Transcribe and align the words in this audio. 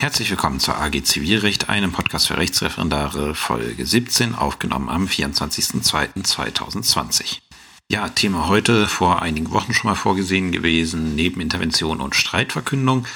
Herzlich 0.00 0.30
willkommen 0.30 0.58
zur 0.60 0.78
AG 0.78 1.04
Zivilrecht, 1.04 1.68
einem 1.68 1.92
Podcast 1.92 2.28
für 2.28 2.38
Rechtsreferendare, 2.38 3.34
Folge 3.34 3.84
17, 3.84 4.34
aufgenommen 4.34 4.88
am 4.88 5.04
24.02.2020. 5.04 7.40
Ja, 7.92 8.08
Thema 8.08 8.48
heute 8.48 8.86
vor 8.86 9.20
einigen 9.20 9.50
Wochen 9.50 9.74
schon 9.74 9.90
mal 9.90 9.94
vorgesehen 9.94 10.52
gewesen, 10.52 11.14
Nebenintervention 11.16 12.00
und 12.00 12.16
Streitverkündung. 12.16 13.06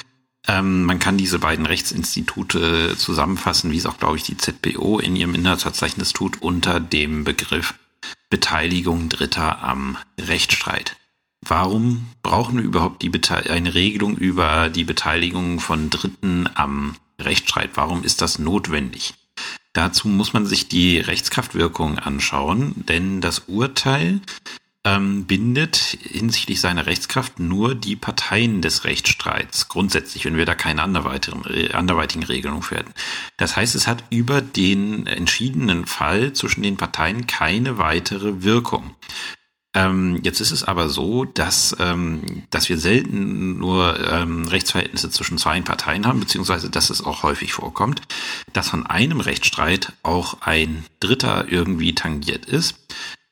Ähm, 0.47 0.83
man 0.83 0.99
kann 0.99 1.17
diese 1.17 1.39
beiden 1.39 1.65
Rechtsinstitute 1.65 2.95
zusammenfassen, 2.95 3.71
wie 3.71 3.77
es 3.77 3.87
auch, 3.87 3.97
glaube 3.97 4.17
ich, 4.17 4.23
die 4.23 4.37
ZBO 4.37 4.99
in 4.99 5.15
ihrem 5.15 5.33
Inhaltsverzeichnis 5.33 6.13
tut, 6.13 6.43
unter 6.43 6.79
dem 6.79 7.23
Begriff 7.23 7.73
Beteiligung 8.29 9.09
Dritter 9.09 9.63
am 9.63 9.97
Rechtsstreit. 10.21 10.95
Warum 11.47 12.07
brauchen 12.23 12.57
wir 12.57 12.63
überhaupt 12.63 13.03
die 13.03 13.11
eine 13.29 13.75
Regelung 13.75 14.17
über 14.17 14.69
die 14.69 14.83
Beteiligung 14.83 15.59
von 15.59 15.89
Dritten 15.89 16.49
am 16.55 16.95
Rechtsstreit? 17.19 17.71
Warum 17.75 18.03
ist 18.03 18.21
das 18.21 18.39
notwendig? 18.39 19.13
Dazu 19.73 20.07
muss 20.07 20.33
man 20.33 20.45
sich 20.45 20.69
die 20.69 20.97
Rechtskraftwirkung 20.99 21.99
anschauen, 21.99 22.73
denn 22.87 23.21
das 23.21 23.43
Urteil 23.47 24.21
ähm, 24.85 25.25
bindet 25.25 25.75
hinsichtlich 25.75 26.61
seiner 26.61 26.85
Rechtskraft 26.85 27.39
nur 27.39 27.75
die 27.75 27.95
Parteien 27.95 28.61
des 28.61 28.85
Rechtsstreits, 28.85 29.67
grundsätzlich, 29.67 30.25
wenn 30.25 30.37
wir 30.37 30.45
da 30.45 30.55
keine 30.55 30.81
anderweitigen, 30.81 31.43
äh, 31.45 31.73
anderweitigen 31.73 32.23
Regelung 32.23 32.69
werden. 32.71 32.93
Das 33.37 33.55
heißt, 33.57 33.75
es 33.75 33.87
hat 33.87 34.03
über 34.11 34.41
den 34.41 35.07
entschiedenen 35.07 35.85
Fall 35.85 36.33
zwischen 36.33 36.63
den 36.63 36.77
Parteien 36.77 37.27
keine 37.27 37.77
weitere 37.77 38.43
Wirkung. 38.43 38.95
Ähm, 39.75 40.21
jetzt 40.23 40.39
ist 40.39 40.51
es 40.51 40.63
aber 40.63 40.87
so, 40.87 41.25
dass, 41.25 41.75
ähm, 41.79 42.43
dass 42.49 42.69
wir 42.69 42.77
selten 42.77 43.59
nur 43.59 43.99
ähm, 44.09 44.47
Rechtsverhältnisse 44.47 45.09
zwischen 45.09 45.37
zwei 45.37 45.59
Parteien 45.61 46.07
haben, 46.07 46.21
beziehungsweise 46.21 46.69
dass 46.69 46.89
es 46.89 47.03
auch 47.03 47.23
häufig 47.23 47.51
vorkommt, 47.53 48.01
dass 48.53 48.69
von 48.69 48.87
einem 48.87 49.19
Rechtsstreit 49.19 49.91
auch 50.01 50.41
ein 50.41 50.85
Dritter 51.01 51.45
irgendwie 51.49 51.93
tangiert 51.93 52.45
ist. 52.45 52.79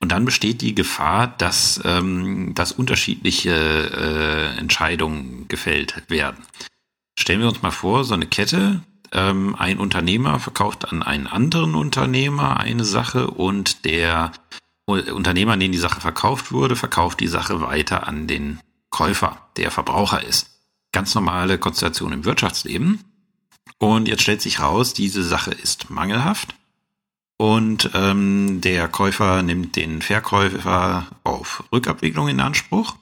Und 0.01 0.11
dann 0.11 0.25
besteht 0.25 0.59
die 0.61 0.75
Gefahr, 0.75 1.27
dass, 1.27 1.79
ähm, 1.85 2.53
dass 2.55 2.73
unterschiedliche 2.73 3.51
äh, 3.53 4.59
Entscheidungen 4.59 5.47
gefällt 5.47 6.03
werden. 6.09 6.43
Stellen 7.17 7.39
wir 7.39 7.47
uns 7.47 7.61
mal 7.61 7.71
vor, 7.71 8.03
so 8.03 8.13
eine 8.13 8.25
Kette, 8.27 8.81
ähm, 9.13 9.55
ein 9.55 9.77
Unternehmer 9.77 10.39
verkauft 10.39 10.91
an 10.91 11.03
einen 11.03 11.27
anderen 11.27 11.75
Unternehmer 11.75 12.59
eine 12.59 12.83
Sache 12.83 13.27
und 13.27 13.85
der 13.85 14.33
Unternehmer, 14.85 15.53
an 15.53 15.59
den 15.59 15.71
die 15.71 15.77
Sache 15.77 16.01
verkauft 16.01 16.51
wurde, 16.51 16.75
verkauft 16.75 17.19
die 17.19 17.27
Sache 17.27 17.61
weiter 17.61 18.07
an 18.07 18.27
den 18.27 18.59
Käufer, 18.89 19.37
der 19.57 19.71
Verbraucher 19.71 20.23
ist. 20.23 20.49
Ganz 20.91 21.15
normale 21.15 21.57
Konstellation 21.57 22.11
im 22.11 22.25
Wirtschaftsleben. 22.25 22.99
Und 23.77 24.07
jetzt 24.07 24.21
stellt 24.21 24.41
sich 24.41 24.59
raus, 24.59 24.93
diese 24.93 25.23
Sache 25.23 25.51
ist 25.51 25.89
mangelhaft. 25.89 26.55
Und 27.37 27.89
ähm, 27.93 28.61
der 28.61 28.87
Käufer 28.87 29.41
nimmt 29.41 29.75
den 29.75 30.01
Verkäufer 30.01 31.07
auf 31.23 31.63
Rückabwicklung 31.71 32.27
in 32.27 32.39
Anspruch. 32.39 32.95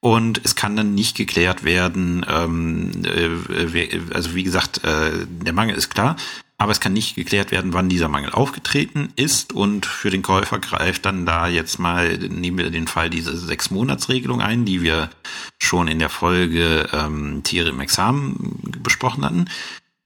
Und 0.00 0.40
es 0.44 0.54
kann 0.54 0.76
dann 0.76 0.94
nicht 0.94 1.16
geklärt 1.16 1.64
werden, 1.64 2.26
ähm, 2.28 2.90
äh, 3.04 4.00
also 4.12 4.34
wie 4.34 4.42
gesagt, 4.42 4.84
äh, 4.84 5.26
der 5.26 5.54
Mangel 5.54 5.76
ist 5.76 5.88
klar, 5.88 6.16
aber 6.56 6.72
es 6.72 6.80
kann 6.80 6.92
nicht 6.92 7.16
geklärt 7.16 7.50
werden, 7.50 7.72
wann 7.72 7.88
dieser 7.88 8.08
Mangel 8.08 8.30
aufgetreten 8.30 9.12
ist 9.16 9.52
und 9.52 9.86
für 9.86 10.10
den 10.10 10.22
Käufer 10.22 10.60
greift 10.60 11.04
dann 11.04 11.26
da 11.26 11.48
jetzt 11.48 11.78
mal, 11.78 12.16
nehmen 12.18 12.58
wir 12.58 12.70
den 12.70 12.86
Fall 12.86 13.10
diese 13.10 13.36
Sechs-Monats-Regelung 13.36 14.40
ein, 14.40 14.64
die 14.64 14.82
wir 14.82 15.10
schon 15.58 15.88
in 15.88 15.98
der 15.98 16.10
Folge 16.10 16.88
ähm, 16.92 17.42
Tiere 17.42 17.70
im 17.70 17.80
Examen 17.80 18.60
besprochen 18.82 19.24
hatten. 19.24 19.46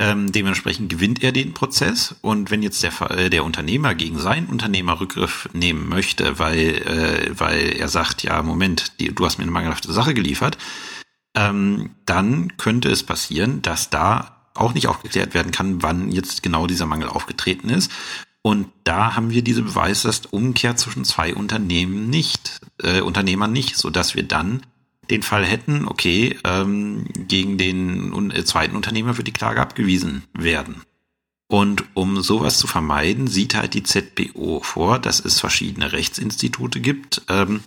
Ähm, 0.01 0.31
dementsprechend 0.31 0.91
gewinnt 0.91 1.25
er 1.25 1.33
den 1.33 1.55
Prozess 1.55 2.15
und 2.23 2.53
wenn 2.53 2.63
jetzt 2.63 2.83
der, 2.85 2.93
äh, 3.11 3.31
der 3.31 3.45
Unternehmer 3.45 3.97
gegen 3.97 4.19
seinen 4.19 4.47
Unternehmer 4.47 5.01
Rückgriff 5.01 5.49
nehmen 5.53 5.89
möchte, 5.89 6.39
weil, 6.39 6.59
äh, 6.59 7.31
weil 7.37 7.77
er 7.77 7.89
sagt, 7.89 8.23
ja, 8.23 8.41
Moment, 8.43 9.01
die, 9.01 9.13
du 9.13 9.27
hast 9.27 9.39
mir 9.39 9.43
eine 9.43 9.51
mangelhafte 9.51 9.93
Sache 9.93 10.15
geliefert, 10.15 10.57
ähm, 11.37 11.91
dann 12.07 12.57
könnte 12.57 12.91
es 12.91 13.03
passieren, 13.03 13.61
dass 13.61 13.91
da 13.91 14.38
auch 14.61 14.75
nicht 14.75 14.89
aufgeklärt 14.89 15.35
werden 15.35 15.53
kann, 15.53 15.83
wann 15.83 16.11
jetzt 16.11 16.43
genau 16.43 16.67
dieser 16.67 16.87
Mangel 16.87 17.09
aufgetreten 17.09 17.69
ist. 17.69 17.91
Und 18.43 18.69
da 18.85 19.15
haben 19.17 19.31
wir 19.31 19.43
diese 19.43 19.63
Beweislast 19.63 20.33
zwischen 20.77 21.05
zwei 21.05 21.35
Unternehmen 21.35 22.09
nicht, 22.09 22.61
äh, 22.83 23.01
Unternehmern 23.01 23.53
nicht, 23.53 23.77
so 23.77 23.91
wir 24.15 24.23
dann 24.23 24.63
den 25.11 25.23
Fall 25.23 25.45
hätten, 25.45 25.87
okay, 25.87 26.39
ähm, 26.45 27.07
gegen 27.15 27.59
den 27.59 28.31
äh, 28.31 28.45
zweiten 28.45 28.77
Unternehmer 28.77 29.17
wird 29.17 29.27
die 29.27 29.33
Klage 29.33 29.61
abgewiesen 29.61 30.25
werden. 30.35 30.83
Und 31.51 31.85
um 31.95 32.21
sowas 32.21 32.59
zu 32.59 32.67
vermeiden, 32.67 33.27
sieht 33.27 33.55
halt 33.55 33.73
die 33.73 33.83
ZBO 33.83 34.61
vor, 34.61 34.99
dass 34.99 35.19
es 35.19 35.41
verschiedene 35.41 35.93
Rechtsinstitute 35.93 36.81
gibt, 36.81 37.23
ähm, 37.29 37.63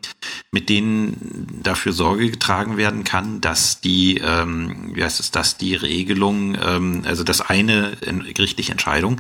mit 0.51 0.69
denen 0.69 1.47
dafür 1.63 1.91
Sorge 1.91 2.29
getragen 2.29 2.77
werden 2.77 3.03
kann, 3.03 3.41
dass 3.41 3.81
die, 3.81 4.17
ähm, 4.23 4.91
wie 4.93 5.03
heißt 5.03 5.19
es, 5.19 5.31
dass 5.31 5.57
die 5.57 5.73
Regelung, 5.73 6.55
ähm, 6.63 7.01
also 7.05 7.23
dass 7.23 7.41
eine 7.41 7.97
gerichtliche 8.35 8.71
Entscheidung 8.71 9.19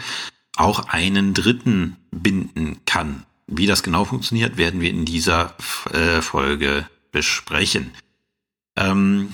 auch 0.55 0.89
einen 0.89 1.33
Dritten 1.33 1.97
binden 2.11 2.81
kann. 2.85 3.23
Wie 3.47 3.65
das 3.65 3.81
genau 3.81 4.05
funktioniert, 4.05 4.57
werden 4.57 4.79
wir 4.79 4.91
in 4.91 5.05
dieser 5.05 5.55
äh, 5.91 6.21
Folge 6.21 6.87
besprechen. 7.11 7.91
Ähm, 8.75 9.33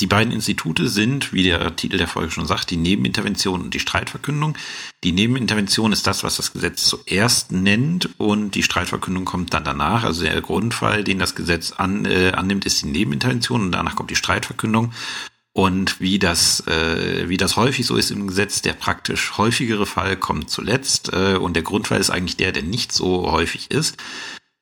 die 0.00 0.06
beiden 0.06 0.32
Institute 0.32 0.88
sind, 0.88 1.32
wie 1.32 1.44
der 1.44 1.76
Titel 1.76 1.98
der 1.98 2.08
Folge 2.08 2.32
schon 2.32 2.46
sagt, 2.46 2.70
die 2.70 2.76
Nebenintervention 2.76 3.62
und 3.62 3.74
die 3.74 3.80
Streitverkündung. 3.80 4.56
Die 5.04 5.12
Nebenintervention 5.12 5.92
ist 5.92 6.06
das, 6.06 6.24
was 6.24 6.36
das 6.36 6.52
Gesetz 6.52 6.84
zuerst 6.84 7.52
nennt 7.52 8.08
und 8.18 8.56
die 8.56 8.64
Streitverkündung 8.64 9.24
kommt 9.24 9.54
dann 9.54 9.64
danach. 9.64 10.02
Also 10.02 10.22
der 10.24 10.40
Grundfall, 10.40 11.04
den 11.04 11.20
das 11.20 11.36
Gesetz 11.36 11.72
an, 11.72 12.06
äh, 12.06 12.32
annimmt, 12.32 12.66
ist 12.66 12.82
die 12.82 12.86
Nebenintervention 12.86 13.62
und 13.62 13.72
danach 13.72 13.94
kommt 13.94 14.10
die 14.10 14.16
Streitverkündung. 14.16 14.92
Und 15.56 16.00
wie 16.00 16.18
das, 16.18 16.66
äh, 16.66 17.28
wie 17.28 17.36
das 17.36 17.54
häufig 17.54 17.86
so 17.86 17.96
ist 17.96 18.10
im 18.10 18.26
Gesetz, 18.26 18.60
der 18.62 18.72
praktisch 18.72 19.38
häufigere 19.38 19.86
Fall 19.86 20.16
kommt 20.16 20.50
zuletzt 20.50 21.12
äh, 21.12 21.36
und 21.36 21.54
der 21.54 21.62
Grundfall 21.62 22.00
ist 22.00 22.10
eigentlich 22.10 22.36
der, 22.36 22.50
der 22.50 22.64
nicht 22.64 22.90
so 22.90 23.30
häufig 23.30 23.70
ist. 23.70 23.96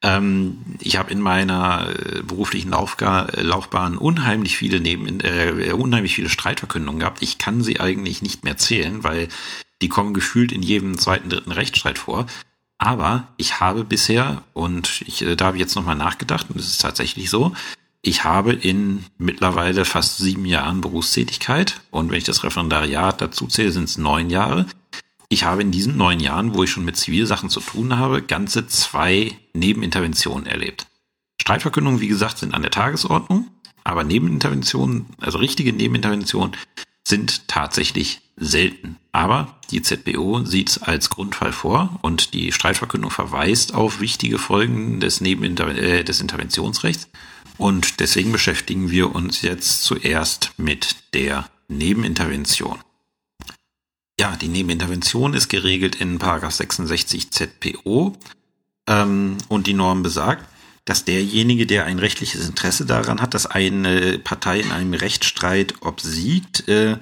Ähm, 0.03 0.59
ich 0.81 0.97
habe 0.97 1.13
in 1.13 1.21
meiner 1.21 1.89
äh, 1.89 2.23
beruflichen 2.23 2.71
Laufga 2.71 3.29
Laufbahn 3.37 3.97
unheimlich 3.97 4.57
viele 4.57 4.81
neben 4.81 5.21
äh, 5.21 5.73
unheimlich 5.73 6.15
viele 6.15 6.29
Streitverkündungen 6.29 7.01
gehabt. 7.01 7.23
Ich 7.23 7.39
kann 7.39 7.63
sie 7.63 7.81
eigentlich 7.81 8.23
nicht 8.23 8.45
mehr 8.45 8.57
zählen, 8.57 9.05
weil 9.05 9.29
die 9.81 9.89
kommen 9.89 10.15
gefühlt 10.15 10.53
in 10.53 10.63
jedem 10.63 10.99
zweiten, 10.99 11.29
dritten 11.29 11.53
Rechtsstreit 11.53 11.99
vor. 11.99 12.27
Aber 12.79 13.29
ich 13.37 13.61
habe 13.61 13.85
bisher, 13.85 14.43
und 14.55 15.03
ich, 15.07 15.23
äh, 15.23 15.37
da 15.37 15.47
habe 15.47 15.57
ich 15.57 15.61
jetzt 15.61 15.77
nochmal 15.77 15.97
nachgedacht, 15.97 16.49
und 16.51 16.59
es 16.59 16.67
ist 16.67 16.81
tatsächlich 16.81 17.31
so, 17.31 17.53
ich 18.01 18.25
habe 18.25 18.53
in 18.53 19.05
mittlerweile 19.19 19.85
fast 19.85 20.19
sieben 20.19 20.47
Jahren 20.47 20.81
Berufstätigkeit, 20.81 21.81
und 21.93 22.11
wenn 22.11 22.19
ich 22.19 22.25
das 22.25 22.43
Referendariat 22.43 23.21
dazu 23.21 23.47
zähle, 23.47 23.71
sind 23.71 23.85
es 23.85 23.99
neun 23.99 24.31
Jahre, 24.31 24.67
ich 25.33 25.45
habe 25.45 25.63
in 25.63 25.71
diesen 25.71 25.97
neun 25.97 26.21
Jahren, 26.21 26.55
wo 26.55 26.63
ich 26.63 26.71
schon 26.71 26.85
mit 26.85 26.99
Zivilsachen 26.99 27.49
zu 27.49 27.61
tun 27.61 27.97
habe, 27.97 28.21
ganze 28.21 28.67
zwei 28.67 29.33
Nebeninterventionen 29.55 30.47
erlebt. 30.47 30.87
Streitverkündungen, 31.41 32.01
wie 32.01 32.09
gesagt, 32.09 32.37
sind 32.37 32.53
an 32.53 32.61
der 32.61 32.71
Tagesordnung, 32.71 33.49
aber 33.83 34.05
Nebeninterventionen, 34.05 35.07
also 35.21 35.39
richtige 35.39 35.73
Nebeninterventionen, 35.73 36.55
sind 37.09 37.49
tatsächlich 37.49 38.21
selten. 38.37 38.99
Aber 39.11 39.59
die 39.71 39.81
ZBO 39.81 40.45
sieht 40.45 40.69
es 40.69 40.83
als 40.83 41.09
Grundfall 41.09 41.53
vor 41.53 41.99
und 42.03 42.35
die 42.35 42.53
Streitverkündung 42.53 43.11
verweist 43.11 43.75
auf 43.75 44.01
wichtige 44.01 44.39
Folgen 44.39 45.01
des, 45.01 45.23
Nebeninter 45.23 45.69
äh, 45.69 46.05
des 46.05 46.21
Interventionsrechts. 46.21 47.09
Und 47.57 48.01
deswegen 48.01 48.33
beschäftigen 48.33 48.91
wir 48.91 49.15
uns 49.15 49.41
jetzt 49.41 49.83
zuerst 49.85 50.53
mit 50.59 50.97
der 51.15 51.49
Nebenintervention. 51.69 52.79
Ja, 54.19 54.37
die 54.37 54.49
Nebenintervention 54.49 55.35
ist 55.35 55.49
geregelt 55.49 55.97
in 55.97 56.19
66 56.21 57.31
ZPO 57.31 58.17
ähm, 58.87 59.39
und 59.49 59.67
die 59.67 59.75
Norm 59.75 60.03
besagt, 60.03 60.47
dass 60.85 61.05
derjenige, 61.05 61.67
der 61.67 61.87
ein 61.87 61.99
rechtliches 61.99 62.47
Interesse 62.47 62.85
daran 62.85 63.21
hat, 63.21 63.35
dass 63.35 63.47
eine 63.47 64.19
Partei 64.19 64.61
in 64.61 64.73
einem 64.73 64.95
Rechtsstreit 64.95 65.75
obsiegt, 65.81 66.69
äh, 66.69 66.99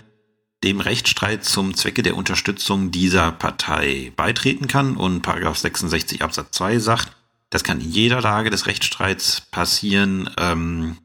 dem 0.63 0.81
Rechtsstreit 0.81 1.45
zum 1.45 1.75
Zwecke 1.75 2.03
der 2.03 2.17
Unterstützung 2.17 2.91
dieser 2.91 3.33
Partei 3.33 4.13
beitreten 4.17 4.67
kann. 4.67 4.97
Und 4.97 5.23
Paragraph 5.23 5.57
66 5.57 6.23
Absatz 6.23 6.51
2 6.53 6.79
sagt, 6.79 7.17
das 7.49 7.65
kann 7.65 7.81
in 7.81 7.91
jeder 7.91 8.21
Lage 8.21 8.51
des 8.51 8.67
Rechtsstreits 8.67 9.41
passieren. 9.51 10.31
Ähm, 10.39 10.99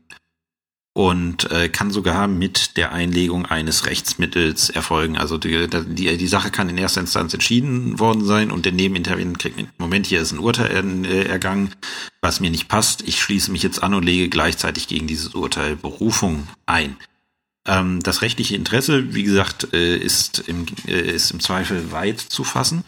und 0.95 1.51
äh, 1.51 1.68
kann 1.68 1.92
sogar 1.92 2.30
mit 2.30 2.77
der 2.77 2.94
Einlegung 2.94 3.45
eines 3.45 3.86
Rechtsmittels 3.86 4.69
erfolgen. 4.69 5.18
Also 5.18 5.38
die, 5.38 5.68
die, 5.68 6.15
die 6.15 6.27
Sache 6.27 6.51
kann 6.51 6.69
in 6.69 6.77
erster 6.77 7.01
Instanz 7.01 7.33
entschieden 7.33 8.00
worden 8.00 8.24
sein 8.24 8.50
und 8.50 8.63
der 8.63 8.71
Nebenintervenient 8.71 9.38
kriegt 9.38 9.57
mit, 9.57 9.68
Moment, 9.77 10.07
hier 10.07 10.21
ist 10.21 10.31
ein 10.31 10.39
Urteil 10.39 11.06
äh, 11.06 11.25
ergangen, 11.25 11.71
was 12.21 12.39
mir 12.39 12.50
nicht 12.50 12.69
passt. 12.69 13.06
Ich 13.06 13.19
schließe 13.21 13.51
mich 13.51 13.62
jetzt 13.62 13.83
an 13.83 13.94
und 13.94 14.06
lege 14.06 14.30
gleichzeitig 14.30 14.88
gegen 14.88 15.06
dieses 15.06 15.36
Urteil 15.36 15.75
Berufung 15.75 16.47
ein. 16.65 16.95
Ähm, 17.68 18.01
das 18.01 18.21
rechtliche 18.21 18.56
Interesse, 18.56 19.13
wie 19.13 19.24
gesagt, 19.24 19.74
äh, 19.74 19.97
ist, 19.97 20.45
im, 20.47 20.65
äh, 20.88 21.12
ist 21.12 21.30
im 21.31 21.42
Zweifel 21.42 21.92
weit 21.92 22.21
zu 22.21 22.45
fassen. 22.45 22.86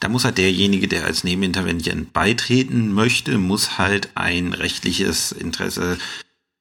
Da 0.00 0.08
muss 0.08 0.24
halt 0.24 0.38
derjenige, 0.38 0.88
der 0.88 1.04
als 1.04 1.24
Nebenintervenient 1.24 2.14
beitreten 2.14 2.94
möchte, 2.94 3.36
muss 3.36 3.76
halt 3.76 4.08
ein 4.14 4.54
rechtliches 4.54 5.30
Interesse 5.32 5.98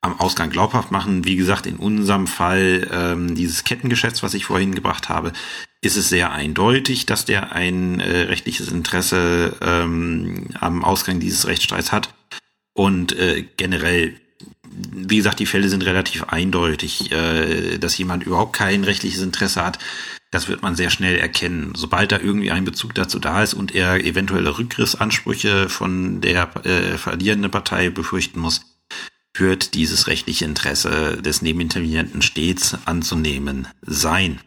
am 0.02 0.20
Ausgang 0.20 0.50
glaubhaft 0.50 0.92
machen. 0.92 1.26
Wie 1.26 1.36
gesagt, 1.36 1.66
in 1.66 1.76
unserem 1.76 2.28
Fall 2.28 2.88
ähm, 2.92 3.36
dieses 3.36 3.64
Kettengeschäfts, 3.64 4.24
was 4.24 4.34
ich 4.34 4.46
vorhin 4.46 4.74
gebracht 4.74 5.10
habe, 5.10 5.34
ist 5.82 5.98
es 5.98 6.10
sehr 6.10 6.32
eindeutig, 6.32 7.06
dass 7.06 7.26
der 7.26 7.52
ein 7.52 8.00
äh, 8.00 8.22
rechtliches 8.22 8.70
Interesse 8.72 9.56
ähm, 9.62 10.48
am 10.60 10.84
Ausgang 10.84 11.20
dieses 11.20 11.48
Rechtsstreits 11.48 11.92
hat. 11.92 12.14
Und 12.74 13.12
äh, 13.18 13.46
generell, 13.58 14.16
wie 14.72 15.18
gesagt, 15.18 15.40
die 15.40 15.46
Fälle 15.46 15.68
sind 15.68 15.86
relativ 15.86 16.24
eindeutig, 16.26 17.12
äh, 17.12 17.78
dass 17.78 17.98
jemand 17.98 18.24
überhaupt 18.24 18.54
kein 18.54 18.86
rechtliches 18.86 19.22
Interesse 19.22 19.66
hat. 19.66 19.80
Das 20.32 20.48
wird 20.48 20.62
man 20.62 20.76
sehr 20.76 20.92
schnell 20.92 21.18
erkennen. 21.18 21.74
Sobald 21.76 22.12
da 22.12 22.20
irgendwie 22.20 22.52
ein 22.52 22.64
Bezug 22.64 22.94
dazu 22.94 23.20
da 23.20 23.44
ist 23.44 23.54
und 23.54 23.74
er 23.74 24.06
eventuelle 24.06 24.58
Rückgrissansprüche 24.58 25.68
von 25.68 26.22
der 26.22 26.50
äh, 26.66 26.98
verlierenden 26.98 27.52
Partei 27.52 27.90
befürchten 27.90 28.40
muss, 28.40 28.62
wird 29.34 29.74
dieses 29.74 30.08
rechtliche 30.08 30.46
Interesse 30.46 31.22
des 31.22 31.42
Nebenintervenienten 31.42 32.22
stets 32.22 32.78
anzunehmen 32.86 33.68
sein. 33.82 34.40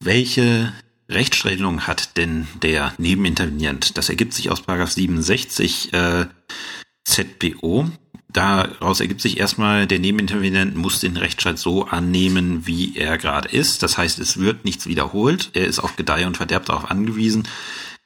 Welche 0.00 0.72
Rechtsstellung 1.08 1.86
hat 1.86 2.16
denn 2.16 2.46
der 2.62 2.94
Nebenintervenient? 2.98 3.96
Das 3.96 4.08
ergibt 4.08 4.34
sich 4.34 4.50
aus 4.50 4.62
67 4.66 5.92
äh, 5.92 6.26
ZPO. 7.04 7.90
Daraus 8.30 9.00
ergibt 9.00 9.22
sich 9.22 9.38
erstmal, 9.38 9.86
der 9.86 9.98
Nebenintervenient 9.98 10.76
muss 10.76 11.00
den 11.00 11.16
Rechtsstreit 11.16 11.58
so 11.58 11.86
annehmen, 11.86 12.66
wie 12.66 12.94
er 12.94 13.16
gerade 13.16 13.48
ist. 13.48 13.82
Das 13.82 13.96
heißt, 13.96 14.18
es 14.18 14.38
wird 14.38 14.66
nichts 14.66 14.86
wiederholt. 14.86 15.50
Er 15.54 15.66
ist 15.66 15.78
auf 15.78 15.96
Gedeih 15.96 16.26
und 16.26 16.36
Verderb 16.36 16.66
darauf 16.66 16.90
angewiesen, 16.90 17.48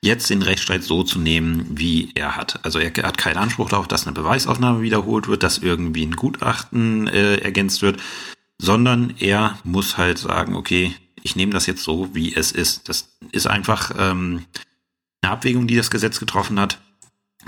jetzt 0.02 0.28
den 0.31 0.43
Rechtsstreit 0.43 0.82
so 0.82 1.04
zu 1.04 1.19
nehmen, 1.19 1.66
wie 1.70 2.10
er 2.14 2.37
hat. 2.37 2.64
Also 2.64 2.78
er 2.78 2.90
hat 3.04 3.19
keinen 3.19 3.37
Anspruch 3.37 3.70
darauf, 3.70 3.88
dass 3.88 4.06
eine 4.06 4.14
Beweisaufnahme 4.14 4.82
wiederholt 4.82 5.28
wird, 5.28 5.43
dass 5.43 5.58
irgendwie 5.58 6.04
ein 6.04 6.16
Gutachten 6.16 7.06
äh, 7.06 7.37
ergänzt 7.37 7.82
wird, 7.82 8.02
sondern 8.58 9.14
er 9.19 9.58
muss 9.64 9.96
halt 9.96 10.19
sagen, 10.19 10.56
okay, 10.56 10.94
ich 11.22 11.37
nehme 11.37 11.52
das 11.52 11.66
jetzt 11.66 11.84
so, 11.84 12.14
wie 12.14 12.34
es 12.34 12.50
ist. 12.50 12.88
Das 12.88 13.16
ist 13.31 13.46
einfach 13.46 13.93
ähm, 13.96 14.44
eine 15.22 15.32
Abwägung, 15.32 15.69
die 15.69 15.76
das 15.76 15.90
Gesetz 15.90 16.19
getroffen 16.19 16.58
hat, 16.58 16.81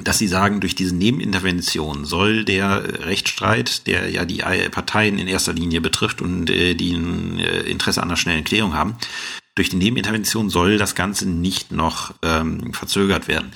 dass 0.02 0.18
sie 0.18 0.28
sagen, 0.28 0.60
durch 0.60 0.74
diese 0.74 0.94
Nebenintervention 0.94 2.04
soll 2.04 2.44
der 2.44 3.04
Rechtsstreit, 3.06 3.86
der 3.86 4.10
ja 4.10 4.24
die 4.24 4.42
Parteien 4.70 5.18
in 5.18 5.28
erster 5.28 5.52
Linie 5.52 5.80
betrifft 5.80 6.20
und 6.20 6.50
äh, 6.50 6.74
die 6.74 6.92
ein 6.94 7.38
äh, 7.38 7.60
Interesse 7.62 8.02
an 8.02 8.08
einer 8.08 8.16
schnellen 8.16 8.44
Klärung 8.44 8.74
haben, 8.74 8.96
durch 9.54 9.70
die 9.70 9.76
Nebenintervention 9.76 10.50
soll 10.50 10.78
das 10.78 10.94
Ganze 10.94 11.28
nicht 11.28 11.72
noch 11.72 12.14
ähm, 12.22 12.72
verzögert 12.72 13.28
werden. 13.28 13.52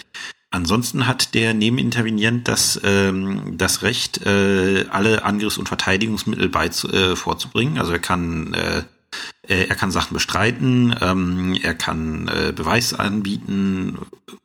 Ansonsten 0.51 1.07
hat 1.07 1.35
der 1.35 1.53
Nebenintervenient 1.53 2.49
das, 2.49 2.81
ähm, 2.83 3.59
das 3.59 3.83
Recht, 3.83 4.25
äh, 4.25 4.87
alle 4.91 5.25
Angriffs- 5.25 5.59
und 5.59 5.69
Verteidigungsmittel 5.69 6.49
beizu, 6.49 6.89
äh, 6.89 7.17
vorzubringen. 7.17 7.79
Also 7.79 7.93
er 7.93 7.99
kann, 7.99 8.55
äh, 8.55 8.83
äh, 9.43 9.67
er 9.67 9.75
kann 9.75 9.91
Sachen 9.91 10.15
bestreiten, 10.15 10.95
ähm, 11.03 11.59
er 11.61 11.75
kann 11.75 12.29
äh, 12.29 12.53
Beweis 12.53 12.95
anbieten, 12.95 13.99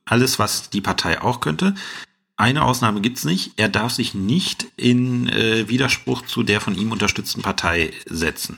alles, 0.04 0.40
was 0.40 0.70
die 0.70 0.82
Partei 0.82 1.22
auch 1.22 1.40
könnte. 1.40 1.74
Eine 2.36 2.64
Ausnahme 2.64 3.00
gibt's 3.00 3.24
nicht. 3.24 3.54
Er 3.56 3.70
darf 3.70 3.94
sich 3.94 4.14
nicht 4.14 4.68
in 4.76 5.30
äh, 5.30 5.70
Widerspruch 5.70 6.24
zu 6.24 6.44
der 6.44 6.60
von 6.60 6.76
ihm 6.76 6.92
unterstützten 6.92 7.42
Partei 7.42 7.94
setzen. 8.06 8.58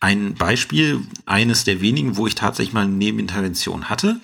Ein 0.00 0.34
Beispiel, 0.34 1.00
eines 1.24 1.64
der 1.64 1.80
wenigen, 1.80 2.16
wo 2.16 2.26
ich 2.26 2.34
tatsächlich 2.34 2.74
mal 2.74 2.84
eine 2.84 2.92
Nebenintervention 2.92 3.88
hatte, 3.88 4.20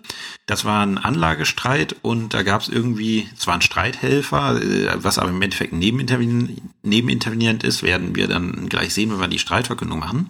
das 0.46 0.64
war 0.64 0.84
ein 0.84 0.98
Anlagestreit 0.98 1.96
und 2.02 2.34
da 2.34 2.42
gab 2.42 2.60
es 2.60 2.68
irgendwie 2.68 3.28
zwar 3.36 3.54
einen 3.54 3.62
Streithelfer, 3.62 4.60
äh, 4.62 5.02
was 5.02 5.18
aber 5.18 5.30
im 5.30 5.42
Endeffekt 5.42 5.72
nebenintervenierend 5.72 7.64
ist, 7.64 7.82
werden 7.82 8.14
wir 8.14 8.28
dann 8.28 8.68
gleich 8.68 8.92
sehen, 8.92 9.10
wenn 9.10 9.20
wir 9.20 9.28
die 9.28 9.38
Streitverkündung 9.38 9.98
machen. 9.98 10.28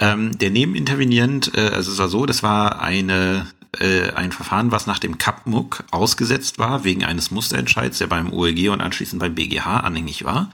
Ähm, 0.00 0.38
der 0.38 0.50
Nebenintervenient, 0.50 1.56
äh, 1.56 1.70
also 1.70 1.90
es 1.90 1.98
war 1.98 2.08
so, 2.08 2.26
das 2.26 2.42
war 2.42 2.80
eine 2.80 3.46
äh, 3.80 4.10
ein 4.12 4.32
Verfahren, 4.32 4.72
was 4.72 4.86
nach 4.86 4.98
dem 4.98 5.18
CAPMUC 5.18 5.84
ausgesetzt 5.90 6.58
war, 6.58 6.84
wegen 6.84 7.04
eines 7.04 7.30
Musterentscheids, 7.30 7.98
der 7.98 8.06
beim 8.06 8.32
OEG 8.32 8.70
und 8.70 8.80
anschließend 8.80 9.20
beim 9.20 9.34
BGH 9.34 9.80
anhängig 9.80 10.24
war. 10.24 10.50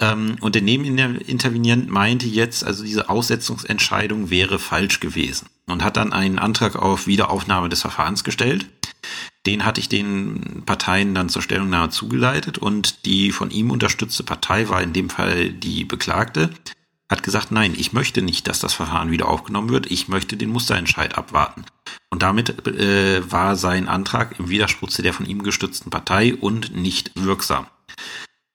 Ähm, 0.00 0.36
und 0.40 0.54
der 0.54 0.62
Nebenintervenient 0.62 1.90
meinte 1.90 2.26
jetzt, 2.26 2.64
also 2.64 2.84
diese 2.84 3.08
Aussetzungsentscheidung 3.08 4.30
wäre 4.30 4.58
falsch 4.58 5.00
gewesen 5.00 5.48
und 5.66 5.82
hat 5.82 5.96
dann 5.96 6.12
einen 6.12 6.38
Antrag 6.38 6.76
auf 6.76 7.06
Wiederaufnahme 7.06 7.68
des 7.68 7.80
Verfahrens 7.80 8.24
gestellt. 8.24 8.66
Den 9.46 9.64
hatte 9.64 9.80
ich 9.80 9.88
den 9.88 10.62
Parteien 10.66 11.14
dann 11.14 11.28
zur 11.28 11.42
Stellungnahme 11.42 11.90
zugeleitet 11.90 12.58
und 12.58 13.06
die 13.06 13.32
von 13.32 13.50
ihm 13.50 13.70
unterstützte 13.70 14.22
Partei 14.22 14.68
war 14.68 14.82
in 14.82 14.92
dem 14.92 15.10
Fall 15.10 15.50
die 15.50 15.84
Beklagte, 15.84 16.50
hat 17.08 17.22
gesagt, 17.22 17.50
nein, 17.50 17.74
ich 17.76 17.92
möchte 17.92 18.20
nicht, 18.20 18.48
dass 18.48 18.60
das 18.60 18.74
Verfahren 18.74 19.10
wieder 19.10 19.28
aufgenommen 19.28 19.70
wird, 19.70 19.90
ich 19.90 20.08
möchte 20.08 20.36
den 20.36 20.50
Musterentscheid 20.50 21.16
abwarten. 21.16 21.64
Und 22.10 22.22
damit 22.22 22.66
äh, 22.66 23.30
war 23.30 23.56
sein 23.56 23.88
Antrag 23.88 24.38
im 24.38 24.50
Widerspruch 24.50 24.90
zu 24.90 25.02
der 25.02 25.14
von 25.14 25.26
ihm 25.26 25.42
gestützten 25.42 25.90
Partei 25.90 26.34
und 26.34 26.76
nicht 26.76 27.12
wirksam. 27.14 27.66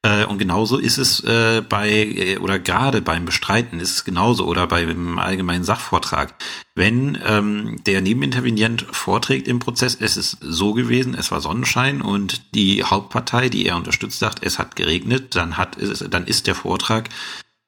Äh, 0.03 0.25
und 0.25 0.37
genauso 0.37 0.77
ist 0.77 0.97
es 0.97 1.21
äh, 1.21 1.61
bei, 1.67 1.89
äh, 1.89 2.37
oder 2.37 2.59
gerade 2.59 3.01
beim 3.01 3.25
Bestreiten 3.25 3.79
ist 3.79 3.91
es 3.91 4.03
genauso 4.03 4.45
oder 4.45 4.67
beim 4.67 5.17
allgemeinen 5.17 5.63
Sachvortrag. 5.63 6.35
Wenn 6.75 7.17
ähm, 7.25 7.81
der 7.85 8.01
Nebenintervenient 8.01 8.85
vorträgt 8.91 9.47
im 9.47 9.59
Prozess, 9.59 9.97
es 9.99 10.17
ist 10.17 10.37
so 10.41 10.73
gewesen, 10.73 11.15
es 11.15 11.31
war 11.31 11.39
Sonnenschein 11.39 12.01
und 12.01 12.53
die 12.53 12.83
Hauptpartei, 12.83 13.47
die 13.47 13.65
er 13.65 13.77
unterstützt, 13.77 14.19
sagt, 14.19 14.45
es 14.45 14.59
hat 14.59 14.75
geregnet, 14.75 15.35
dann 15.35 15.57
hat 15.57 15.77
es, 15.77 15.99
dann 16.09 16.27
ist 16.27 16.47
der 16.47 16.55
Vortrag 16.55 17.09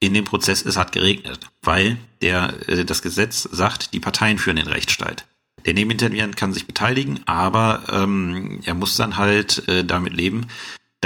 in 0.01 0.13
dem 0.13 0.25
Prozess, 0.25 0.65
es 0.65 0.75
hat 0.75 0.91
geregnet, 0.91 1.39
weil 1.61 1.97
der, 2.21 2.53
äh, 2.67 2.83
das 2.83 3.01
Gesetz 3.01 3.43
sagt, 3.49 3.93
die 3.93 4.01
Parteien 4.01 4.39
führen 4.39 4.57
den 4.57 4.67
Rechtsstreit. 4.67 5.25
Der 5.65 5.73
Nebenintervenient 5.73 6.35
kann 6.35 6.53
sich 6.53 6.67
beteiligen, 6.67 7.21
aber 7.25 7.83
ähm, 7.91 8.59
er 8.65 8.75
muss 8.75 8.97
dann 8.97 9.15
halt 9.15 9.67
äh, 9.69 9.85
damit 9.85 10.13
leben, 10.13 10.47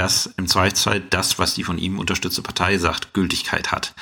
dass 0.00 0.32
im 0.38 0.48
Zweifelsfall 0.48 1.02
das, 1.10 1.38
was 1.38 1.54
die 1.54 1.62
von 1.62 1.76
ihm 1.76 1.98
unterstützte 1.98 2.40
Partei 2.40 2.78
sagt, 2.78 3.12
Gültigkeit 3.12 3.70
hat. 3.70 3.94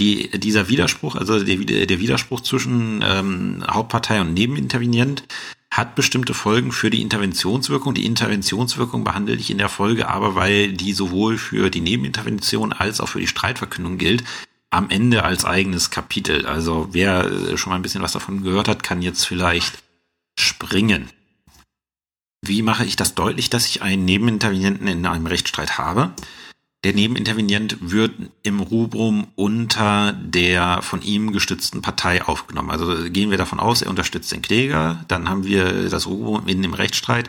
Die, 0.00 0.28
dieser 0.40 0.68
Widerspruch, 0.68 1.14
also 1.14 1.40
der, 1.42 1.86
der 1.86 2.00
Widerspruch 2.00 2.40
zwischen 2.40 3.00
ähm, 3.06 3.64
Hauptpartei 3.70 4.20
und 4.20 4.34
Nebenintervenient, 4.34 5.22
hat 5.70 5.94
bestimmte 5.94 6.34
Folgen 6.34 6.72
für 6.72 6.90
die 6.90 7.00
Interventionswirkung. 7.00 7.94
Die 7.94 8.06
Interventionswirkung 8.06 9.04
behandle 9.04 9.36
ich 9.36 9.48
in 9.48 9.58
der 9.58 9.68
Folge 9.68 10.08
aber, 10.08 10.34
weil 10.34 10.72
die 10.72 10.92
sowohl 10.92 11.38
für 11.38 11.70
die 11.70 11.80
Nebenintervention 11.80 12.72
als 12.72 13.00
auch 13.00 13.08
für 13.08 13.20
die 13.20 13.28
Streitverkündung 13.28 13.98
gilt, 13.98 14.24
am 14.70 14.90
Ende 14.90 15.22
als 15.22 15.44
eigenes 15.44 15.90
Kapitel. 15.90 16.44
Also 16.44 16.88
wer 16.90 17.24
äh, 17.24 17.56
schon 17.56 17.70
mal 17.70 17.76
ein 17.76 17.82
bisschen 17.82 18.02
was 18.02 18.12
davon 18.12 18.42
gehört 18.42 18.66
hat, 18.66 18.82
kann 18.82 19.00
jetzt 19.00 19.24
vielleicht 19.24 19.78
springen. 20.36 21.08
Wie 22.42 22.62
mache 22.62 22.84
ich 22.84 22.96
das 22.96 23.14
deutlich, 23.14 23.50
dass 23.50 23.66
ich 23.66 23.82
einen 23.82 24.04
Nebenintervenienten 24.04 24.86
in 24.86 25.06
einem 25.06 25.26
Rechtsstreit 25.26 25.78
habe? 25.78 26.12
Der 26.84 26.94
Nebenintervenient 26.94 27.78
wird 27.80 28.12
im 28.42 28.60
Rubrum 28.60 29.26
unter 29.34 30.12
der 30.12 30.82
von 30.82 31.02
ihm 31.02 31.32
gestützten 31.32 31.82
Partei 31.82 32.22
aufgenommen. 32.22 32.70
Also 32.70 33.10
gehen 33.10 33.30
wir 33.30 33.38
davon 33.38 33.58
aus, 33.58 33.82
er 33.82 33.90
unterstützt 33.90 34.30
den 34.30 34.42
Kläger. 34.42 35.04
Dann 35.08 35.28
haben 35.28 35.44
wir 35.44 35.88
das 35.88 36.06
Rubrum 36.06 36.46
in 36.46 36.62
dem 36.62 36.74
Rechtsstreit 36.74 37.28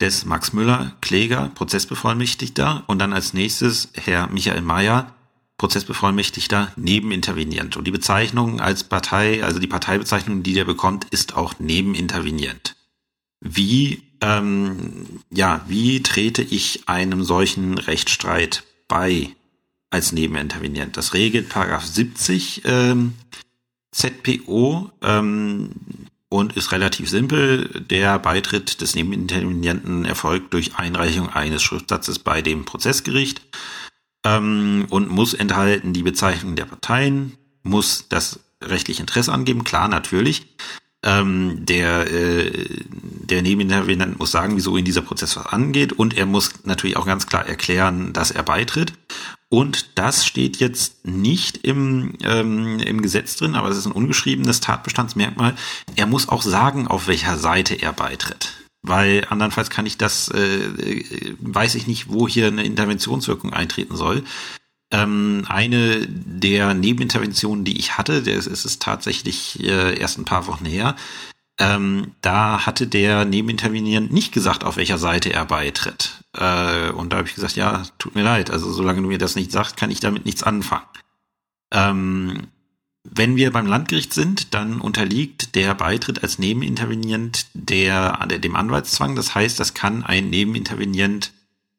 des 0.00 0.24
Max 0.24 0.52
Müller, 0.52 0.96
Kläger, 1.00 1.50
Prozessbevollmächtigter. 1.54 2.82
Und 2.86 2.98
dann 2.98 3.12
als 3.12 3.32
nächstes 3.32 3.90
Herr 3.94 4.28
Michael 4.28 4.62
Mayer, 4.62 5.14
Prozessbevollmächtigter, 5.58 6.72
Nebenintervenient. 6.76 7.76
Und 7.76 7.86
die 7.86 7.92
Bezeichnung 7.92 8.60
als 8.60 8.84
Partei, 8.84 9.44
also 9.44 9.58
die 9.58 9.66
Parteibezeichnung, 9.66 10.42
die 10.42 10.54
der 10.54 10.64
bekommt, 10.64 11.06
ist 11.10 11.36
auch 11.36 11.58
Nebenintervenient. 11.58 12.75
Wie 13.40 14.02
ähm, 14.20 15.20
ja, 15.30 15.64
wie 15.68 16.02
trete 16.02 16.42
ich 16.42 16.88
einem 16.88 17.22
solchen 17.22 17.78
Rechtsstreit 17.78 18.64
bei 18.88 19.30
als 19.90 20.12
Nebenintervenient? 20.12 20.96
Das 20.96 21.14
regelt 21.14 21.48
Paragraph 21.48 21.84
70 21.84 22.62
ähm, 22.64 23.14
ZPO 23.92 24.90
ähm, 25.02 25.70
und 26.28 26.56
ist 26.56 26.72
relativ 26.72 27.08
simpel. 27.08 27.84
Der 27.90 28.18
Beitritt 28.18 28.80
des 28.80 28.94
Nebenintervenienten 28.94 30.04
erfolgt 30.04 30.54
durch 30.54 30.76
Einreichung 30.76 31.28
eines 31.28 31.62
Schriftsatzes 31.62 32.18
bei 32.18 32.42
dem 32.42 32.64
Prozessgericht 32.64 33.42
ähm, 34.24 34.86
und 34.90 35.10
muss 35.10 35.34
enthalten 35.34 35.92
die 35.92 36.02
Bezeichnung 36.02 36.56
der 36.56 36.64
Parteien, 36.64 37.36
muss 37.62 38.08
das 38.08 38.40
rechtliche 38.62 39.02
Interesse 39.02 39.32
angeben, 39.32 39.64
klar 39.64 39.88
natürlich. 39.88 40.46
Ähm, 41.02 41.64
der, 41.66 42.10
äh, 42.10 42.50
der 43.26 43.42
Nebenintervenient 43.42 44.18
muss 44.18 44.30
sagen, 44.30 44.56
wieso 44.56 44.76
ihn 44.76 44.84
dieser 44.84 45.02
Prozess 45.02 45.36
was 45.36 45.46
angeht 45.46 45.92
und 45.92 46.16
er 46.16 46.26
muss 46.26 46.64
natürlich 46.64 46.96
auch 46.96 47.06
ganz 47.06 47.26
klar 47.26 47.46
erklären, 47.46 48.12
dass 48.12 48.30
er 48.30 48.42
beitritt. 48.42 48.92
Und 49.48 49.98
das 49.98 50.26
steht 50.26 50.56
jetzt 50.56 51.06
nicht 51.06 51.58
im, 51.58 52.14
ähm, 52.22 52.80
im 52.80 53.00
Gesetz 53.00 53.36
drin, 53.36 53.54
aber 53.54 53.68
es 53.68 53.76
ist 53.76 53.86
ein 53.86 53.92
ungeschriebenes 53.92 54.60
Tatbestandsmerkmal. 54.60 55.54
Er 55.94 56.06
muss 56.06 56.28
auch 56.28 56.42
sagen, 56.42 56.88
auf 56.88 57.06
welcher 57.06 57.36
Seite 57.36 57.74
er 57.74 57.92
beitritt. 57.92 58.52
Weil 58.82 59.26
andernfalls 59.28 59.70
kann 59.70 59.86
ich 59.86 59.98
das, 59.98 60.28
äh, 60.28 61.34
weiß 61.40 61.76
ich 61.76 61.86
nicht, 61.86 62.08
wo 62.08 62.26
hier 62.26 62.48
eine 62.48 62.64
Interventionswirkung 62.64 63.52
eintreten 63.52 63.96
soll. 63.96 64.24
Ähm, 64.92 65.44
eine 65.48 66.06
der 66.08 66.74
Nebeninterventionen, 66.74 67.64
die 67.64 67.78
ich 67.78 67.98
hatte, 67.98 68.22
der 68.22 68.36
ist, 68.36 68.46
ist 68.46 68.82
tatsächlich 68.82 69.60
äh, 69.62 69.98
erst 69.98 70.18
ein 70.18 70.24
paar 70.24 70.46
Wochen 70.46 70.64
her, 70.64 70.94
ähm, 71.58 72.12
da 72.20 72.66
hatte 72.66 72.86
der 72.86 73.24
Nebenintervenierend 73.24 74.12
nicht 74.12 74.32
gesagt, 74.32 74.64
auf 74.64 74.76
welcher 74.76 74.98
Seite 74.98 75.32
er 75.32 75.46
beitritt. 75.46 76.24
Äh, 76.34 76.90
und 76.90 77.12
da 77.12 77.18
habe 77.18 77.28
ich 77.28 77.34
gesagt, 77.34 77.56
ja, 77.56 77.84
tut 77.98 78.14
mir 78.14 78.22
leid, 78.22 78.50
also 78.50 78.70
solange 78.72 79.02
du 79.02 79.08
mir 79.08 79.18
das 79.18 79.36
nicht 79.36 79.50
sagst, 79.50 79.76
kann 79.76 79.90
ich 79.90 80.00
damit 80.00 80.26
nichts 80.26 80.42
anfangen. 80.42 80.86
Ähm, 81.72 82.48
wenn 83.04 83.36
wir 83.36 83.52
beim 83.52 83.66
Landgericht 83.66 84.12
sind, 84.12 84.52
dann 84.52 84.80
unterliegt 84.80 85.54
der 85.54 85.74
Beitritt 85.74 86.22
als 86.22 86.38
Nebenintervenient 86.38 87.46
der, 87.54 88.26
der, 88.26 88.38
dem 88.38 88.56
Anwaltszwang. 88.56 89.14
Das 89.16 89.34
heißt, 89.34 89.58
das 89.60 89.74
kann 89.74 90.04
ein 90.04 90.28
Nebenintervenient 90.28 91.32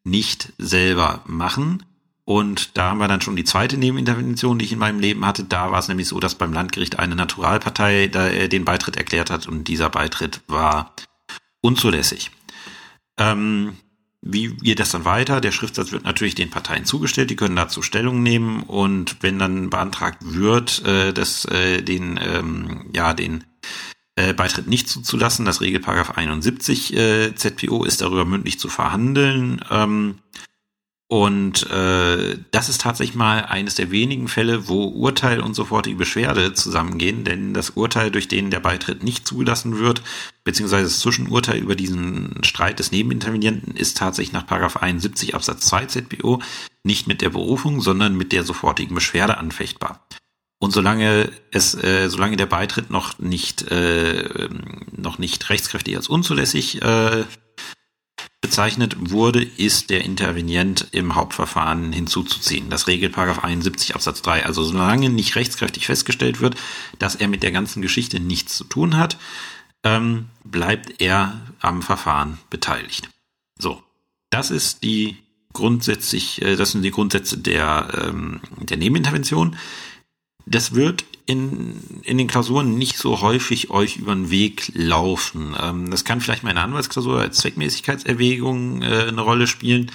nicht 0.04 0.54
selber 0.58 1.22
machen. 1.26 1.84
Und 2.28 2.78
da 2.78 2.90
haben 2.90 2.98
wir 2.98 3.08
dann 3.08 3.22
schon 3.22 3.38
die 3.38 3.46
zweite 3.46 3.78
Nebenintervention, 3.78 4.60
die 4.60 4.66
ich 4.66 4.74
in 4.74 4.80
meinem 4.80 5.00
Leben 5.00 5.26
hatte. 5.26 5.46
Da 5.46 5.72
war 5.72 5.80
es 5.80 5.88
nämlich 5.88 6.10
so, 6.10 6.20
dass 6.20 6.36
beim 6.36 6.52
Landgericht 6.52 7.00
eine 7.00 7.16
Naturalpartei 7.16 8.08
da, 8.08 8.28
äh, 8.28 8.50
den 8.50 8.66
Beitritt 8.66 8.98
erklärt 8.98 9.30
hat 9.30 9.48
und 9.48 9.70
dieser 9.70 9.90
Beitritt 9.90 10.42
war 10.48 10.94
unzulässig. 11.62 12.32
Ähm, 13.18 13.78
wie 14.22 14.50
geht 14.50 14.82
das 14.82 14.92
dann 14.92 15.06
weiter? 15.06 15.40
Der 15.40 15.54
Schriftsatz 15.54 15.94
wird 15.94 16.04
natürlich 16.04 16.36
den 16.36 16.50
Parteien 16.50 16.84
zugestellt, 16.84 17.30
die 17.30 17.38
können 17.38 17.56
dazu 17.56 17.82
Stellung 17.82 18.22
nehmen 18.24 18.64
und 18.64 19.24
wenn 19.24 19.40
dann 19.40 19.70
beantragt 19.70 20.18
wird, 20.20 20.86
äh, 20.86 21.14
dass 21.14 21.46
äh, 21.46 21.82
den 21.82 22.20
ähm, 22.22 22.90
ja 22.94 23.14
den 23.14 23.46
äh, 24.18 24.34
Beitritt 24.34 24.68
nicht 24.68 24.90
zuzulassen, 24.90 25.46
das 25.46 25.62
Regelparagraph 25.62 26.18
71 26.18 26.94
äh, 26.94 27.36
ZPO 27.36 27.86
ist 27.86 28.02
darüber 28.02 28.26
mündlich 28.26 28.60
zu 28.60 28.68
verhandeln. 28.68 29.62
Ähm, 29.72 30.18
und 31.10 31.70
äh, 31.72 32.38
das 32.52 32.68
ist 32.68 32.82
tatsächlich 32.82 33.16
mal 33.16 33.46
eines 33.46 33.76
der 33.76 33.92
wenigen 33.92 34.28
Fälle, 34.28 34.68
wo 34.68 34.86
Urteil 34.86 35.40
und 35.40 35.54
sofortige 35.54 35.96
Beschwerde 35.96 36.54
zusammengehen, 36.54 37.24
denn 37.24 37.54
das 37.54 37.72
Urteil, 37.72 38.12
durch 38.12 38.28
den 38.28 38.52
der 38.52 38.60
Beitritt 38.60 39.04
nicht 39.04 39.26
zugelassen 39.26 39.80
wird, 39.80 40.02
beziehungsweise 40.44 40.84
das 40.84 41.00
Zwischenurteil 41.00 41.60
über 41.60 41.76
diesen 41.76 42.44
Streit 42.44 42.80
des 42.80 42.92
Nebenintervenienten 42.92 43.74
ist 43.74 43.98
tatsächlich 43.98 44.34
nach 44.34 44.48
71 44.50 45.34
Absatz 45.34 45.68
2 45.68 45.86
ZBO 45.86 46.42
nicht 46.84 47.08
mit 47.08 47.22
der 47.22 47.30
Berufung, 47.30 47.80
sondern 47.80 48.18
mit 48.18 48.34
der 48.34 48.44
sofortigen 48.44 48.94
Beschwerde 48.94 49.38
anfechtbar. 49.38 50.06
Und 50.60 50.72
solange 50.72 51.32
es, 51.52 51.74
äh, 51.76 52.10
solange 52.10 52.36
der 52.36 52.48
Beitritt 52.48 52.90
noch 52.90 53.18
nicht, 53.20 53.72
äh, 53.72 54.50
noch 54.92 55.20
nicht 55.20 55.50
rechtskräftig 55.50 55.96
als 55.96 56.10
unzulässig 56.10 56.82
äh, 56.82 57.24
bezeichnet 58.48 58.96
wurde, 59.12 59.44
ist 59.44 59.89
der 59.89 60.06
Intervenient 60.06 60.88
im 60.94 61.16
Hauptverfahren 61.16 61.92
hinzuzuziehen. 61.92 62.70
Das 62.70 62.88
regelt 62.88 63.12
Paragraph 63.12 63.44
71 63.44 63.94
Absatz 63.94 64.22
3. 64.22 64.46
Also 64.46 64.63
solange 64.63 65.10
nicht 65.10 65.36
rechtskräftig 65.36 65.86
festgestellt 65.86 66.39
wird, 66.39 66.56
dass 66.98 67.16
er 67.16 67.27
mit 67.27 67.44
der 67.44 67.51
ganzen 67.51 67.82
Geschichte 67.82 68.22
nichts 68.22 68.56
zu 68.56 68.63
tun 68.63 68.96
hat, 68.96 69.18
ähm, 69.84 70.27
bleibt 70.46 71.01
er 71.01 71.42
am 71.60 71.82
Verfahren 71.82 72.38
beteiligt. 72.50 73.10
So, 73.60 73.84
das 74.30 74.50
ist 74.50 74.82
die 74.82 75.18
grundsätzlich, 75.51 76.42
äh, 76.42 76.56
das 76.56 76.72
sind 76.72 76.84
die 76.84 76.92
Grundsätze 76.92 77.38
der, 77.38 77.89
ähm, 78.08 78.39
der 78.62 78.77
Nebenintervention. 78.77 79.58
Das 80.46 80.74
wird 80.74 81.04
in, 81.28 82.02
in 82.04 82.18
den 82.18 82.28
Klausuren 82.28 82.78
nicht 82.78 82.98
so 82.98 83.22
häufig 83.22 83.70
euch 83.70 83.98
über 83.98 84.16
den 84.16 84.32
Weg 84.32 84.72
laufen. 84.74 85.56
Ähm, 85.62 85.92
das 85.92 86.06
kann 86.06 86.22
vielleicht 86.22 86.44
mal 86.44 86.50
in 86.50 86.56
der 86.56 86.64
Anwaltsklausur 86.64 87.20
als 87.20 87.38
Zweckmäßigkeitserwägung 87.38 88.82
äh, 88.82 89.06
eine 89.10 89.22
Rolle 89.22 89.46
spielen. 89.46 89.92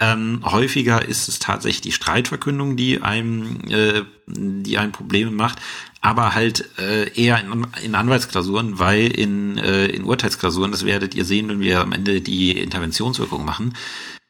Ähm, 0.00 0.40
häufiger 0.44 1.06
ist 1.06 1.28
es 1.28 1.38
tatsächlich 1.38 1.80
die 1.80 1.92
Streitverkündung, 1.92 2.76
die 2.76 3.00
einem, 3.00 3.60
äh, 3.68 4.02
die 4.26 4.76
einem 4.76 4.90
Probleme 4.90 5.30
macht, 5.30 5.60
aber 6.00 6.34
halt 6.34 6.68
äh, 6.78 7.08
eher 7.14 7.40
in, 7.40 7.66
in 7.82 7.94
Anwaltsklausuren, 7.94 8.80
weil 8.80 9.06
in, 9.06 9.56
äh, 9.56 9.86
in 9.86 10.02
Urteilsklausuren, 10.02 10.72
das 10.72 10.84
werdet 10.84 11.14
ihr 11.14 11.24
sehen, 11.24 11.48
wenn 11.48 11.60
wir 11.60 11.80
am 11.80 11.92
Ende 11.92 12.20
die 12.20 12.58
Interventionswirkung 12.58 13.44
machen, 13.44 13.74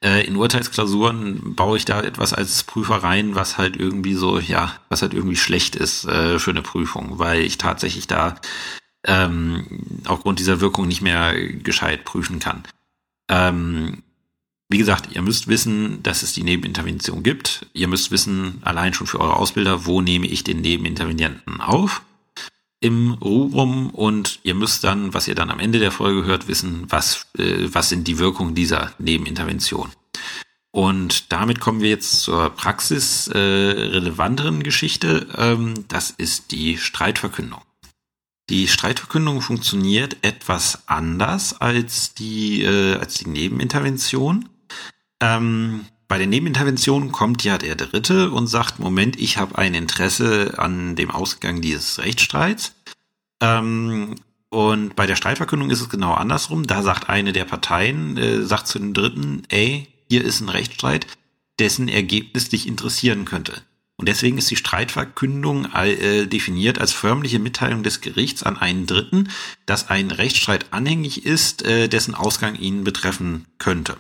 äh, 0.04 0.26
in 0.26 0.36
Urteilsklausuren 0.36 1.54
baue 1.54 1.78
ich 1.78 1.86
da 1.86 2.02
etwas 2.02 2.34
als 2.34 2.62
Prüfer 2.64 2.96
rein, 2.96 3.34
was 3.34 3.56
halt 3.56 3.76
irgendwie 3.76 4.14
so, 4.14 4.38
ja, 4.38 4.74
was 4.90 5.00
halt 5.00 5.14
irgendwie 5.14 5.36
schlecht 5.36 5.76
ist 5.76 6.04
äh, 6.04 6.38
für 6.38 6.50
eine 6.50 6.60
Prüfung, 6.60 7.18
weil 7.18 7.40
ich 7.40 7.56
tatsächlich 7.56 8.06
da 8.06 8.34
ähm, 9.06 9.64
aufgrund 10.04 10.40
dieser 10.40 10.60
Wirkung 10.60 10.88
nicht 10.88 11.00
mehr 11.00 11.34
gescheit 11.34 12.04
prüfen 12.04 12.38
kann. 12.38 12.64
Ähm, 13.30 14.02
wie 14.68 14.78
gesagt, 14.78 15.14
ihr 15.14 15.22
müsst 15.22 15.48
wissen, 15.48 16.02
dass 16.02 16.22
es 16.22 16.32
die 16.32 16.42
Nebenintervention 16.42 17.22
gibt. 17.22 17.66
Ihr 17.74 17.88
müsst 17.88 18.10
wissen, 18.10 18.62
allein 18.62 18.94
schon 18.94 19.06
für 19.06 19.20
eure 19.20 19.36
Ausbilder, 19.36 19.84
wo 19.86 20.00
nehme 20.00 20.26
ich 20.26 20.42
den 20.42 20.62
Nebenintervenienten 20.62 21.60
auf 21.60 22.02
im 22.80 23.12
Rubrum 23.12 23.90
und 23.90 24.40
ihr 24.42 24.54
müsst 24.54 24.82
dann, 24.84 25.12
was 25.14 25.26
ihr 25.26 25.34
dann 25.34 25.50
am 25.50 25.58
Ende 25.58 25.78
der 25.78 25.90
Folge 25.90 26.24
hört, 26.24 26.48
wissen, 26.48 26.84
was, 26.90 27.28
äh, 27.38 27.68
was 27.72 27.88
sind 27.88 28.06
die 28.06 28.18
Wirkungen 28.18 28.54
dieser 28.54 28.92
Nebenintervention. 28.98 29.90
Und 30.70 31.32
damit 31.32 31.60
kommen 31.60 31.80
wir 31.80 31.88
jetzt 31.88 32.20
zur 32.20 32.50
praxisrelevanteren 32.50 34.60
äh, 34.60 34.64
Geschichte. 34.64 35.26
Ähm, 35.38 35.86
das 35.88 36.10
ist 36.10 36.50
die 36.50 36.76
Streitverkündung. 36.76 37.62
Die 38.50 38.68
Streitverkündung 38.68 39.40
funktioniert 39.40 40.18
etwas 40.22 40.82
anders 40.86 41.58
als 41.58 42.12
die, 42.12 42.64
äh, 42.64 42.96
als 42.96 43.14
die 43.14 43.28
Nebenintervention. 43.28 44.50
Ähm, 45.24 45.86
bei 46.06 46.18
den 46.18 46.28
Nebeninterventionen 46.28 47.10
kommt 47.10 47.44
ja 47.44 47.56
der 47.56 47.76
Dritte 47.76 48.30
und 48.30 48.46
sagt, 48.46 48.78
Moment, 48.78 49.18
ich 49.18 49.38
habe 49.38 49.56
ein 49.56 49.72
Interesse 49.72 50.54
an 50.58 50.96
dem 50.96 51.10
Ausgang 51.10 51.62
dieses 51.62 51.98
Rechtsstreits. 51.98 52.74
Ähm, 53.40 54.16
und 54.50 54.94
bei 54.96 55.06
der 55.06 55.16
Streitverkündung 55.16 55.70
ist 55.70 55.80
es 55.80 55.88
genau 55.88 56.12
andersrum. 56.12 56.66
Da 56.66 56.82
sagt 56.82 57.08
eine 57.08 57.32
der 57.32 57.46
Parteien, 57.46 58.18
äh, 58.18 58.42
sagt 58.42 58.68
zu 58.68 58.78
dem 58.78 58.92
Dritten, 58.92 59.44
ey, 59.48 59.88
hier 60.10 60.22
ist 60.22 60.42
ein 60.42 60.50
Rechtsstreit, 60.50 61.06
dessen 61.58 61.88
Ergebnis 61.88 62.50
dich 62.50 62.66
interessieren 62.66 63.24
könnte. 63.24 63.62
Und 63.96 64.08
deswegen 64.08 64.38
ist 64.38 64.50
die 64.50 64.56
Streitverkündung 64.56 65.66
äh, 65.72 66.26
definiert 66.26 66.80
als 66.80 66.92
förmliche 66.92 67.38
Mitteilung 67.38 67.84
des 67.84 68.00
Gerichts 68.00 68.42
an 68.42 68.56
einen 68.56 68.86
Dritten, 68.86 69.30
dass 69.66 69.88
ein 69.88 70.10
Rechtsstreit 70.10 70.66
anhängig 70.72 71.24
ist, 71.24 71.64
äh, 71.64 71.88
dessen 71.88 72.14
Ausgang 72.14 72.56
ihn 72.56 72.82
betreffen 72.82 73.46
könnte. 73.58 73.96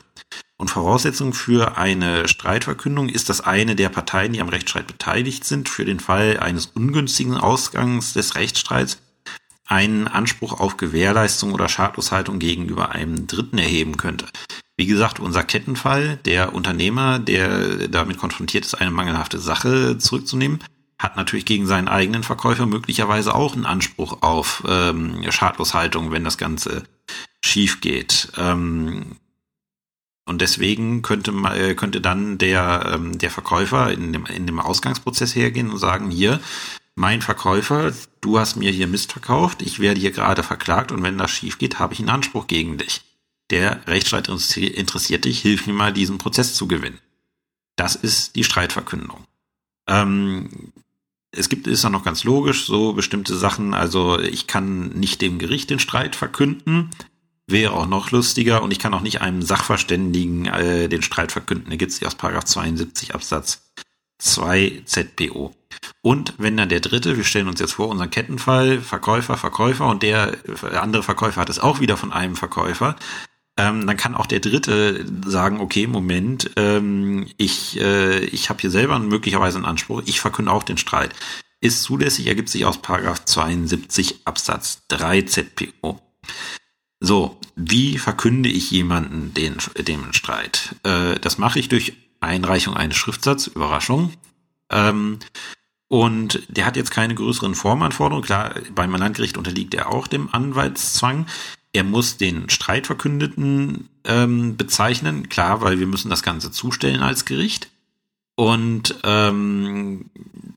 Und 0.56 0.70
Voraussetzung 0.70 1.32
für 1.32 1.78
eine 1.78 2.26
Streitverkündung 2.26 3.08
ist, 3.08 3.28
dass 3.28 3.40
eine 3.40 3.76
der 3.76 3.88
Parteien, 3.88 4.32
die 4.32 4.40
am 4.40 4.48
Rechtsstreit 4.48 4.86
beteiligt 4.86 5.44
sind, 5.44 5.68
für 5.68 5.84
den 5.84 6.00
Fall 6.00 6.38
eines 6.38 6.66
ungünstigen 6.66 7.36
Ausgangs 7.36 8.14
des 8.14 8.34
Rechtsstreits 8.34 8.98
einen 9.66 10.08
Anspruch 10.08 10.60
auf 10.60 10.76
Gewährleistung 10.76 11.52
oder 11.52 11.68
Schadloshaltung 11.68 12.38
gegenüber 12.38 12.90
einem 12.92 13.26
Dritten 13.26 13.58
erheben 13.58 13.96
könnte. 13.96 14.26
Wie 14.76 14.86
gesagt, 14.86 15.20
unser 15.20 15.44
Kettenfall, 15.44 16.18
der 16.24 16.52
Unternehmer, 16.52 17.18
der 17.18 17.88
damit 17.88 18.18
konfrontiert 18.18 18.64
ist, 18.64 18.74
eine 18.74 18.90
mangelhafte 18.90 19.38
Sache 19.38 19.98
zurückzunehmen, 19.98 20.58
hat 20.98 21.16
natürlich 21.16 21.44
gegen 21.44 21.66
seinen 21.66 21.88
eigenen 21.88 22.22
Verkäufer 22.22 22.66
möglicherweise 22.66 23.34
auch 23.34 23.54
einen 23.54 23.66
Anspruch 23.66 24.22
auf 24.22 24.64
ähm, 24.66 25.24
Schadloshaltung, 25.30 26.10
wenn 26.10 26.24
das 26.24 26.38
Ganze 26.38 26.84
schief 27.44 27.80
geht. 27.80 28.32
Ähm, 28.36 29.16
und 30.26 30.40
deswegen 30.40 31.02
könnte, 31.02 31.32
äh, 31.54 31.74
könnte 31.74 32.00
dann 32.00 32.38
der, 32.38 32.92
ähm, 32.94 33.18
der 33.18 33.30
Verkäufer 33.30 33.92
in 33.92 34.12
dem, 34.12 34.26
in 34.26 34.46
dem 34.46 34.58
Ausgangsprozess 34.58 35.34
hergehen 35.36 35.70
und 35.70 35.78
sagen, 35.78 36.10
hier, 36.10 36.40
mein 36.94 37.22
Verkäufer, 37.22 37.92
du 38.20 38.38
hast 38.38 38.56
mir 38.56 38.70
hier 38.70 38.86
Mist 38.86 39.12
verkauft, 39.12 39.62
ich 39.62 39.80
werde 39.80 40.00
hier 40.00 40.12
gerade 40.12 40.42
verklagt 40.42 40.92
und 40.92 41.02
wenn 41.02 41.18
das 41.18 41.30
schief 41.30 41.58
geht, 41.58 41.78
habe 41.78 41.92
ich 41.92 42.00
einen 42.00 42.08
Anspruch 42.08 42.46
gegen 42.46 42.78
dich. 42.78 43.02
Der 43.50 43.86
Rechtsstreit 43.86 44.28
interessiert 44.28 45.24
dich, 45.24 45.40
hilf 45.40 45.66
mir 45.66 45.74
mal, 45.74 45.92
diesen 45.92 46.18
Prozess 46.18 46.54
zu 46.54 46.66
gewinnen. 46.66 46.98
Das 47.76 47.94
ist 47.94 48.36
die 48.36 48.44
Streitverkündung. 48.44 49.26
Ähm, 49.86 50.72
es 51.30 51.48
gibt, 51.48 51.66
ist 51.66 51.84
auch 51.84 51.90
noch 51.90 52.04
ganz 52.04 52.24
logisch, 52.24 52.66
so 52.66 52.92
bestimmte 52.92 53.36
Sachen, 53.36 53.74
also 53.74 54.18
ich 54.18 54.46
kann 54.46 54.90
nicht 54.90 55.20
dem 55.20 55.38
Gericht 55.38 55.70
den 55.70 55.80
Streit 55.80 56.16
verkünden, 56.16 56.90
wäre 57.46 57.72
auch 57.72 57.86
noch 57.86 58.10
lustiger 58.10 58.62
und 58.62 58.70
ich 58.70 58.78
kann 58.78 58.94
auch 58.94 59.02
nicht 59.02 59.20
einem 59.20 59.42
Sachverständigen 59.42 60.46
äh, 60.46 60.88
den 60.88 61.02
Streit 61.02 61.32
verkünden. 61.32 61.70
Da 61.70 61.76
gibt 61.76 61.92
es 61.92 62.02
aus 62.02 62.14
Paragraph 62.14 62.44
72 62.44 63.14
Absatz 63.14 63.70
2 64.18 64.82
ZPO. 64.86 65.54
Und 66.00 66.34
wenn 66.38 66.56
dann 66.56 66.68
der 66.68 66.80
dritte, 66.80 67.16
wir 67.16 67.24
stellen 67.24 67.48
uns 67.48 67.60
jetzt 67.60 67.74
vor, 67.74 67.88
unseren 67.88 68.10
Kettenfall, 68.10 68.80
Verkäufer, 68.80 69.36
Verkäufer 69.36 69.86
und 69.86 70.02
der 70.02 70.36
andere 70.80 71.02
Verkäufer 71.02 71.40
hat 71.40 71.50
es 71.50 71.58
auch 71.58 71.80
wieder 71.80 71.96
von 71.96 72.12
einem 72.12 72.36
Verkäufer, 72.36 72.96
ähm, 73.56 73.86
dann 73.86 73.96
kann 73.96 74.14
auch 74.14 74.26
der 74.26 74.40
Dritte 74.40 75.04
sagen, 75.26 75.60
okay, 75.60 75.86
Moment, 75.86 76.50
ähm, 76.56 77.26
ich, 77.36 77.78
äh, 77.80 78.24
ich 78.24 78.50
habe 78.50 78.60
hier 78.60 78.70
selber 78.70 78.98
möglicherweise 78.98 79.58
einen 79.58 79.66
Anspruch, 79.66 80.02
ich 80.06 80.20
verkünde 80.20 80.52
auch 80.52 80.64
den 80.64 80.78
Streit. 80.78 81.14
Ist 81.60 81.82
zulässig, 81.82 82.26
ergibt 82.26 82.48
sich 82.48 82.64
aus 82.64 82.82
Paragraph 82.82 83.24
72 83.24 84.26
Absatz 84.26 84.82
3 84.88 85.22
ZPO. 85.22 86.00
So, 87.00 87.38
wie 87.54 87.98
verkünde 87.98 88.48
ich 88.48 88.70
jemanden 88.70 89.32
den, 89.34 89.56
den 89.78 90.12
Streit? 90.12 90.74
Äh, 90.82 91.18
das 91.20 91.38
mache 91.38 91.58
ich 91.58 91.68
durch 91.68 91.94
Einreichung 92.20 92.76
eines 92.76 92.96
Schriftsatzes, 92.96 93.54
Überraschung. 93.54 94.12
Ähm, 94.70 95.18
und 95.88 96.42
der 96.48 96.66
hat 96.66 96.76
jetzt 96.76 96.90
keine 96.90 97.14
größeren 97.14 97.54
Formanforderungen. 97.54 98.24
Klar, 98.24 98.54
beim 98.74 98.90
Landgericht 98.92 99.36
unterliegt 99.36 99.74
er 99.74 99.92
auch 99.92 100.08
dem 100.08 100.28
Anwaltszwang. 100.32 101.26
Er 101.74 101.82
muss 101.82 102.16
den 102.16 102.48
Streitverkündeten 102.48 103.88
ähm, 104.04 104.56
bezeichnen, 104.56 105.28
klar, 105.28 105.60
weil 105.60 105.80
wir 105.80 105.88
müssen 105.88 106.08
das 106.08 106.22
Ganze 106.22 106.52
zustellen 106.52 107.02
als 107.02 107.24
Gericht. 107.24 107.68
Und 108.36 108.94
ähm, 109.02 110.06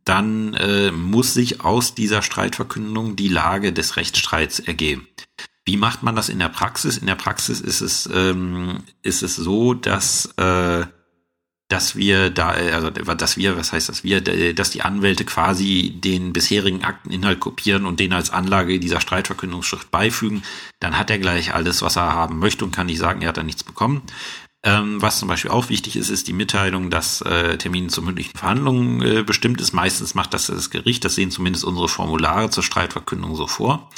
dann 0.05 0.53
äh, 0.53 0.91
muss 0.91 1.33
sich 1.33 1.61
aus 1.61 1.95
dieser 1.95 2.21
Streitverkündung 2.21 3.15
die 3.15 3.29
Lage 3.29 3.73
des 3.73 3.97
Rechtsstreits 3.97 4.59
ergeben. 4.59 5.07
Wie 5.65 5.75
macht 5.75 6.03
man 6.03 6.15
das 6.15 6.29
in 6.29 6.37
der 6.37 6.49
Praxis? 6.49 6.97
In 6.97 7.07
der 7.07 7.15
Praxis 7.15 7.61
ist 7.61 7.81
es, 7.81 8.07
ähm, 8.13 8.83
ist 9.01 9.23
es 9.23 9.35
so, 9.35 9.73
dass 9.73 10.27
äh, 10.37 10.85
dass 11.69 11.95
wir 11.97 12.29
da, 12.29 12.49
also 12.49 12.89
dass 12.89 13.35
wir, 13.35 13.57
was 13.57 13.73
heißt 13.73 13.89
das 13.89 14.03
wir, 14.03 14.21
dass 14.21 14.69
die 14.69 14.83
Anwälte 14.83 15.25
quasi 15.25 15.93
den 15.97 16.31
bisherigen 16.31 16.83
Akteninhalt 16.83 17.39
kopieren 17.39 17.85
und 17.85 17.99
den 17.99 18.13
als 18.13 18.29
Anlage 18.29 18.79
dieser 18.79 19.01
Streitverkündungsschrift 19.01 19.91
beifügen, 19.91 20.43
dann 20.79 20.97
hat 20.97 21.09
er 21.09 21.19
gleich 21.19 21.53
alles, 21.53 21.81
was 21.81 21.97
er 21.97 22.13
haben 22.13 22.39
möchte 22.39 22.63
und 22.63 22.75
kann 22.75 22.87
nicht 22.87 22.99
sagen, 22.99 23.21
er 23.21 23.29
hat 23.29 23.37
da 23.37 23.43
nichts 23.43 23.63
bekommen. 23.63 24.03
Ähm, 24.63 25.01
was 25.01 25.19
zum 25.19 25.27
Beispiel 25.27 25.51
auch 25.51 25.69
wichtig 25.69 25.97
ist, 25.97 26.09
ist 26.09 26.27
die 26.27 26.33
Mitteilung, 26.33 26.89
dass 26.89 27.21
äh, 27.21 27.57
Termin 27.57 27.89
zur 27.89 28.03
mündlichen 28.03 28.37
Verhandlung 28.37 29.01
äh, 29.01 29.23
bestimmt 29.23 29.61
ist. 29.61 29.73
Meistens 29.73 30.15
macht 30.15 30.33
das 30.33 30.47
das 30.47 30.69
Gericht, 30.69 31.05
das 31.05 31.15
sehen 31.15 31.31
zumindest 31.31 31.63
unsere 31.63 31.89
Formulare 31.89 32.49
zur 32.49 32.63
Streitverkündung 32.63 33.35
so 33.35 33.45
vor. 33.45 33.89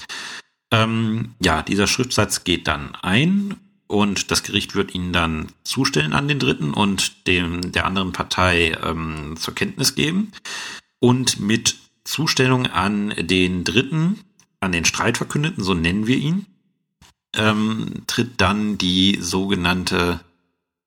Ähm, 0.71 1.35
ja, 1.41 1.61
dieser 1.61 1.87
Schriftsatz 1.87 2.43
geht 2.43 2.67
dann 2.67 2.95
ein 2.95 3.55
und 3.89 4.29
das 4.29 4.43
Gericht 4.43 4.75
wird 4.75 4.93
ihn 4.93 5.11
dann 5.11 5.47
zustellen 5.63 6.13
an 6.13 6.27
den 6.27 6.37
Dritten 6.37 6.73
und 6.75 7.25
dem 7.25 7.71
der 7.71 7.87
anderen 7.87 8.13
Partei 8.13 8.77
ähm, 8.83 9.35
zur 9.35 9.55
Kenntnis 9.55 9.95
geben. 9.95 10.31
Und 10.99 11.39
mit 11.39 11.75
Zustellung 12.03 12.67
an 12.67 13.15
den 13.17 13.63
Dritten, 13.63 14.19
an 14.59 14.71
den 14.71 14.85
Streitverkündeten, 14.85 15.63
so 15.63 15.73
nennen 15.73 16.05
wir 16.05 16.17
ihn, 16.17 16.45
ähm, 17.35 18.03
tritt 18.05 18.39
dann 18.39 18.77
die 18.77 19.17
sogenannte 19.19 20.19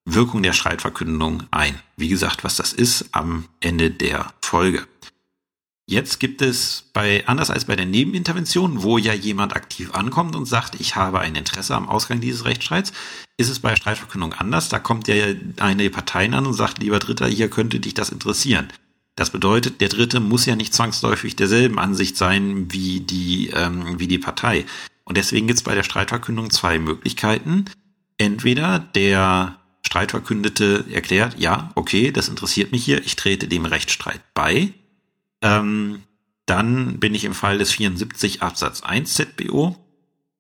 Wirkung 0.05 0.45
der 0.45 0.53
Streitverkündung 0.53 1.43
ein. 1.51 1.75
Wie 1.97 2.09
gesagt, 2.09 2.45
was 2.45 2.55
das 2.55 2.73
ist 2.73 3.07
am 3.11 3.47
Ende 3.59 3.91
der 3.91 4.33
Folge. 4.43 4.87
Jetzt 5.93 6.21
gibt 6.21 6.41
es 6.41 6.85
bei, 6.95 7.23
anders 7.27 7.51
als 7.51 7.67
bei 7.67 7.77
der 7.77 7.85
Nebenintervention, 7.85 8.83
wo 8.83 8.97
ja 8.97 9.13
jemand 9.13 9.55
aktiv 9.55 9.93
ankommt 9.93 10.35
und 10.35 10.47
sagt, 10.47 10.81
ich 10.81 10.97
habe 10.97 11.21
ein 11.21 11.35
Interesse 11.35 11.75
am 11.75 11.87
Ausgang 11.87 12.19
dieses 12.19 12.47
Rechtsstreits, 12.47 12.95
ist 13.37 13.51
es 13.51 13.59
bei 13.59 13.77
Streitverkündung 13.77 14.33
anders. 14.33 14.71
Da 14.71 14.79
kommt 14.79 15.07
ja 15.07 15.15
eine 15.59 15.91
Partei 15.91 16.33
an 16.33 16.47
und 16.47 16.55
sagt, 16.55 16.79
lieber 16.79 16.99
Dritter, 16.99 17.27
hier 17.27 17.51
könnte 17.51 17.79
dich 17.79 17.93
das 17.93 18.09
interessieren. 18.09 18.69
Das 19.17 19.29
bedeutet, 19.29 19.83
der 19.83 19.91
Dritte 19.91 20.21
muss 20.21 20.47
ja 20.47 20.57
nicht 20.57 20.73
zwangsläufig 20.73 21.37
derselben 21.37 21.79
Ansicht 21.79 22.17
sein 22.17 22.73
wie 22.73 23.01
die, 23.01 23.51
ähm, 23.55 23.99
wie 24.01 24.09
die 24.09 24.19
Partei. 24.19 24.65
Und 25.05 25.19
deswegen 25.19 25.47
gibt 25.47 25.59
es 25.59 25.63
bei 25.63 25.75
der 25.75 25.83
Streitverkündung 25.83 26.49
zwei 26.49 26.79
Möglichkeiten. 26.79 27.67
Entweder 28.17 28.79
der 28.79 29.59
Streitverkündete 29.83 30.87
erklärt, 30.91 31.39
ja, 31.39 31.71
okay, 31.75 32.13
das 32.13 32.31
interessiert 32.31 32.73
mich 32.73 32.83
hier, 32.83 33.05
ich 33.05 33.15
trete 33.15 33.47
dem 33.47 33.67
Rechtsstreit 33.67 34.23
bei 34.33 34.73
ähm, 35.43 36.03
dann 36.47 36.99
bin 36.99 37.15
ich 37.15 37.25
im 37.25 37.35
Fall 37.35 37.59
des 37.59 37.73
74 37.73 38.43
Absatz 38.43 38.83
1 38.83 39.15
ZBO. 39.15 39.77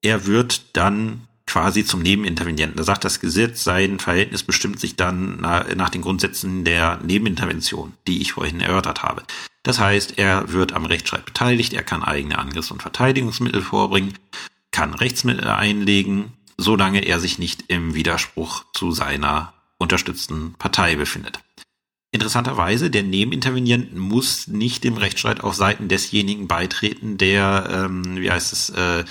Er 0.01 0.27
wird 0.27 0.77
dann 0.77 1.29
quasi 1.47 1.85
zum 1.85 2.03
Nebenintervenienten. 2.03 2.77
Da 2.77 2.83
sagt 2.83 3.05
das 3.05 3.21
Gesetz, 3.21 3.63
sein 3.63 3.99
Verhältnis 3.99 4.43
bestimmt 4.43 4.81
sich 4.81 4.97
dann 4.97 5.41
nach, 5.41 5.91
den 5.91 6.03
Grundsätzen 6.03 6.65
der 6.65 6.99
Nebenintervention, 7.03 7.93
die 8.07 8.23
ich 8.23 8.33
vorhin 8.33 8.61
erörtert 8.61 9.03
habe. 9.03 9.23
Das 9.63 9.79
heißt, 9.79 10.19
er 10.19 10.53
wird 10.53 10.73
am 10.73 10.87
Rechtsstreit 10.87 11.25
beteiligt, 11.25 11.73
er 11.73 11.83
kann 11.83 12.03
eigene 12.03 12.39
Angriffs- 12.39 12.71
und 12.71 12.83
Verteidigungsmittel 12.83 13.63
vorbringen, 13.63 14.15
kann 14.71 14.95
Rechtsmittel 14.95 15.47
einlegen, 15.47 16.33
solange 16.57 17.05
er 17.05 17.21
sich 17.21 17.39
nicht 17.39 17.65
im 17.69 17.95
Widerspruch 17.95 18.65
zu 18.73 18.91
seiner 18.91 19.53
unterstützten 19.79 20.55
Partei 20.55 20.97
befindet. 20.97 21.41
Interessanterweise, 22.15 22.91
der 22.91 23.03
Nebenintervenient 23.05 23.97
muss 23.97 24.47
nicht 24.47 24.85
dem 24.85 24.99
Rechtsstreit 24.99 25.43
auf 25.43 25.55
Seiten 25.55 25.89
desjenigen 25.89 26.47
beitreten, 26.47 27.17
der, 27.17 27.69
ähm, 27.73 28.21
wie 28.21 28.31
heißt 28.31 28.53
es, 28.53 28.69
äh, 28.71 29.05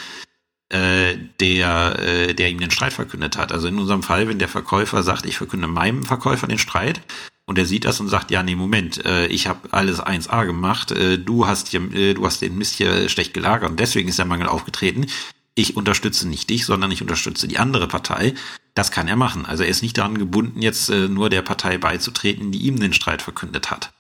äh, 0.70 1.18
der, 1.40 2.00
äh, 2.00 2.34
der 2.36 2.52
ihm 2.52 2.60
den 2.60 2.70
Streit 2.70 2.94
verkündet 2.94 3.38
hat. 3.38 3.52
Also 3.52 3.68
in 3.68 3.80
unserem 3.80 4.04
Fall, 4.04 4.28
wenn 4.28 4.38
der 4.38 4.48
Verkäufer 4.48 5.02
sagt, 5.02 5.26
ich 5.26 5.36
verkünde 5.36 5.68
meinem 5.68 6.04
Verkäufer 6.04 6.46
den 6.46 6.60
Streit 6.60 7.02
und 7.46 7.58
er 7.58 7.66
sieht 7.66 7.86
das 7.86 8.00
und 8.00 8.08
sagt, 8.08 8.30
ja, 8.30 8.44
nee, 8.44 8.56
Moment, 8.56 9.04
äh, 9.04 9.26
ich 9.26 9.48
habe 9.48 9.74
alles 9.74 10.00
1a 10.00 10.46
gemacht, 10.46 10.92
äh, 10.92 11.18
du 11.18 11.48
hast 11.48 11.70
hier, 11.70 11.82
äh, 11.94 12.14
du 12.14 12.24
hast 12.24 12.44
den 12.44 12.56
Mist 12.56 12.76
hier 12.76 13.10
schlecht 13.10 13.34
gelagert 13.34 13.72
und 13.72 13.80
deswegen 13.80 14.10
ist 14.10 14.20
der 14.20 14.26
Mangel 14.26 14.48
aufgetreten 14.48 15.08
ich 15.56 15.76
unterstütze 15.76 16.28
nicht 16.28 16.50
dich, 16.50 16.66
sondern 16.66 16.92
ich 16.92 17.02
unterstütze 17.02 17.48
die 17.48 17.60
andere 17.60 17.88
Partei. 17.88 18.34
Das 18.74 18.92
kann 18.92 19.08
er 19.08 19.16
machen. 19.16 19.46
Also 19.46 19.64
er 19.64 19.70
ist 19.70 19.82
nicht 19.82 19.98
daran 19.98 20.18
gebunden, 20.18 20.62
jetzt 20.62 20.90
äh, 20.90 21.08
nur 21.08 21.30
der 21.30 21.42
Partei 21.42 21.78
beizutreten, 21.78 22.52
die 22.52 22.60
ihm 22.60 22.80
den 22.80 22.94
Streit 22.94 23.22
verkündet 23.22 23.72
hat. 23.72 23.92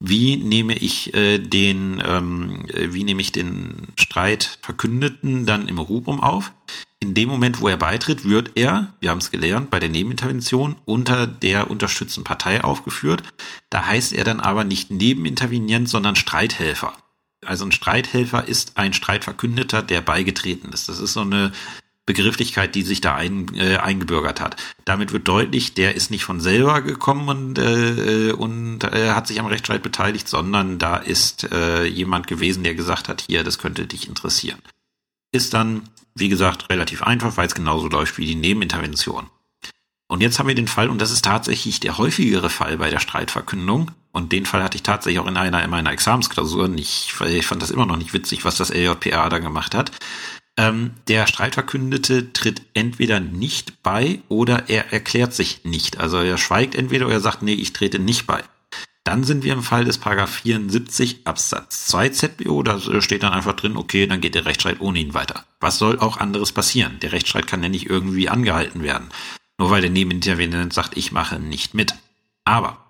Wie 0.00 0.36
nehme 0.36 0.74
ich 0.74 1.12
äh, 1.14 1.38
den, 1.38 2.02
ähm, 2.06 2.66
äh, 2.68 2.92
wie 2.92 3.04
nehme 3.04 3.20
ich 3.20 3.32
den 3.32 3.88
Streitverkündeten 3.96 5.44
dann 5.44 5.68
im 5.68 5.78
Rubrum 5.78 6.20
auf? 6.20 6.52
In 7.00 7.14
dem 7.14 7.28
Moment, 7.28 7.60
wo 7.60 7.68
er 7.68 7.76
beitritt, 7.76 8.24
wird 8.24 8.52
er, 8.54 8.94
wir 9.00 9.10
haben 9.10 9.18
es 9.18 9.30
gelernt, 9.30 9.70
bei 9.70 9.80
der 9.80 9.88
Nebenintervention 9.88 10.76
unter 10.84 11.26
der 11.26 11.70
unterstützten 11.70 12.24
Partei 12.24 12.62
aufgeführt. 12.62 13.22
Da 13.70 13.86
heißt 13.86 14.12
er 14.12 14.24
dann 14.24 14.40
aber 14.40 14.64
nicht 14.64 14.90
Nebenintervenient, 14.90 15.88
sondern 15.88 16.16
Streithelfer 16.16 16.94
also 17.48 17.64
ein 17.64 17.72
Streithelfer 17.72 18.46
ist 18.46 18.76
ein 18.76 18.92
Streitverkündeter, 18.92 19.82
der 19.82 20.00
beigetreten 20.00 20.72
ist. 20.72 20.88
Das 20.88 20.98
ist 20.98 21.12
so 21.12 21.20
eine 21.20 21.52
Begrifflichkeit, 22.08 22.74
die 22.74 22.82
sich 22.82 23.02
da 23.02 23.14
ein, 23.14 23.54
äh, 23.54 23.76
eingebürgert 23.76 24.40
hat. 24.40 24.56
Damit 24.86 25.12
wird 25.12 25.28
deutlich, 25.28 25.74
der 25.74 25.94
ist 25.94 26.10
nicht 26.10 26.24
von 26.24 26.40
selber 26.40 26.80
gekommen 26.80 27.28
und, 27.28 27.58
äh, 27.58 28.32
und 28.32 28.82
äh, 28.82 29.10
hat 29.10 29.26
sich 29.26 29.38
am 29.38 29.46
Rechtsstreit 29.46 29.82
beteiligt, 29.82 30.26
sondern 30.26 30.78
da 30.78 30.96
ist 30.96 31.52
äh, 31.52 31.84
jemand 31.84 32.26
gewesen, 32.26 32.64
der 32.64 32.74
gesagt 32.74 33.08
hat, 33.08 33.24
hier, 33.28 33.44
das 33.44 33.58
könnte 33.58 33.86
dich 33.86 34.08
interessieren. 34.08 34.58
Ist 35.32 35.52
dann, 35.52 35.82
wie 36.14 36.30
gesagt, 36.30 36.70
relativ 36.70 37.02
einfach, 37.02 37.36
weil 37.36 37.46
es 37.46 37.54
genauso 37.54 37.88
läuft 37.88 38.16
wie 38.16 38.24
die 38.24 38.34
Nebenintervention. 38.34 39.26
Und 40.06 40.22
jetzt 40.22 40.38
haben 40.38 40.48
wir 40.48 40.54
den 40.54 40.66
Fall, 40.66 40.88
und 40.88 41.02
das 41.02 41.10
ist 41.10 41.26
tatsächlich 41.26 41.80
der 41.80 41.98
häufigere 41.98 42.48
Fall 42.48 42.78
bei 42.78 42.88
der 42.88 43.00
Streitverkündung, 43.00 43.90
und 44.12 44.32
den 44.32 44.46
Fall 44.46 44.62
hatte 44.62 44.76
ich 44.76 44.82
tatsächlich 44.82 45.20
auch 45.20 45.26
in 45.26 45.36
einer 45.36 45.66
meiner 45.68 45.92
Examensklausuren. 45.92 46.76
Ich, 46.78 47.14
ich 47.26 47.46
fand 47.46 47.60
das 47.60 47.70
immer 47.70 47.84
noch 47.84 47.98
nicht 47.98 48.14
witzig, 48.14 48.46
was 48.46 48.56
das 48.56 48.70
LJPA 48.70 49.28
da 49.28 49.38
gemacht 49.38 49.74
hat. 49.74 49.92
Ähm, 50.58 50.90
der 51.06 51.28
Streitverkündete 51.28 52.32
tritt 52.32 52.62
entweder 52.74 53.20
nicht 53.20 53.80
bei 53.84 54.20
oder 54.28 54.68
er 54.68 54.92
erklärt 54.92 55.32
sich 55.32 55.64
nicht. 55.64 55.98
Also 55.98 56.18
er 56.18 56.36
schweigt 56.36 56.74
entweder 56.74 57.06
oder 57.06 57.14
er 57.14 57.20
sagt, 57.20 57.42
nee, 57.42 57.54
ich 57.54 57.72
trete 57.72 58.00
nicht 58.00 58.26
bei. 58.26 58.42
Dann 59.04 59.22
sind 59.22 59.44
wir 59.44 59.52
im 59.52 59.62
Fall 59.62 59.84
des 59.84 59.98
Paragraph 59.98 60.34
74 60.42 61.20
Absatz 61.24 61.86
2 61.86 62.08
ZBO. 62.08 62.62
Da 62.64 62.80
steht 63.00 63.22
dann 63.22 63.32
einfach 63.32 63.54
drin, 63.54 63.76
okay, 63.76 64.08
dann 64.08 64.20
geht 64.20 64.34
der 64.34 64.46
Rechtsstreit 64.46 64.80
ohne 64.80 64.98
ihn 64.98 65.14
weiter. 65.14 65.44
Was 65.60 65.78
soll 65.78 66.00
auch 66.00 66.16
anderes 66.16 66.50
passieren? 66.50 66.98
Der 67.00 67.12
Rechtsstreit 67.12 67.46
kann 67.46 67.62
ja 67.62 67.68
nicht 67.68 67.88
irgendwie 67.88 68.28
angehalten 68.28 68.82
werden. 68.82 69.08
Nur 69.58 69.70
weil 69.70 69.80
der 69.80 69.90
Nebenintervenient 69.90 70.72
sagt, 70.72 70.96
ich 70.96 71.12
mache 71.12 71.38
nicht 71.38 71.72
mit. 71.72 71.94
Aber 72.44 72.84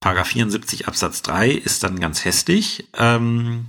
Paragraph 0.00 0.28
74 0.28 0.88
Absatz 0.88 1.22
3 1.22 1.50
ist 1.50 1.84
dann 1.84 2.00
ganz 2.00 2.24
hässlich. 2.24 2.88
Ähm, 2.94 3.66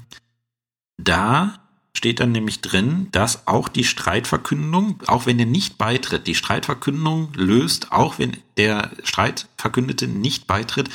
da 0.97 1.61
steht 1.95 2.19
dann 2.19 2.31
nämlich 2.31 2.61
drin, 2.61 3.07
dass 3.11 3.47
auch 3.47 3.67
die 3.67 3.83
Streitverkündung, 3.83 5.01
auch 5.07 5.25
wenn 5.25 5.39
er 5.39 5.45
nicht 5.45 5.77
beitritt, 5.77 6.27
die 6.27 6.35
Streitverkündung 6.35 7.33
löst, 7.35 7.91
auch 7.91 8.17
wenn 8.17 8.37
der 8.57 8.91
Streitverkündete 9.03 10.07
nicht 10.07 10.47
beitritt, 10.47 10.89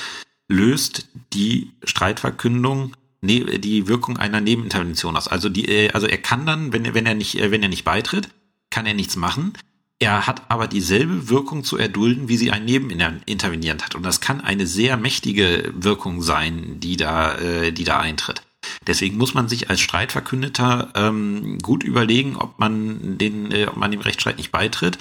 löst 0.48 1.08
die 1.32 1.72
Streitverkündung 1.84 2.94
ne, 3.20 3.58
die 3.58 3.88
Wirkung 3.88 4.16
einer 4.16 4.40
Nebenintervention 4.40 5.16
aus. 5.16 5.28
Also 5.28 5.48
die, 5.48 5.68
äh, 5.68 5.90
also 5.90 6.06
er 6.06 6.18
kann 6.18 6.46
dann, 6.46 6.72
wenn 6.72 6.84
er, 6.84 6.94
wenn 6.94 7.06
er 7.06 7.14
nicht, 7.14 7.38
äh, 7.38 7.50
wenn 7.50 7.62
er 7.62 7.68
nicht 7.68 7.84
beitritt, 7.84 8.28
kann 8.70 8.86
er 8.86 8.94
nichts 8.94 9.16
machen. 9.16 9.52
Er 9.98 10.26
hat 10.26 10.50
aber 10.50 10.66
dieselbe 10.66 11.30
Wirkung 11.30 11.64
zu 11.64 11.78
erdulden, 11.78 12.28
wie 12.28 12.36
sie 12.36 12.50
ein 12.50 12.66
Nebenintervenierend 12.66 13.82
hat. 13.84 13.94
Und 13.94 14.02
das 14.02 14.20
kann 14.20 14.42
eine 14.42 14.66
sehr 14.66 14.98
mächtige 14.98 15.72
Wirkung 15.74 16.20
sein, 16.20 16.80
die 16.80 16.96
da, 16.96 17.36
äh, 17.36 17.72
die 17.72 17.84
da 17.84 17.98
eintritt. 17.98 18.42
Deswegen 18.86 19.16
muss 19.16 19.34
man 19.34 19.48
sich 19.48 19.68
als 19.70 19.80
Streitverkündeter 19.80 20.90
ähm, 20.94 21.58
gut 21.58 21.82
überlegen, 21.82 22.36
ob 22.36 22.58
man 22.58 23.18
den, 23.18 23.50
äh, 23.52 23.66
ob 23.66 23.76
man 23.76 23.90
dem 23.90 24.00
Rechtsstreit 24.00 24.38
nicht 24.38 24.52
beitritt, 24.52 24.98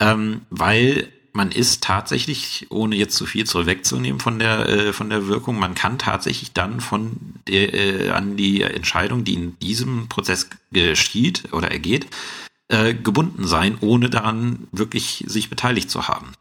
ähm, 0.00 0.42
weil 0.50 1.08
man 1.32 1.50
ist 1.50 1.82
tatsächlich, 1.82 2.66
ohne 2.70 2.96
jetzt 2.96 3.16
zu 3.16 3.24
viel 3.24 3.46
zurückzunehmen 3.46 4.20
von 4.20 4.38
der 4.38 4.68
äh, 4.68 4.92
von 4.92 5.08
der 5.08 5.28
Wirkung, 5.28 5.58
man 5.58 5.74
kann 5.74 5.98
tatsächlich 5.98 6.52
dann 6.52 6.80
von 6.80 7.16
der 7.48 7.72
äh, 7.72 8.10
an 8.10 8.36
die 8.36 8.62
Entscheidung, 8.62 9.24
die 9.24 9.34
in 9.34 9.58
diesem 9.60 10.08
Prozess 10.08 10.50
geschieht 10.72 11.52
oder 11.52 11.70
ergeht, 11.70 12.06
äh, 12.68 12.94
gebunden 12.94 13.46
sein, 13.46 13.78
ohne 13.80 14.10
daran 14.10 14.68
wirklich 14.72 15.24
sich 15.26 15.48
beteiligt 15.48 15.90
zu 15.90 16.08
haben. 16.08 16.32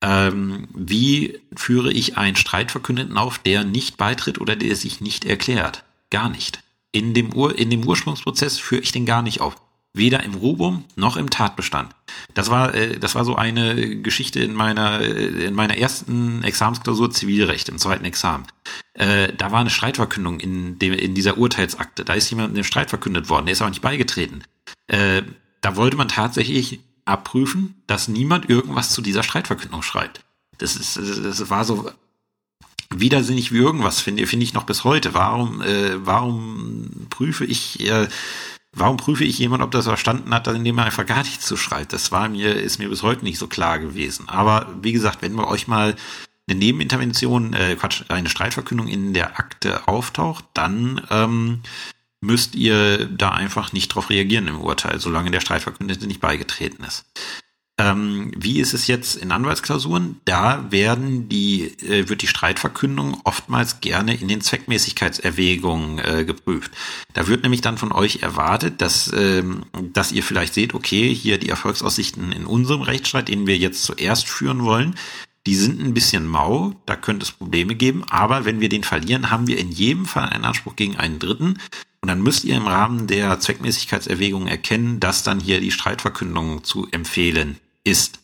Ähm, 0.00 0.68
wie 0.74 1.40
führe 1.56 1.92
ich 1.92 2.16
einen 2.16 2.36
Streitverkündeten 2.36 3.16
auf, 3.16 3.38
der 3.38 3.64
nicht 3.64 3.96
beitritt 3.96 4.40
oder 4.40 4.54
der 4.54 4.76
sich 4.76 5.00
nicht 5.00 5.24
erklärt? 5.24 5.84
Gar 6.10 6.28
nicht. 6.28 6.60
In 6.92 7.14
dem, 7.14 7.34
Ur 7.34 7.58
in 7.58 7.70
dem 7.70 7.86
Ursprungsprozess 7.86 8.58
führe 8.58 8.82
ich 8.82 8.92
den 8.92 9.06
gar 9.06 9.22
nicht 9.22 9.40
auf. 9.40 9.56
Weder 9.94 10.22
im 10.22 10.34
Rubum 10.34 10.84
noch 10.96 11.16
im 11.16 11.30
Tatbestand. 11.30 11.94
Das 12.34 12.50
war, 12.50 12.74
äh, 12.74 12.98
das 12.98 13.14
war 13.14 13.24
so 13.24 13.34
eine 13.34 14.00
Geschichte 14.00 14.40
in 14.40 14.54
meiner, 14.54 15.00
äh, 15.00 15.46
in 15.46 15.54
meiner 15.54 15.76
ersten 15.76 16.44
Examensklausur 16.44 17.10
Zivilrecht, 17.10 17.68
im 17.68 17.78
zweiten 17.78 18.04
Examen. 18.04 18.46
Äh, 18.94 19.32
da 19.36 19.50
war 19.50 19.60
eine 19.60 19.70
Streitverkündung 19.70 20.38
in, 20.38 20.78
dem, 20.78 20.92
in 20.92 21.14
dieser 21.14 21.38
Urteilsakte. 21.38 22.04
Da 22.04 22.14
ist 22.14 22.30
jemand 22.30 22.50
in 22.50 22.54
den 22.54 22.64
Streit 22.64 22.90
verkündet 22.90 23.28
worden, 23.28 23.46
der 23.46 23.54
ist 23.54 23.62
aber 23.62 23.70
nicht 23.70 23.82
beigetreten. 23.82 24.44
Äh, 24.86 25.22
da 25.60 25.76
wollte 25.76 25.96
man 25.96 26.08
tatsächlich 26.08 26.80
abprüfen, 27.08 27.82
dass 27.86 28.08
niemand 28.08 28.48
irgendwas 28.48 28.90
zu 28.90 29.02
dieser 29.02 29.22
Streitverkündung 29.22 29.82
schreibt. 29.82 30.24
Das 30.58 30.76
ist, 30.76 30.96
das 30.96 31.50
war 31.50 31.64
so 31.64 31.90
widersinnig 32.90 33.52
wie 33.52 33.58
irgendwas, 33.58 34.00
finde 34.00 34.26
finde 34.26 34.44
ich 34.44 34.54
noch 34.54 34.64
bis 34.64 34.84
heute. 34.84 35.14
Warum, 35.14 35.62
äh, 35.62 36.04
warum 36.04 37.06
prüfe 37.10 37.44
ich, 37.44 37.80
äh, 37.86 38.08
warum 38.72 38.96
prüfe 38.96 39.24
ich 39.24 39.38
jemand, 39.38 39.62
ob 39.62 39.70
das 39.70 39.84
verstanden 39.84 40.32
hat, 40.34 40.46
indem 40.48 40.78
er 40.78 40.86
einfach 40.86 41.06
gar 41.06 41.22
nichts 41.22 41.46
zu 41.46 41.56
schreibt? 41.56 41.92
Das 41.92 42.12
war 42.12 42.28
mir, 42.28 42.54
ist 42.54 42.78
mir 42.78 42.88
bis 42.88 43.02
heute 43.02 43.24
nicht 43.24 43.38
so 43.38 43.46
klar 43.46 43.78
gewesen. 43.78 44.28
Aber 44.28 44.66
wie 44.82 44.92
gesagt, 44.92 45.22
wenn 45.22 45.34
wir 45.34 45.48
euch 45.48 45.68
mal 45.68 45.96
eine 46.48 46.58
Nebenintervention, 46.58 47.52
äh, 47.52 47.76
Quatsch, 47.76 48.04
eine 48.08 48.30
Streitverkündung 48.30 48.88
in 48.88 49.12
der 49.12 49.38
Akte 49.38 49.86
auftaucht, 49.86 50.44
dann 50.54 51.06
ähm, 51.10 51.60
müsst 52.20 52.54
ihr 52.54 53.06
da 53.06 53.30
einfach 53.30 53.72
nicht 53.72 53.88
drauf 53.88 54.10
reagieren 54.10 54.48
im 54.48 54.60
Urteil, 54.60 54.98
solange 55.00 55.30
der 55.30 55.40
Streitverkündete 55.40 56.06
nicht 56.06 56.20
beigetreten 56.20 56.84
ist. 56.84 57.04
Ähm, 57.80 58.32
wie 58.36 58.58
ist 58.58 58.74
es 58.74 58.88
jetzt 58.88 59.14
in 59.14 59.30
Anwaltsklausuren? 59.30 60.20
Da 60.24 60.66
werden 60.70 61.28
die, 61.28 61.66
äh, 61.86 62.08
wird 62.08 62.22
die 62.22 62.26
Streitverkündung 62.26 63.20
oftmals 63.22 63.80
gerne 63.80 64.16
in 64.16 64.26
den 64.26 64.40
Zweckmäßigkeitserwägungen 64.40 66.00
äh, 66.00 66.24
geprüft. 66.24 66.72
Da 67.14 67.28
wird 67.28 67.44
nämlich 67.44 67.60
dann 67.60 67.78
von 67.78 67.92
euch 67.92 68.20
erwartet, 68.22 68.82
dass, 68.82 69.12
ähm, 69.16 69.62
dass 69.92 70.10
ihr 70.10 70.24
vielleicht 70.24 70.54
seht, 70.54 70.74
okay, 70.74 71.14
hier 71.14 71.38
die 71.38 71.50
Erfolgsaussichten 71.50 72.32
in 72.32 72.46
unserem 72.46 72.82
Rechtsstreit, 72.82 73.28
den 73.28 73.46
wir 73.46 73.56
jetzt 73.56 73.84
zuerst 73.84 74.26
führen 74.28 74.64
wollen, 74.64 74.96
die 75.46 75.54
sind 75.54 75.80
ein 75.80 75.94
bisschen 75.94 76.26
mau, 76.26 76.74
da 76.84 76.96
könnte 76.96 77.24
es 77.24 77.30
Probleme 77.30 77.76
geben, 77.76 78.04
aber 78.10 78.44
wenn 78.44 78.60
wir 78.60 78.68
den 78.68 78.82
verlieren, 78.82 79.30
haben 79.30 79.46
wir 79.46 79.56
in 79.56 79.70
jedem 79.70 80.04
Fall 80.04 80.28
einen 80.28 80.44
Anspruch 80.44 80.74
gegen 80.74 80.96
einen 80.96 81.20
Dritten 81.20 81.58
und 82.00 82.08
dann 82.08 82.22
müsst 82.22 82.44
ihr 82.44 82.56
im 82.56 82.66
Rahmen 82.66 83.06
der 83.06 83.40
Zweckmäßigkeitserwägungen 83.40 84.48
erkennen, 84.48 85.00
dass 85.00 85.22
dann 85.22 85.40
hier 85.40 85.60
die 85.60 85.72
Streitverkündung 85.72 86.64
zu 86.64 86.86
empfehlen 86.90 87.58
ist. 87.84 88.20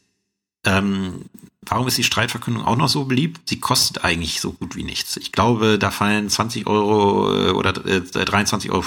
Ähm, 0.64 1.26
warum 1.62 1.88
ist 1.88 1.98
die 1.98 2.04
Streitverkündung 2.04 2.64
auch 2.64 2.76
noch 2.76 2.88
so 2.88 3.04
beliebt? 3.04 3.48
Sie 3.48 3.60
kostet 3.60 4.04
eigentlich 4.04 4.40
so 4.40 4.52
gut 4.52 4.76
wie 4.76 4.84
nichts. 4.84 5.16
Ich 5.16 5.32
glaube, 5.32 5.78
da 5.78 5.90
fallen 5.90 6.28
20 6.28 6.66
Euro 6.66 7.34
äh, 7.34 7.50
oder 7.50 7.70
äh, 7.86 8.00
23,50 8.00 8.70
Euro 8.70 8.84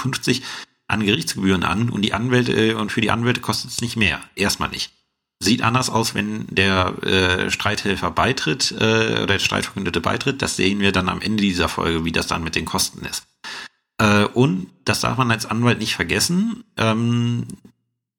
an 0.88 1.04
Gerichtsgebühren 1.04 1.64
an 1.64 1.90
und 1.90 2.02
die 2.02 2.14
Anwälte 2.14 2.52
äh, 2.52 2.74
und 2.74 2.90
für 2.90 3.02
die 3.02 3.10
Anwälte 3.10 3.40
kostet 3.40 3.70
es 3.70 3.80
nicht 3.80 3.96
mehr. 3.96 4.20
Erstmal 4.34 4.70
nicht. 4.70 4.92
Sieht 5.40 5.62
anders 5.62 5.88
aus, 5.88 6.14
wenn 6.14 6.46
der 6.48 7.00
äh, 7.04 7.50
Streithelfer 7.50 8.10
beitritt 8.10 8.72
äh, 8.72 9.22
oder 9.22 9.26
der 9.26 9.38
Streitverkündete 9.38 10.00
beitritt. 10.00 10.42
Das 10.42 10.56
sehen 10.56 10.80
wir 10.80 10.90
dann 10.90 11.08
am 11.08 11.20
Ende 11.20 11.42
dieser 11.42 11.68
Folge, 11.68 12.04
wie 12.04 12.10
das 12.10 12.26
dann 12.26 12.42
mit 12.42 12.56
den 12.56 12.64
Kosten 12.64 13.04
ist. 13.04 13.24
Äh, 13.98 14.24
und 14.24 14.70
das 14.84 15.00
darf 15.00 15.18
man 15.18 15.30
als 15.30 15.46
Anwalt 15.46 15.78
nicht 15.78 15.96
vergessen. 15.96 16.64
Ähm, 16.76 17.46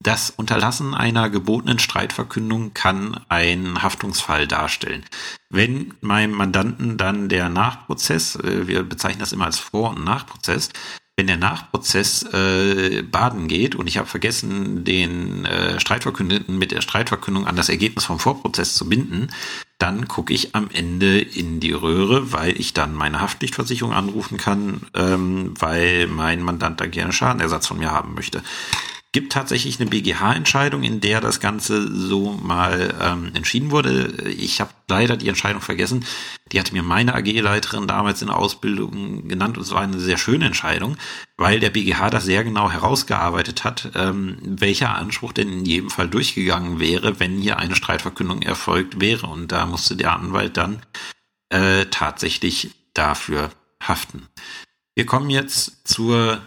das 0.02 0.30
Unterlassen 0.30 0.94
einer 0.94 1.30
gebotenen 1.30 1.78
Streitverkündung 1.78 2.74
kann 2.74 3.20
einen 3.28 3.84
Haftungsfall 3.84 4.48
darstellen. 4.48 5.04
Wenn 5.50 5.94
meinem 6.00 6.32
Mandanten 6.32 6.98
dann 6.98 7.28
der 7.28 7.50
Nachprozess, 7.50 8.36
äh, 8.38 8.68
wir 8.68 8.84
bezeichnen 8.84 9.20
das 9.20 9.34
immer 9.34 9.46
als 9.46 9.60
Vor- 9.60 9.92
und 9.92 10.06
Nachprozess, 10.06 10.70
wenn 11.18 11.28
der 11.28 11.36
Nachprozess 11.36 12.24
äh, 12.32 13.02
baden 13.02 13.50
geht 13.50 13.76
und 13.76 13.88
ich 13.88 13.98
habe 13.98 14.08
vergessen, 14.08 14.86
den 14.86 15.44
äh, 15.44 15.78
Streitverkündeten 15.78 16.58
mit 16.58 16.72
der 16.72 16.80
Streitverkündung 16.80 17.46
an 17.46 17.58
das 17.58 17.68
Ergebnis 17.68 18.06
vom 18.06 18.20
Vorprozess 18.20 18.76
zu 18.76 18.88
binden, 18.88 19.28
dann 19.80 20.08
gucke 20.08 20.34
ich 20.34 20.56
am 20.56 20.70
Ende 20.72 21.20
in 21.20 21.60
die 21.60 21.72
Röhre, 21.72 22.32
weil 22.34 22.60
ich 22.60 22.74
dann 22.74 22.94
meine 22.94 23.22
Haftpflichtversicherung 23.22 23.94
anrufen 23.94 24.38
kann, 24.38 24.82
ähm, 24.94 25.54
weil 25.58 26.08
mein 26.08 26.44
Mandant 26.44 26.80
da 26.80 26.86
gerne 26.86 27.14
Schadenersatz 27.14 27.66
von 27.66 27.80
mir 27.80 27.92
haben 27.92 28.14
möchte 28.14 28.44
gibt 29.12 29.32
tatsächlich 29.32 29.80
eine 29.80 29.90
BGH-Entscheidung, 29.90 30.84
in 30.84 31.02
der 31.02 31.20
das 31.20 31.40
Ganze 31.40 31.92
so 31.92 32.34
mal 32.34 32.94
ähm, 33.02 33.32
entschieden 33.34 33.72
wurde. 33.72 34.30
Ich 34.30 34.62
habe 34.62 34.70
leider 34.88 35.18
die 35.18 35.28
Entscheidung 35.28 35.62
vergessen. 35.62 36.06
Die 36.52 36.60
hatte 36.60 36.74
mir 36.74 36.84
meine 36.84 37.16
AG-Leiterin 37.16 37.88
damals 37.88 38.22
in 38.22 38.28
der 38.28 38.38
Ausbildung 38.38 39.28
genannt 39.28 39.58
und 39.58 39.64
es 39.64 39.72
war 39.72 39.82
eine 39.82 40.00
sehr 40.00 40.20
schöne 40.20 40.46
Entscheidung, 40.46 40.96
weil 41.38 41.60
der 41.60 41.72
BGH 41.72 42.12
das 42.12 42.26
sehr 42.26 42.44
genau 42.44 42.70
herausgearbeitet 42.70 43.64
hat, 43.64 43.92
ähm, 43.96 44.38
welcher 44.44 44.96
Anspruch 44.96 45.34
denn 45.34 45.52
in 45.52 45.66
jedem 45.66 45.90
Fall 45.90 46.08
durchgegangen 46.08 46.80
wäre, 46.80 47.20
wenn 47.20 47.38
hier 47.40 47.58
eine 47.58 47.76
Streitverkündung 47.76 48.44
erfolgt 48.44 49.02
wäre. 49.02 49.26
Und 49.26 49.52
da 49.52 49.66
musste 49.66 49.96
der 49.96 50.14
Anwalt 50.14 50.56
dann 50.56 50.84
äh, 51.50 51.88
tatsächlich 51.88 52.72
dafür 52.94 53.50
haften. 53.82 54.28
Wir 54.94 55.08
kommen 55.08 55.30
jetzt 55.32 55.88
zur 55.88 56.42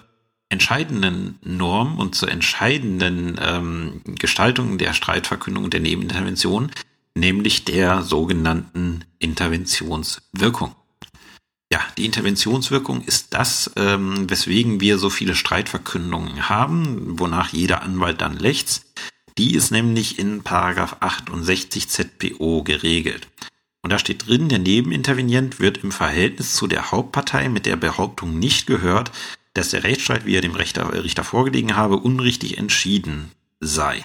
entscheidenden 0.52 1.38
Norm 1.42 1.98
und 1.98 2.14
zur 2.14 2.30
entscheidenden 2.30 3.40
ähm, 3.40 4.02
Gestaltung 4.04 4.76
der 4.76 4.92
Streitverkündung 4.92 5.64
und 5.64 5.72
der 5.72 5.80
Nebenintervention, 5.80 6.70
nämlich 7.14 7.64
der 7.64 8.02
sogenannten 8.02 9.04
Interventionswirkung. 9.18 10.74
Ja, 11.72 11.80
die 11.96 12.04
Interventionswirkung 12.04 13.02
ist 13.02 13.32
das, 13.32 13.72
ähm, 13.76 14.28
weswegen 14.28 14.82
wir 14.82 14.98
so 14.98 15.08
viele 15.08 15.34
Streitverkündungen 15.34 16.50
haben, 16.50 17.18
wonach 17.18 17.54
jeder 17.54 17.80
Anwalt 17.80 18.20
dann 18.20 18.36
lächzt. 18.36 18.84
Die 19.38 19.54
ist 19.54 19.70
nämlich 19.70 20.18
in 20.18 20.42
Paragraph 20.42 20.98
68 21.00 21.88
ZPO 21.88 22.62
geregelt. 22.62 23.26
Und 23.80 23.90
da 23.90 23.98
steht 23.98 24.28
drin, 24.28 24.50
der 24.50 24.58
Nebenintervenient 24.58 25.60
wird 25.60 25.78
im 25.78 25.92
Verhältnis 25.92 26.54
zu 26.54 26.66
der 26.66 26.90
Hauptpartei 26.90 27.48
mit 27.48 27.64
der 27.64 27.76
Behauptung 27.76 28.38
nicht 28.38 28.66
gehört, 28.66 29.10
dass 29.54 29.70
der 29.70 29.84
Rechtsstreit, 29.84 30.26
wie 30.26 30.36
er 30.36 30.40
dem 30.40 30.54
Richter, 30.54 30.92
Richter 31.04 31.24
vorgelegen 31.24 31.76
habe, 31.76 31.96
unrichtig 31.96 32.58
entschieden 32.58 33.32
sei. 33.60 34.04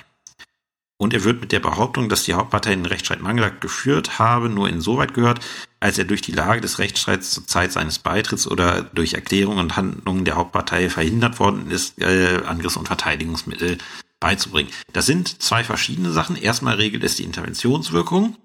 Und 1.00 1.14
er 1.14 1.24
wird 1.24 1.42
mit 1.42 1.52
der 1.52 1.60
Behauptung, 1.60 2.10
dass 2.10 2.24
die 2.24 2.34
Hauptpartei 2.34 2.72
den 2.72 2.88
Rechtsstreit 2.88 3.22
mangelhaft 3.22 3.62
geführt 3.62 4.18
habe, 4.18 4.50
nur 4.50 4.68
insoweit 4.68 5.14
gehört, 5.14 5.40
als 5.80 6.00
er 6.00 6.06
durch 6.06 6.22
die 6.24 6.32
Lage 6.32 6.60
des 6.60 6.80
Rechtsstreits 6.80 7.30
zur 7.30 7.46
Zeit 7.46 7.72
seines 7.72 8.00
Beitritts 8.00 8.48
oder 8.48 8.82
durch 8.82 9.14
Erklärungen 9.14 9.60
und 9.60 9.78
Handlungen 9.78 10.26
der 10.26 10.36
Hauptpartei 10.36 10.90
verhindert 10.90 11.40
worden 11.40 11.70
ist, 11.70 12.02
äh, 12.02 12.42
Angriffs- 12.46 12.78
und 12.78 12.88
Verteidigungsmittel 12.88 13.78
beizubringen. 14.20 14.72
Das 14.92 15.06
sind 15.06 15.42
zwei 15.44 15.64
verschiedene 15.64 16.12
Sachen. 16.12 16.36
Erstmal 16.36 16.76
regelt 16.76 17.04
es 17.04 17.16
die 17.16 17.24
Interventionswirkung 17.24 18.36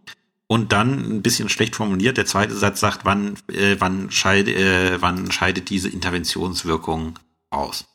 und 0.46 0.72
dann 0.72 1.16
ein 1.16 1.22
bisschen 1.22 1.48
schlecht 1.48 1.76
formuliert. 1.76 2.16
Der 2.16 2.26
zweite 2.26 2.55
Satz 2.55 2.81
sagt, 2.81 3.05
wann, 3.05 3.37
äh, 3.48 3.76
wann, 3.78 4.11
scheid, 4.11 4.48
äh, 4.48 5.00
wann 5.00 5.31
scheidet 5.31 5.70
diese 5.70 5.88
Interventionswirkung 5.88 7.18
aus. 7.50 7.87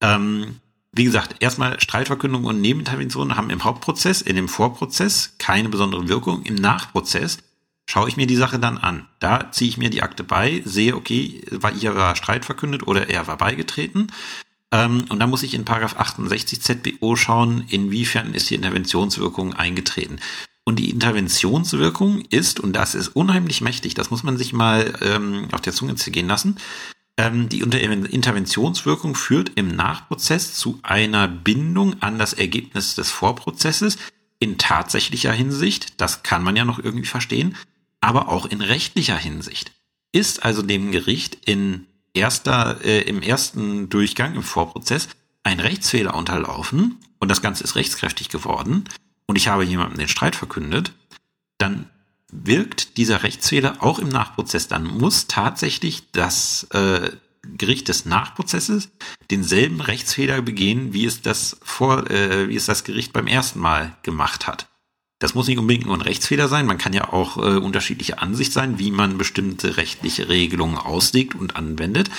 Ähm, 0.00 0.60
wie 0.92 1.04
gesagt, 1.04 1.36
erstmal 1.40 1.80
Streitverkündung 1.80 2.44
und 2.44 2.60
Nebenintervention 2.60 3.36
haben 3.36 3.50
im 3.50 3.64
Hauptprozess, 3.64 4.22
in 4.22 4.36
dem 4.36 4.48
Vorprozess 4.48 5.34
keine 5.38 5.68
besondere 5.68 6.08
Wirkung. 6.08 6.42
Im 6.44 6.54
Nachprozess 6.54 7.38
schaue 7.86 8.08
ich 8.08 8.16
mir 8.16 8.26
die 8.26 8.36
Sache 8.36 8.58
dann 8.58 8.78
an. 8.78 9.08
Da 9.18 9.50
ziehe 9.50 9.68
ich 9.68 9.78
mir 9.78 9.90
die 9.90 10.02
Akte 10.02 10.24
bei, 10.24 10.62
sehe, 10.64 10.94
okay, 10.94 11.42
war 11.50 11.72
ihrer 11.72 12.14
Streit 12.16 12.44
verkündet 12.44 12.86
oder 12.86 13.08
er 13.08 13.26
war 13.26 13.36
beigetreten. 13.36 14.08
Ähm, 14.70 15.04
und 15.08 15.18
dann 15.20 15.30
muss 15.30 15.42
ich 15.42 15.54
in 15.54 15.64
Paragraph 15.64 15.96
68 15.98 16.60
ZBO 16.60 17.16
schauen, 17.16 17.64
inwiefern 17.68 18.34
ist 18.34 18.50
die 18.50 18.54
Interventionswirkung 18.54 19.54
eingetreten. 19.54 20.18
Und 20.64 20.78
die 20.78 20.90
Interventionswirkung 20.90 22.22
ist, 22.30 22.58
und 22.58 22.72
das 22.72 22.94
ist 22.94 23.08
unheimlich 23.08 23.60
mächtig, 23.60 23.94
das 23.94 24.10
muss 24.10 24.22
man 24.22 24.38
sich 24.38 24.52
mal 24.52 24.94
ähm, 25.02 25.48
auf 25.52 25.60
der 25.60 25.74
Zunge 25.74 25.94
zergehen 25.96 26.28
lassen, 26.28 26.56
Ähm, 27.16 27.48
die 27.48 27.60
Interventionswirkung 27.60 29.14
führt 29.14 29.52
im 29.54 29.68
Nachprozess 29.68 30.54
zu 30.54 30.80
einer 30.82 31.28
Bindung 31.28 32.02
an 32.02 32.18
das 32.18 32.32
Ergebnis 32.32 32.96
des 32.96 33.12
Vorprozesses 33.12 33.98
in 34.40 34.58
tatsächlicher 34.58 35.32
Hinsicht, 35.32 36.00
das 36.00 36.24
kann 36.24 36.42
man 36.42 36.56
ja 36.56 36.64
noch 36.64 36.80
irgendwie 36.80 37.06
verstehen, 37.06 37.56
aber 38.00 38.28
auch 38.28 38.46
in 38.46 38.60
rechtlicher 38.60 39.16
Hinsicht. 39.16 39.70
Ist 40.10 40.44
also 40.44 40.62
dem 40.62 40.90
Gericht 40.90 41.38
in 41.46 41.86
erster, 42.14 42.84
äh, 42.84 43.02
im 43.02 43.22
ersten 43.22 43.88
Durchgang, 43.90 44.34
im 44.34 44.42
Vorprozess, 44.42 45.08
ein 45.44 45.60
Rechtsfehler 45.60 46.14
unterlaufen 46.14 46.98
und 47.20 47.30
das 47.30 47.42
Ganze 47.42 47.62
ist 47.62 47.76
rechtskräftig 47.76 48.28
geworden 48.28 48.84
und 49.26 49.36
ich 49.36 49.48
habe 49.48 49.64
jemandem 49.64 49.98
den 49.98 50.08
Streit 50.08 50.36
verkündet, 50.36 50.92
dann 51.58 51.88
wirkt 52.30 52.96
dieser 52.96 53.22
Rechtsfehler 53.22 53.76
auch 53.80 53.98
im 53.98 54.08
Nachprozess. 54.08 54.68
Dann 54.68 54.84
muss 54.84 55.28
tatsächlich 55.28 56.10
das 56.10 56.64
äh, 56.72 57.10
Gericht 57.56 57.88
des 57.88 58.04
Nachprozesses 58.04 58.90
denselben 59.30 59.80
Rechtsfehler 59.80 60.42
begehen, 60.42 60.92
wie 60.92 61.04
es 61.04 61.22
das 61.22 61.56
vor, 61.62 62.10
äh, 62.10 62.48
wie 62.48 62.56
es 62.56 62.66
das 62.66 62.84
Gericht 62.84 63.12
beim 63.12 63.26
ersten 63.26 63.60
Mal 63.60 63.96
gemacht 64.02 64.46
hat. 64.46 64.68
Das 65.20 65.34
muss 65.34 65.46
nicht 65.46 65.58
unbedingt 65.58 65.86
nur 65.86 65.96
ein 65.96 66.02
Rechtsfehler 66.02 66.48
sein, 66.48 66.66
man 66.66 66.78
kann 66.78 66.92
ja 66.92 67.12
auch 67.12 67.36
äh, 67.36 67.56
unterschiedliche 67.56 68.20
Ansicht 68.20 68.52
sein, 68.52 68.78
wie 68.78 68.90
man 68.90 69.16
bestimmte 69.16 69.76
rechtliche 69.76 70.28
Regelungen 70.28 70.76
auslegt 70.76 71.34
und 71.34 71.56
anwendet. 71.56 72.10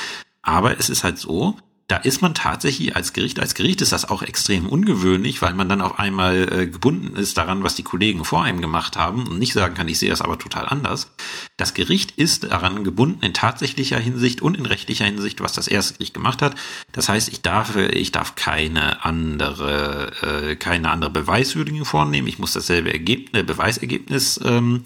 Aber 0.41 0.79
es 0.79 0.89
ist 0.89 1.03
halt 1.03 1.17
so, 1.17 1.57
da 1.87 1.97
ist 1.97 2.23
man 2.23 2.33
tatsächlich 2.33 2.95
als 2.95 3.13
Gericht, 3.13 3.39
als 3.39 3.53
Gericht 3.53 3.79
ist 3.81 3.91
das 3.91 4.09
auch 4.09 4.23
extrem 4.23 4.67
ungewöhnlich, 4.67 5.43
weil 5.43 5.53
man 5.53 5.69
dann 5.69 5.81
auf 5.81 5.99
einmal 5.99 6.51
äh, 6.51 6.67
gebunden 6.67 7.15
ist 7.15 7.37
daran, 7.37 7.63
was 7.63 7.75
die 7.75 7.83
Kollegen 7.83 8.25
vor 8.25 8.43
einem 8.43 8.59
gemacht 8.59 8.97
haben 8.97 9.27
und 9.27 9.37
nicht 9.37 9.53
sagen 9.53 9.75
kann, 9.75 9.87
ich 9.87 9.99
sehe 9.99 10.09
das 10.09 10.21
aber 10.21 10.39
total 10.39 10.65
anders. 10.65 11.11
Das 11.57 11.75
Gericht 11.75 12.11
ist 12.11 12.45
daran 12.45 12.83
gebunden 12.83 13.23
in 13.23 13.35
tatsächlicher 13.35 13.99
Hinsicht 13.99 14.41
und 14.41 14.57
in 14.57 14.65
rechtlicher 14.65 15.05
Hinsicht, 15.05 15.41
was 15.41 15.53
das 15.53 15.67
erste 15.67 15.93
Gericht 15.93 16.15
gemacht 16.15 16.41
hat. 16.41 16.55
Das 16.91 17.07
heißt, 17.07 17.29
ich 17.29 17.43
darf, 17.43 17.75
ich 17.75 18.11
darf 18.11 18.33
keine 18.33 19.05
andere, 19.05 20.11
äh, 20.23 20.55
keine 20.55 20.89
andere 20.89 21.11
Beweiswürdigung 21.11 21.85
vornehmen. 21.85 22.27
Ich 22.27 22.39
muss 22.39 22.53
dasselbe 22.53 22.91
Ergebnis, 22.91 23.45
Beweisergebnis 23.45 24.39
ähm, 24.43 24.83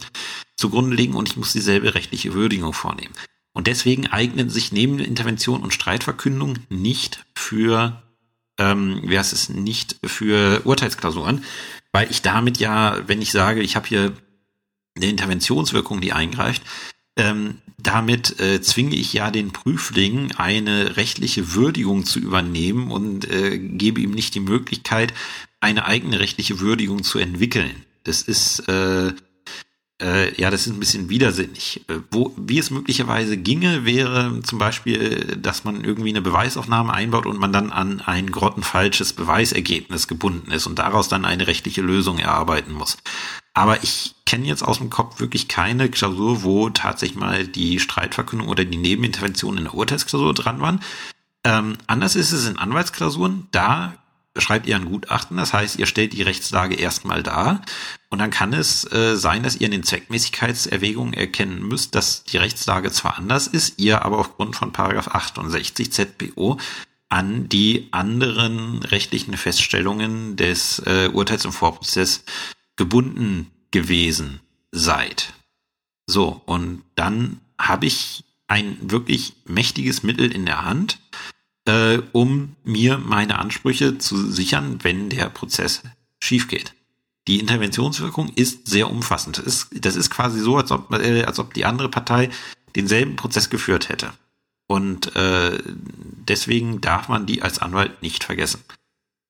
zugrunde 0.57 0.97
legen 0.97 1.13
und 1.13 1.29
ich 1.29 1.37
muss 1.37 1.53
dieselbe 1.53 1.95
rechtliche 1.95 2.33
Würdigung 2.33 2.73
vornehmen. 2.73 3.13
Und 3.59 3.67
deswegen 3.67 4.07
eignen 4.07 4.49
sich 4.49 4.71
Nebenintervention 4.71 5.63
und 5.63 5.73
Streitverkündung 5.73 6.59
nicht 6.69 7.25
für, 7.35 8.01
ähm, 8.57 9.01
wie 9.03 9.19
heißt 9.19 9.33
es, 9.33 9.49
nicht 9.49 9.97
für 10.01 10.61
Urteilsklausuren, 10.63 11.43
weil 11.91 12.09
ich 12.09 12.21
damit 12.21 12.57
ja, 12.59 13.05
wenn 13.07 13.21
ich 13.21 13.33
sage, 13.33 13.61
ich 13.61 13.75
habe 13.75 13.85
hier 13.85 14.13
eine 14.95 15.07
Interventionswirkung, 15.07 15.99
die 15.99 16.13
eingreift, 16.13 16.61
ähm, 17.17 17.57
damit 17.77 18.39
äh, 18.39 18.61
zwinge 18.61 18.95
ich 18.95 19.11
ja 19.11 19.29
den 19.29 19.51
Prüfling, 19.51 20.31
eine 20.37 20.95
rechtliche 20.95 21.53
Würdigung 21.53 22.05
zu 22.05 22.19
übernehmen 22.19 22.91
und 22.91 23.29
äh, 23.29 23.57
gebe 23.59 23.99
ihm 23.99 24.11
nicht 24.11 24.35
die 24.35 24.39
Möglichkeit, 24.39 25.13
eine 25.59 25.83
eigene 25.83 26.21
rechtliche 26.21 26.61
Würdigung 26.61 27.03
zu 27.03 27.19
entwickeln. 27.19 27.75
Das 28.05 28.21
ist 28.21 28.69
äh, 28.69 29.11
äh, 30.01 30.33
ja, 30.39 30.49
das 30.49 30.65
ist 30.65 30.73
ein 30.73 30.79
bisschen 30.79 31.09
widersinnig. 31.09 31.81
Äh, 31.89 31.95
wo, 32.11 32.33
wie 32.37 32.57
es 32.57 32.71
möglicherweise 32.71 33.37
ginge, 33.37 33.85
wäre 33.85 34.39
zum 34.43 34.57
Beispiel, 34.57 35.37
dass 35.41 35.63
man 35.65 35.83
irgendwie 35.83 36.09
eine 36.09 36.21
Beweisaufnahme 36.21 36.93
einbaut 36.93 37.25
und 37.25 37.39
man 37.39 37.51
dann 37.51 37.71
an 37.71 38.01
ein 38.01 38.31
grottenfalsches 38.31 39.13
Beweisergebnis 39.13 40.07
gebunden 40.07 40.51
ist 40.51 40.67
und 40.67 40.79
daraus 40.79 41.09
dann 41.09 41.25
eine 41.25 41.47
rechtliche 41.47 41.81
Lösung 41.81 42.17
erarbeiten 42.17 42.73
muss. 42.73 42.97
Aber 43.53 43.83
ich 43.83 44.15
kenne 44.25 44.47
jetzt 44.47 44.63
aus 44.63 44.77
dem 44.77 44.89
Kopf 44.89 45.19
wirklich 45.19 45.49
keine 45.49 45.89
Klausur, 45.89 46.43
wo 46.43 46.69
tatsächlich 46.69 47.19
mal 47.19 47.45
die 47.45 47.79
Streitverkündung 47.79 48.47
oder 48.47 48.63
die 48.63 48.77
Nebenintervention 48.77 49.57
in 49.57 49.65
der 49.65 49.73
Urteilsklausur 49.73 50.33
dran 50.33 50.61
waren. 50.61 50.79
Ähm, 51.43 51.77
anders 51.87 52.15
ist 52.15 52.31
es 52.31 52.47
in 52.47 52.57
Anwaltsklausuren. 52.57 53.47
Da 53.51 53.95
schreibt 54.37 54.67
ihr 54.67 54.75
ein 54.75 54.85
Gutachten, 54.85 55.37
das 55.37 55.53
heißt, 55.53 55.77
ihr 55.79 55.85
stellt 55.85 56.13
die 56.13 56.21
Rechtslage 56.21 56.75
erstmal 56.75 57.23
dar 57.23 57.61
und 58.09 58.19
dann 58.19 58.29
kann 58.29 58.53
es 58.53 58.89
äh, 58.91 59.15
sein, 59.15 59.43
dass 59.43 59.55
ihr 59.55 59.65
in 59.65 59.71
den 59.71 59.83
Zweckmäßigkeitserwägungen 59.83 61.13
erkennen 61.13 61.67
müsst, 61.67 61.95
dass 61.95 62.23
die 62.23 62.37
Rechtslage 62.37 62.91
zwar 62.91 63.17
anders 63.17 63.47
ist, 63.47 63.79
ihr 63.79 64.03
aber 64.03 64.19
aufgrund 64.19 64.55
von 64.55 64.71
Paragraph 64.71 65.09
68 65.09 65.91
ZBO 65.91 66.57
an 67.09 67.49
die 67.49 67.87
anderen 67.91 68.83
rechtlichen 68.83 69.35
Feststellungen 69.35 70.35
des 70.35 70.79
äh, 70.79 71.09
Urteils 71.11 71.45
im 71.45 71.51
Vorprozess 71.51 72.23
gebunden 72.75 73.51
gewesen 73.71 74.39
seid. 74.71 75.33
So, 76.07 76.41
und 76.45 76.83
dann 76.95 77.41
habe 77.59 77.87
ich 77.87 78.23
ein 78.47 78.77
wirklich 78.81 79.33
mächtiges 79.45 80.01
Mittel 80.03 80.31
in 80.31 80.45
der 80.45 80.65
Hand, 80.65 80.99
äh, 81.69 82.01
um 82.13 82.55
mir 82.63 82.97
meine 82.97 83.37
Ansprüche 83.37 83.99
zu 83.99 84.31
sichern, 84.31 84.79
wenn 84.81 85.09
der 85.09 85.29
Prozess 85.29 85.83
schief 86.19 86.47
geht. 86.47 86.73
Die 87.27 87.39
Interventionswirkung 87.39 88.29
ist 88.35 88.67
sehr 88.67 88.89
umfassend. 88.89 89.37
Das 89.37 89.45
ist, 89.45 89.85
das 89.85 89.95
ist 89.95 90.09
quasi 90.09 90.39
so, 90.39 90.57
als 90.57 90.71
ob, 90.71 90.91
äh, 90.93 91.23
als 91.23 91.37
ob 91.37 91.53
die 91.53 91.65
andere 91.65 91.89
Partei 91.89 92.29
denselben 92.75 93.15
Prozess 93.15 93.51
geführt 93.51 93.89
hätte. 93.89 94.11
Und 94.67 95.15
äh, 95.15 95.59
deswegen 95.65 96.81
darf 96.81 97.07
man 97.07 97.27
die 97.27 97.43
als 97.43 97.59
Anwalt 97.59 98.01
nicht 98.01 98.23
vergessen. 98.23 98.61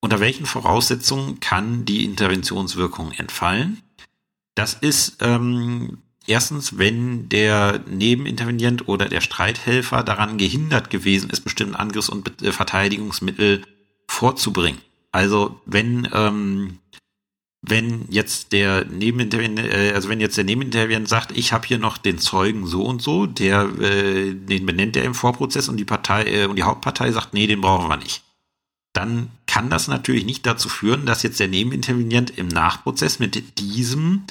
Unter 0.02 0.22
welchen 0.22 0.46
Voraussetzungen 0.46 1.42
kann 1.42 1.84
die 1.84 2.06
Interventionswirkung 2.06 3.12
entfallen? 3.12 3.82
Das 4.56 4.76
ist 4.76 5.18
ähm, 5.20 5.98
Erstens, 6.30 6.78
wenn 6.78 7.28
der 7.28 7.84
Nebenintervenient 7.88 8.88
oder 8.88 9.10
der 9.10 9.20
Streithelfer 9.20 10.04
daran 10.04 10.38
gehindert 10.38 10.92
gewesen 10.92 11.32
ist, 11.32 11.42
bestimmte 11.42 11.80
Angriffs- 11.80 12.08
und 12.08 12.44
äh, 12.44 12.52
Verteidigungsmittel 12.52 13.64
vorzubringen. 14.08 14.80
Also 15.12 15.60
wenn 15.66 16.08
ähm, 16.14 16.78
wenn 17.64 18.06
jetzt 18.10 18.52
der 18.52 18.86
Nebenintervenient, 18.86 19.74
äh, 19.74 19.92
also 19.96 20.08
wenn 20.08 20.20
jetzt 20.20 20.38
der 20.38 20.44
Nebenintervenient 20.44 21.10
sagt, 21.10 21.36
ich 21.36 21.52
habe 21.52 21.66
hier 21.66 21.80
noch 21.80 21.98
den 21.98 22.20
Zeugen 22.20 22.68
so 22.68 22.84
und 22.84 23.02
so, 23.02 23.26
der 23.26 23.64
äh, 23.80 24.36
den 24.36 24.68
benennt 24.68 24.98
er 24.98 25.06
im 25.06 25.16
Vorprozess 25.16 25.68
und 25.68 25.78
die 25.78 25.86
Partei 25.86 26.26
äh, 26.26 26.46
und 26.46 26.58
die 26.58 26.64
Hauptpartei 26.64 27.12
sagt, 27.12 27.34
nee, 27.34 27.48
den 27.48 27.62
brauchen 27.62 27.90
wir 27.90 27.98
nicht. 27.98 28.22
Dann 28.94 29.32
kann 29.48 29.72
das 29.72 29.88
natürlich 29.88 30.26
nicht 30.26 30.46
dazu 30.46 30.70
führen, 30.70 31.08
dass 31.08 31.24
jetzt 31.24 31.40
der 31.40 31.48
Nebenintervenient 31.48 32.38
im 32.38 32.50
Nachprozess 32.50 33.18
mit 33.18 33.58
diesem 33.58 34.26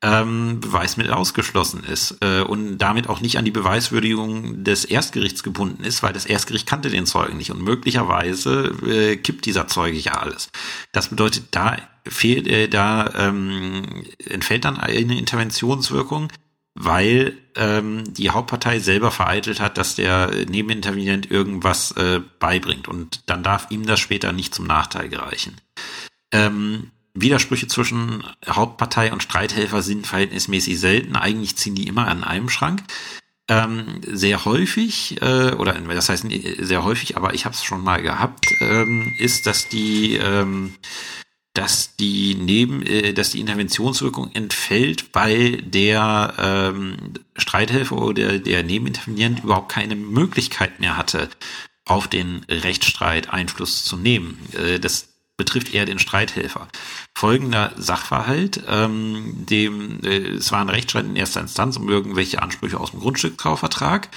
ähm, 0.00 0.60
Beweismittel 0.60 1.12
ausgeschlossen 1.12 1.82
ist 1.82 2.18
äh, 2.20 2.42
und 2.42 2.78
damit 2.78 3.08
auch 3.08 3.20
nicht 3.20 3.36
an 3.36 3.44
die 3.44 3.50
Beweiswürdigung 3.50 4.62
des 4.62 4.84
Erstgerichts 4.84 5.42
gebunden 5.42 5.82
ist, 5.82 6.02
weil 6.02 6.12
das 6.12 6.24
Erstgericht 6.24 6.68
kannte 6.68 6.88
den 6.88 7.06
Zeugen 7.06 7.36
nicht 7.36 7.50
und 7.50 7.62
möglicherweise 7.62 8.72
äh, 8.86 9.16
kippt 9.16 9.46
dieser 9.46 9.66
Zeuge 9.66 9.98
ja 9.98 10.12
alles. 10.12 10.50
Das 10.92 11.08
bedeutet, 11.08 11.48
da 11.50 11.76
fehlt, 12.06 12.46
äh, 12.46 12.68
da 12.68 13.12
ähm, 13.16 14.04
entfällt 14.24 14.64
dann 14.64 14.76
eine 14.76 15.18
Interventionswirkung, 15.18 16.28
weil 16.74 17.36
ähm, 17.56 18.04
die 18.14 18.30
Hauptpartei 18.30 18.78
selber 18.78 19.10
vereitelt 19.10 19.58
hat, 19.58 19.78
dass 19.78 19.96
der 19.96 20.30
Nebenintervenient 20.48 21.28
irgendwas 21.28 21.90
äh, 21.92 22.20
beibringt 22.38 22.86
und 22.86 23.22
dann 23.26 23.42
darf 23.42 23.66
ihm 23.70 23.84
das 23.84 23.98
später 23.98 24.32
nicht 24.32 24.54
zum 24.54 24.68
Nachteil 24.68 25.08
gereichen. 25.08 25.56
Ähm, 26.30 26.92
Widersprüche 27.14 27.66
zwischen 27.66 28.24
Hauptpartei 28.46 29.12
und 29.12 29.22
Streithelfer 29.22 29.82
sind 29.82 30.06
verhältnismäßig 30.06 30.78
selten. 30.78 31.16
Eigentlich 31.16 31.56
ziehen 31.56 31.74
die 31.74 31.86
immer 31.88 32.06
an 32.06 32.24
einem 32.24 32.48
Schrank. 32.48 32.82
Ähm, 33.50 34.00
sehr 34.06 34.44
häufig, 34.44 35.22
äh, 35.22 35.52
oder 35.52 35.72
das 35.72 36.10
heißt 36.10 36.26
sehr 36.58 36.84
häufig, 36.84 37.16
aber 37.16 37.32
ich 37.32 37.46
habe 37.46 37.54
es 37.54 37.64
schon 37.64 37.82
mal 37.82 38.02
gehabt, 38.02 38.46
ähm, 38.60 39.14
ist, 39.18 39.46
dass 39.46 39.70
die, 39.70 40.16
ähm, 40.16 40.74
dass 41.54 41.96
die 41.96 42.34
neben, 42.34 42.82
äh, 42.82 43.14
dass 43.14 43.30
die 43.30 43.40
Interventionswirkung 43.40 44.30
entfällt, 44.32 45.06
weil 45.14 45.62
der 45.62 46.34
ähm, 46.38 47.14
Streithelfer 47.38 47.96
oder 47.96 48.38
der 48.38 48.62
Nebenintervenient 48.64 49.42
überhaupt 49.42 49.72
keine 49.72 49.96
Möglichkeit 49.96 50.78
mehr 50.78 50.98
hatte, 50.98 51.30
auf 51.86 52.06
den 52.06 52.44
Rechtsstreit 52.50 53.30
Einfluss 53.30 53.82
zu 53.84 53.96
nehmen. 53.96 54.38
Äh, 54.52 54.78
das 54.78 55.07
betrifft 55.38 55.72
eher 55.72 55.86
den 55.86 55.98
Streithelfer. 55.98 56.68
Folgender 57.16 57.72
Sachverhalt, 57.78 58.62
ähm, 58.68 59.46
dem, 59.48 60.00
äh, 60.04 60.32
es 60.32 60.52
war 60.52 60.60
ein 60.60 60.68
Rechtsstreit 60.68 61.06
in 61.06 61.16
erster 61.16 61.40
Instanz 61.40 61.78
um 61.78 61.88
irgendwelche 61.88 62.42
Ansprüche 62.42 62.78
aus 62.78 62.90
dem 62.90 63.00
Grundstückkaufvertrag. 63.00 64.08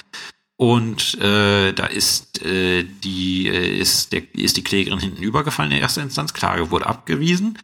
Und 0.57 1.19
äh, 1.19 1.71
da 1.71 1.85
ist 1.85 2.43
äh, 2.43 2.83
die 2.83 3.47
äh, 3.47 3.79
ist 3.79 4.11
der 4.11 4.21
ist 4.35 4.57
die 4.57 4.63
Klägerin 4.63 4.99
hinten 4.99 5.23
übergefallen 5.23 5.71
in 5.71 5.79
erster 5.79 6.03
Instanz. 6.03 6.33
Klage 6.33 6.69
wurde 6.69 6.85
abgewiesen. 6.85 7.57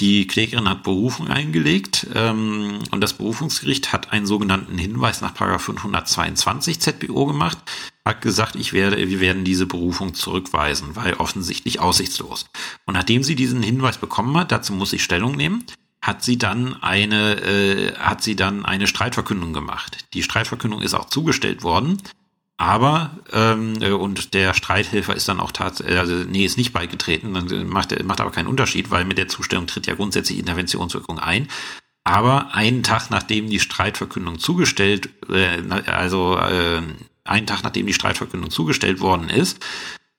Die 0.00 0.28
Klägerin 0.28 0.68
hat 0.68 0.84
Berufung 0.84 1.26
eingelegt 1.26 2.06
ähm, 2.14 2.78
und 2.92 3.00
das 3.00 3.14
Berufungsgericht 3.14 3.92
hat 3.92 4.12
einen 4.12 4.26
sogenannten 4.26 4.78
Hinweis 4.78 5.20
nach 5.20 5.36
522 5.36 6.78
ZBO 6.78 7.26
gemacht, 7.26 7.58
hat 8.04 8.22
gesagt, 8.22 8.54
ich 8.54 8.72
werde, 8.72 8.96
wir 8.96 9.18
werden 9.18 9.42
diese 9.42 9.66
Berufung 9.66 10.14
zurückweisen, 10.14 10.94
weil 10.94 11.14
offensichtlich 11.14 11.80
aussichtslos. 11.80 12.46
Und 12.86 12.94
nachdem 12.94 13.24
sie 13.24 13.34
diesen 13.34 13.60
Hinweis 13.60 13.98
bekommen 13.98 14.36
hat, 14.36 14.52
dazu 14.52 14.72
muss 14.72 14.92
ich 14.92 15.02
Stellung 15.02 15.34
nehmen, 15.34 15.64
hat 16.00 16.22
sie 16.22 16.38
dann 16.38 16.80
eine, 16.80 17.40
äh, 17.42 17.94
hat 17.96 18.22
sie 18.22 18.36
dann 18.36 18.64
eine 18.64 18.86
Streitverkündung 18.86 19.52
gemacht. 19.52 20.06
Die 20.14 20.22
Streitverkündung 20.22 20.80
ist 20.80 20.94
auch 20.94 21.06
zugestellt 21.06 21.64
worden. 21.64 22.00
Aber, 22.60 23.16
ähm, 23.32 23.80
äh, 23.80 23.92
und 23.92 24.34
der 24.34 24.52
Streithelfer 24.52 25.14
ist 25.14 25.28
dann 25.28 25.38
auch 25.38 25.52
tatsächlich, 25.52 25.96
also 25.96 26.12
nee, 26.14 26.44
ist 26.44 26.58
nicht 26.58 26.72
beigetreten, 26.72 27.32
dann 27.32 27.68
macht, 27.68 28.04
macht 28.04 28.20
aber 28.20 28.32
keinen 28.32 28.48
Unterschied, 28.48 28.90
weil 28.90 29.04
mit 29.04 29.16
der 29.16 29.28
Zustellung 29.28 29.68
tritt 29.68 29.86
ja 29.86 29.94
grundsätzlich 29.94 30.38
Interventionswirkung 30.38 31.20
ein. 31.20 31.46
Aber 32.02 32.54
einen 32.54 32.82
Tag 32.82 33.10
nachdem 33.10 33.48
die 33.48 33.60
Streitverkündung 33.60 34.40
zugestellt, 34.40 35.08
äh, 35.30 35.62
also 35.86 36.36
äh, 36.36 36.82
einen 37.22 37.46
Tag 37.46 37.62
nachdem 37.62 37.86
die 37.86 37.94
Streitverkündung 37.94 38.50
zugestellt 38.50 38.98
worden 38.98 39.28
ist, 39.28 39.64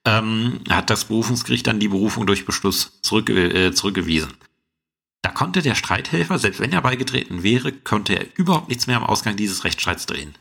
ähm, 0.06 0.62
hat 0.70 0.90
das 0.90 1.06
Berufungsgericht 1.06 1.68
dann 1.68 1.82
die 1.82 1.90
Berufung 1.90 2.26
durch 2.26 2.46
Beschluss 2.46 3.02
zurück, 3.02 3.30
äh, 3.30 3.74
zurückgewiesen. 3.74 4.32
Da 5.24 5.32
konnte 5.32 5.62
der 5.62 5.76
Streithelfer, 5.76 6.40
selbst 6.40 6.62
wenn 6.62 6.72
er 6.72 6.82
beigetreten 6.82 7.44
wäre, 7.44 7.74
konnte 7.74 8.14
er 8.14 8.26
überhaupt 8.38 8.70
nichts 8.70 8.88
mehr 8.88 8.96
am 8.96 9.04
Ausgang 9.04 9.36
dieses 9.36 9.66
Rechtsstreits 9.66 10.06
drehen. 10.06 10.36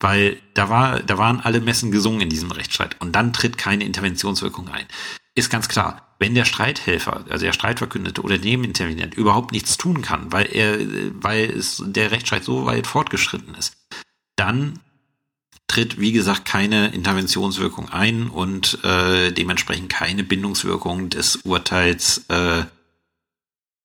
Weil 0.00 0.40
da 0.54 0.70
war, 0.70 1.00
da 1.00 1.18
waren 1.18 1.40
alle 1.40 1.60
Messen 1.60 1.92
gesungen 1.92 2.22
in 2.22 2.30
diesem 2.30 2.50
Rechtsstreit 2.50 2.96
und 3.00 3.12
dann 3.12 3.32
tritt 3.32 3.58
keine 3.58 3.84
Interventionswirkung 3.84 4.68
ein. 4.68 4.86
Ist 5.34 5.50
ganz 5.50 5.68
klar, 5.68 6.14
wenn 6.18 6.34
der 6.34 6.44
Streithelfer, 6.44 7.24
also 7.28 7.44
der 7.44 7.52
Streitverkündete 7.52 8.22
oder 8.22 8.38
Nebenintervenient 8.38 9.14
überhaupt 9.14 9.52
nichts 9.52 9.76
tun 9.76 10.02
kann, 10.02 10.32
weil 10.32 10.46
er, 10.52 10.78
weil 11.22 11.50
es 11.50 11.82
der 11.86 12.10
Rechtsstreit 12.10 12.44
so 12.44 12.66
weit 12.66 12.86
fortgeschritten 12.86 13.54
ist, 13.54 13.76
dann 14.36 14.80
tritt, 15.66 16.00
wie 16.00 16.12
gesagt, 16.12 16.46
keine 16.46 16.88
Interventionswirkung 16.88 17.90
ein 17.90 18.28
und 18.28 18.82
äh, 18.84 19.30
dementsprechend 19.30 19.88
keine 19.88 20.24
Bindungswirkung 20.24 21.10
des 21.10 21.36
Urteils 21.36 22.24
äh, 22.28 22.64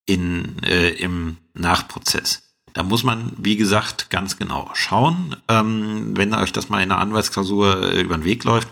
in, 0.07 0.63
äh, 0.63 0.89
im 0.89 1.37
Nachprozess. 1.53 2.44
Da 2.75 2.83
muss 2.83 3.03
man, 3.03 3.31
wie 3.37 3.55
gesagt, 3.55 4.09
ganz 4.09 4.37
genau 4.37 4.69
schauen. 4.73 5.37
Ähm, 5.47 6.11
wenn 6.15 6.33
euch 6.33 6.51
das 6.51 6.67
mal 6.67 6.83
in 6.83 6.91
einer 6.91 6.99
Anwaltsklausur 6.99 7.93
äh, 7.93 8.01
über 8.01 8.17
den 8.17 8.25
Weg 8.25 8.43
läuft, 8.43 8.67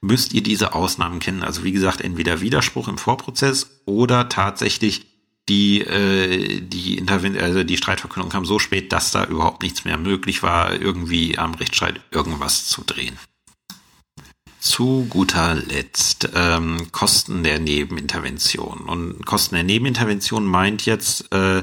müsst 0.00 0.32
ihr 0.32 0.42
diese 0.42 0.74
Ausnahmen 0.74 1.20
kennen. 1.20 1.42
Also 1.42 1.62
wie 1.62 1.72
gesagt, 1.72 2.00
entweder 2.00 2.40
Widerspruch 2.40 2.88
im 2.88 2.96
Vorprozess 2.96 3.82
oder 3.84 4.30
tatsächlich 4.30 5.06
die 5.50 5.82
äh, 5.82 6.62
die 6.62 6.96
Interven 6.96 7.36
also 7.36 7.62
die 7.62 7.76
Streitverkündung 7.76 8.30
kam 8.30 8.46
so 8.46 8.58
spät, 8.58 8.90
dass 8.90 9.10
da 9.10 9.26
überhaupt 9.26 9.62
nichts 9.62 9.84
mehr 9.84 9.98
möglich 9.98 10.42
war, 10.42 10.72
irgendwie 10.72 11.36
am 11.36 11.52
Rechtsstreit 11.52 12.00
irgendwas 12.10 12.68
zu 12.68 12.82
drehen. 12.86 13.18
Zu 14.60 15.06
guter 15.10 15.56
Letzt 15.56 16.30
ähm, 16.34 16.90
Kosten 16.90 17.42
der 17.42 17.58
Nebenintervention. 17.58 18.78
Und 18.78 19.26
Kosten 19.26 19.56
der 19.56 19.64
Nebenintervention 19.64 20.46
meint 20.46 20.86
jetzt 20.86 21.30
äh, 21.34 21.62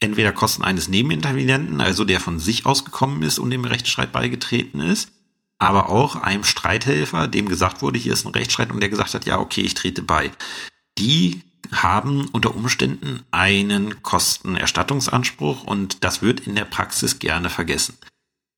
entweder 0.00 0.32
Kosten 0.32 0.62
eines 0.62 0.88
Nebenintervenienten, 0.88 1.80
also 1.80 2.04
der 2.04 2.20
von 2.20 2.38
sich 2.38 2.66
ausgekommen 2.66 3.22
ist 3.22 3.38
und 3.38 3.50
dem 3.50 3.64
Rechtsstreit 3.64 4.12
beigetreten 4.12 4.80
ist, 4.80 5.10
aber 5.58 5.88
auch 5.88 6.16
einem 6.16 6.44
Streithelfer, 6.44 7.26
dem 7.26 7.48
gesagt 7.48 7.82
wurde, 7.82 7.98
hier 7.98 8.12
ist 8.12 8.24
ein 8.24 8.32
Rechtsstreit 8.32 8.70
und 8.70 8.80
der 8.80 8.88
gesagt 8.88 9.14
hat, 9.14 9.26
ja, 9.26 9.38
okay, 9.38 9.62
ich 9.62 9.74
trete 9.74 10.02
bei. 10.02 10.30
Die 10.98 11.42
haben 11.72 12.28
unter 12.28 12.54
Umständen 12.54 13.22
einen 13.30 14.02
Kostenerstattungsanspruch 14.02 15.64
und 15.64 16.04
das 16.04 16.22
wird 16.22 16.40
in 16.40 16.54
der 16.54 16.64
Praxis 16.64 17.18
gerne 17.18 17.50
vergessen. 17.50 17.98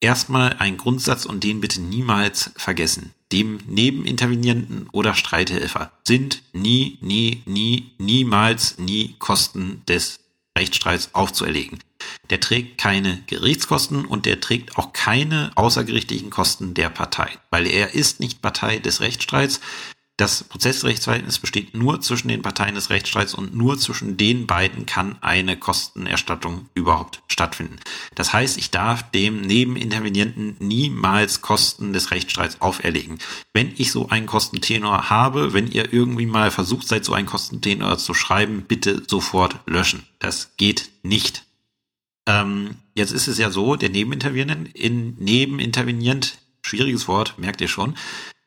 Erstmal 0.01 0.55
ein 0.59 0.77
Grundsatz 0.77 1.27
und 1.27 1.45
den 1.45 1.61
bitte 1.61 1.81
niemals 1.81 2.53
vergessen. 2.57 3.13
Dem 3.33 3.59
Nebenintervenierenden 3.67 4.89
oder 4.93 5.15
Streithelfer 5.15 5.93
sind 6.05 6.43
nie, 6.53 6.99
nie, 7.01 7.43
nie, 7.47 7.93
niemals, 7.99 8.79
nie 8.79 9.15
Kosten 9.19 9.83
des 9.87 10.21
Rechtsstreits 10.59 11.15
aufzuerlegen. 11.15 11.79
Der 12.31 12.41
trägt 12.41 12.79
keine 12.79 13.23
Gerichtskosten 13.27 14.05
und 14.05 14.27
der 14.27 14.41
trägt 14.41 14.77
auch 14.77 14.93
keine 14.93 15.53
außergerichtlichen 15.55 16.31
Kosten 16.31 16.75
der 16.75 16.91
Partei, 16.91 17.29
weil 17.51 17.67
er 17.67 17.95
ist 17.95 18.21
nicht 18.21 18.43
Partei 18.43 18.79
des 18.79 19.01
Rechtsstreits. 19.01 19.61
Das 20.21 20.45
Prozessrechtsverhältnis 20.45 21.39
besteht 21.39 21.75
nur 21.75 22.03
zwischen 22.03 22.29
den 22.29 22.43
Parteien 22.43 22.75
des 22.75 22.91
Rechtsstreits 22.91 23.33
und 23.33 23.55
nur 23.55 23.79
zwischen 23.79 24.19
den 24.19 24.47
beiden 24.47 24.85
kann 24.85 25.17
eine 25.23 25.57
Kostenerstattung 25.57 26.69
überhaupt 26.75 27.23
stattfinden. 27.27 27.77
Das 28.17 28.35
heißt, 28.35 28.59
ich 28.59 28.71
darf 28.71 29.11
dem 29.13 29.41
Nebenintervenienten 29.41 30.57
niemals 30.59 31.41
Kosten 31.41 31.95
des 31.95 32.11
Rechtsstreits 32.11 32.61
auferlegen. 32.61 33.19
Wenn 33.55 33.73
ich 33.79 33.93
so 33.93 34.11
einen 34.11 34.27
Kostentenor 34.27 35.09
habe, 35.09 35.55
wenn 35.55 35.73
ihr 35.73 35.91
irgendwie 35.91 36.27
mal 36.27 36.51
versucht 36.51 36.87
seid, 36.87 37.03
so 37.07 37.15
einen 37.15 37.27
Kostentenor 37.27 37.97
zu 37.97 38.13
schreiben, 38.13 38.67
bitte 38.69 39.03
sofort 39.09 39.61
löschen. 39.65 40.03
Das 40.19 40.55
geht 40.59 40.91
nicht. 41.03 41.47
Ähm, 42.27 42.75
jetzt 42.95 43.13
ist 43.13 43.27
es 43.27 43.39
ja 43.39 43.51
so, 43.51 43.75
der 43.75 43.89
Nebenintervenient, 43.89 44.77
in 44.77 45.15
Nebenintervenient, 45.15 46.37
schwieriges 46.61 47.09
Wort, 47.09 47.39
merkt 47.39 47.63
ihr 47.63 47.69
schon, 47.69 47.97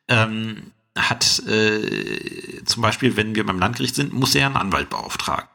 ähm, 0.06 0.70
hat 0.96 1.40
äh, 1.46 2.64
zum 2.64 2.82
Beispiel, 2.82 3.16
wenn 3.16 3.34
wir 3.34 3.44
beim 3.44 3.58
Landgericht 3.58 3.94
sind, 3.94 4.12
muss 4.12 4.34
er 4.34 4.46
einen 4.46 4.56
Anwalt 4.56 4.90
beauftragen. 4.90 5.48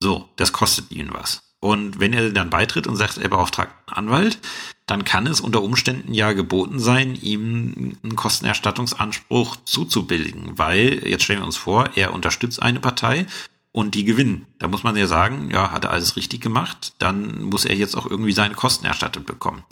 So, 0.00 0.28
das 0.36 0.52
kostet 0.52 0.90
ihn 0.90 1.10
was. 1.12 1.42
Und 1.60 2.00
wenn 2.00 2.12
er 2.12 2.30
dann 2.30 2.50
beitritt 2.50 2.88
und 2.88 2.96
sagt, 2.96 3.18
er 3.18 3.28
beauftragt 3.28 3.72
einen 3.86 4.08
Anwalt, 4.08 4.40
dann 4.86 5.04
kann 5.04 5.28
es 5.28 5.40
unter 5.40 5.62
Umständen 5.62 6.12
ja 6.12 6.32
geboten 6.32 6.80
sein, 6.80 7.14
ihm 7.14 7.96
einen 8.02 8.16
Kostenerstattungsanspruch 8.16 9.56
zuzubilligen, 9.64 10.58
weil, 10.58 11.06
jetzt 11.06 11.22
stellen 11.22 11.38
wir 11.38 11.46
uns 11.46 11.56
vor, 11.56 11.90
er 11.94 12.12
unterstützt 12.12 12.60
eine 12.60 12.80
Partei 12.80 13.26
und 13.70 13.94
die 13.94 14.04
gewinnen. 14.04 14.46
Da 14.58 14.66
muss 14.66 14.82
man 14.82 14.96
ja 14.96 15.06
sagen, 15.06 15.50
ja, 15.52 15.70
hat 15.70 15.84
er 15.84 15.92
alles 15.92 16.16
richtig 16.16 16.40
gemacht, 16.40 16.94
dann 16.98 17.42
muss 17.44 17.64
er 17.64 17.76
jetzt 17.76 17.96
auch 17.96 18.06
irgendwie 18.06 18.32
seine 18.32 18.54
Kosten 18.54 18.86
erstattet 18.86 19.24
bekommen. 19.24 19.62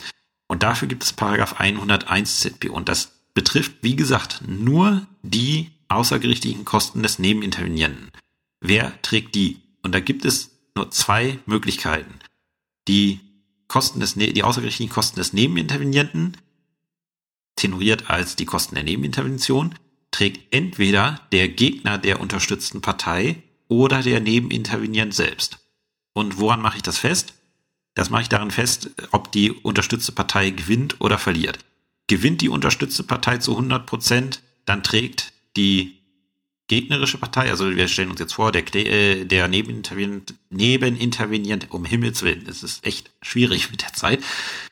Und 0.47 0.63
dafür 0.63 0.87
gibt 0.87 1.03
es 1.03 1.11
Paragraph 1.11 1.59
101 1.59 2.39
ZB 2.39 2.69
und 2.69 2.87
das 2.87 3.20
betrifft, 3.33 3.73
wie 3.81 3.95
gesagt, 3.95 4.43
nur 4.47 5.07
die 5.23 5.71
außergerichtlichen 5.87 6.65
Kosten 6.65 7.03
des 7.03 7.19
Nebenintervenienten. 7.19 8.11
Wer 8.59 9.01
trägt 9.01 9.35
die? 9.35 9.61
Und 9.83 9.93
da 9.93 9.99
gibt 9.99 10.25
es 10.25 10.51
nur 10.75 10.91
zwei 10.91 11.39
Möglichkeiten. 11.45 12.13
Die 12.87 13.19
Kosten 13.67 13.99
des, 13.99 14.15
ne-, 14.15 14.33
die 14.33 14.43
außergerichtlichen 14.43 14.93
Kosten 14.93 15.19
des 15.19 15.33
Nebenintervenienten, 15.33 16.37
tenoriert 17.55 18.09
als 18.09 18.35
die 18.35 18.45
Kosten 18.45 18.75
der 18.75 18.83
Nebenintervention, 18.83 19.75
trägt 20.11 20.53
entweder 20.53 21.21
der 21.31 21.47
Gegner 21.49 21.97
der 21.97 22.19
unterstützten 22.19 22.81
Partei 22.81 23.43
oder 23.67 24.01
der 24.01 24.19
Nebenintervenient 24.19 25.13
selbst. 25.13 25.59
Und 26.13 26.37
woran 26.37 26.61
mache 26.61 26.77
ich 26.77 26.83
das 26.83 26.97
fest? 26.97 27.33
Das 27.93 28.09
mache 28.09 28.23
ich 28.23 28.29
daran 28.29 28.51
fest, 28.51 28.89
ob 29.11 29.31
die 29.31 29.51
unterstützte 29.51 30.11
Partei 30.11 30.49
gewinnt 30.49 30.99
oder 30.99 31.17
verliert. 31.17 31.59
Gewinnt 32.11 32.41
die 32.41 32.49
unterstützte 32.49 33.03
Partei 33.03 33.37
zu 33.37 33.51
100 33.51 33.85
Prozent, 33.85 34.41
dann 34.65 34.83
trägt 34.83 35.31
die 35.55 36.01
gegnerische 36.67 37.17
Partei, 37.17 37.49
also 37.49 37.73
wir 37.73 37.87
stellen 37.87 38.11
uns 38.11 38.19
jetzt 38.19 38.33
vor, 38.33 38.51
der, 38.51 38.65
äh, 38.75 39.23
der 39.23 39.47
Nebenintervenient, 39.47 40.33
Nebenintervenient, 40.49 41.71
um 41.71 41.85
Himmels 41.85 42.21
Willen, 42.23 42.47
es 42.49 42.63
ist 42.63 42.85
echt 42.85 43.11
schwierig 43.21 43.71
mit 43.71 43.83
der 43.83 43.93
Zeit, 43.93 44.21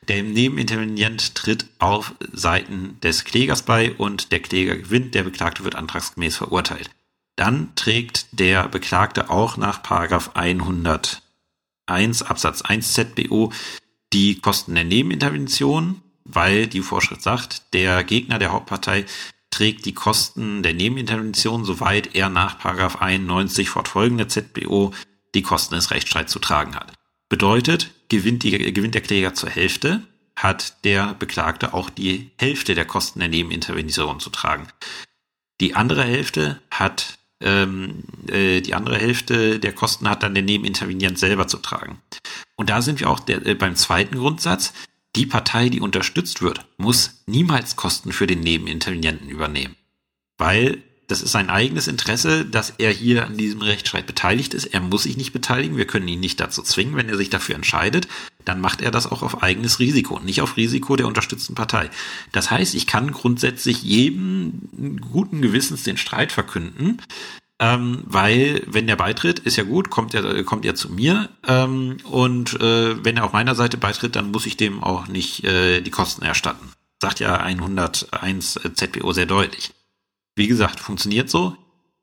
der 0.06 0.22
Nebenintervenient 0.22 1.34
tritt 1.34 1.64
auf 1.78 2.14
Seiten 2.30 3.00
des 3.00 3.24
Klägers 3.24 3.62
bei 3.62 3.94
und 3.94 4.32
der 4.32 4.40
Kläger 4.40 4.76
gewinnt, 4.76 5.14
der 5.14 5.22
Beklagte 5.22 5.64
wird 5.64 5.76
antragsgemäß 5.76 6.36
verurteilt. 6.36 6.90
Dann 7.36 7.74
trägt 7.74 8.26
der 8.32 8.68
Beklagte 8.68 9.30
auch 9.30 9.56
nach 9.56 9.82
Paragraph 9.82 10.32
101 10.34 11.22
Absatz 12.20 12.60
1 12.60 12.92
ZBO 12.92 13.50
die 14.12 14.40
Kosten 14.42 14.74
der 14.74 14.84
Nebenintervention 14.84 16.02
weil 16.24 16.66
die 16.66 16.80
Vorschrift 16.80 17.22
sagt, 17.22 17.72
der 17.72 18.04
Gegner 18.04 18.38
der 18.38 18.52
Hauptpartei 18.52 19.06
trägt 19.50 19.84
die 19.84 19.94
Kosten 19.94 20.62
der 20.62 20.74
Nebenintervention, 20.74 21.64
soweit 21.64 22.14
er 22.14 22.28
nach 22.28 22.64
91 22.64 23.68
fortfolgende 23.68 24.28
ZBO 24.28 24.92
die 25.34 25.42
Kosten 25.42 25.74
des 25.74 25.90
Rechtsstreits 25.90 26.32
zu 26.32 26.38
tragen 26.38 26.74
hat. 26.74 26.92
Bedeutet, 27.28 27.90
gewinnt, 28.08 28.42
die, 28.42 28.50
gewinnt 28.72 28.94
der 28.94 29.02
Kläger 29.02 29.34
zur 29.34 29.50
Hälfte, 29.50 30.02
hat 30.36 30.84
der 30.84 31.14
Beklagte 31.14 31.74
auch 31.74 31.90
die 31.90 32.30
Hälfte 32.38 32.74
der 32.74 32.84
Kosten 32.84 33.20
der 33.20 33.28
Nebenintervention 33.28 34.20
zu 34.20 34.30
tragen. 34.30 34.68
Die 35.60 35.74
andere 35.74 36.04
Hälfte 36.04 36.60
hat 36.70 37.18
ähm, 37.42 38.04
äh, 38.28 38.60
die 38.60 38.74
andere 38.74 38.98
Hälfte 38.98 39.58
der 39.58 39.72
Kosten 39.72 40.08
hat 40.08 40.22
dann 40.22 40.34
der 40.34 40.42
Nebenintervenient 40.42 41.18
selber 41.18 41.46
zu 41.46 41.58
tragen. 41.58 42.00
Und 42.56 42.70
da 42.70 42.82
sind 42.82 43.00
wir 43.00 43.08
auch 43.08 43.20
der, 43.20 43.44
äh, 43.46 43.54
beim 43.54 43.76
zweiten 43.76 44.16
Grundsatz 44.16 44.72
die 45.16 45.26
Partei, 45.26 45.68
die 45.68 45.80
unterstützt 45.80 46.42
wird, 46.42 46.66
muss 46.76 47.22
niemals 47.26 47.76
Kosten 47.76 48.12
für 48.12 48.26
den 48.26 48.40
Nebenintervenienten 48.40 49.28
übernehmen. 49.28 49.76
Weil 50.38 50.82
das 51.10 51.22
ist 51.22 51.32
sein 51.32 51.50
eigenes 51.50 51.88
Interesse, 51.88 52.44
dass 52.44 52.74
er 52.78 52.92
hier 52.92 53.26
an 53.26 53.36
diesem 53.36 53.62
Rechtsstreit 53.62 54.06
beteiligt 54.06 54.54
ist. 54.54 54.66
Er 54.66 54.80
muss 54.80 55.02
sich 55.02 55.16
nicht 55.16 55.32
beteiligen. 55.32 55.76
Wir 55.76 55.86
können 55.86 56.06
ihn 56.06 56.20
nicht 56.20 56.38
dazu 56.38 56.62
zwingen. 56.62 56.94
Wenn 56.94 57.08
er 57.08 57.16
sich 57.16 57.30
dafür 57.30 57.56
entscheidet, 57.56 58.06
dann 58.44 58.60
macht 58.60 58.80
er 58.80 58.92
das 58.92 59.10
auch 59.10 59.22
auf 59.22 59.42
eigenes 59.42 59.80
Risiko, 59.80 60.20
nicht 60.20 60.40
auf 60.40 60.56
Risiko 60.56 60.94
der 60.94 61.08
unterstützten 61.08 61.56
Partei. 61.56 61.90
Das 62.30 62.52
heißt, 62.52 62.76
ich 62.76 62.86
kann 62.86 63.10
grundsätzlich 63.10 63.82
jedem 63.82 65.00
guten 65.12 65.42
Gewissens 65.42 65.82
den 65.82 65.96
Streit 65.96 66.30
verkünden, 66.30 67.02
ähm, 67.60 68.02
weil 68.06 68.62
wenn 68.66 68.86
der 68.86 68.96
beitritt, 68.96 69.38
ist 69.38 69.56
ja 69.56 69.64
gut, 69.64 69.90
kommt 69.90 70.14
er, 70.14 70.42
kommt 70.44 70.64
er 70.64 70.74
zu 70.74 70.90
mir 70.90 71.28
ähm, 71.46 71.98
und 72.04 72.58
äh, 72.58 73.04
wenn 73.04 73.18
er 73.18 73.24
auf 73.24 73.34
meiner 73.34 73.54
Seite 73.54 73.76
beitritt, 73.76 74.16
dann 74.16 74.30
muss 74.30 74.46
ich 74.46 74.56
dem 74.56 74.82
auch 74.82 75.08
nicht 75.08 75.44
äh, 75.44 75.82
die 75.82 75.90
Kosten 75.90 76.24
erstatten. 76.24 76.72
Sagt 77.02 77.20
ja 77.20 77.36
101 77.36 78.60
ZPO 78.74 79.12
sehr 79.12 79.26
deutlich. 79.26 79.72
Wie 80.34 80.46
gesagt, 80.46 80.80
funktioniert 80.80 81.28
so. 81.28 81.56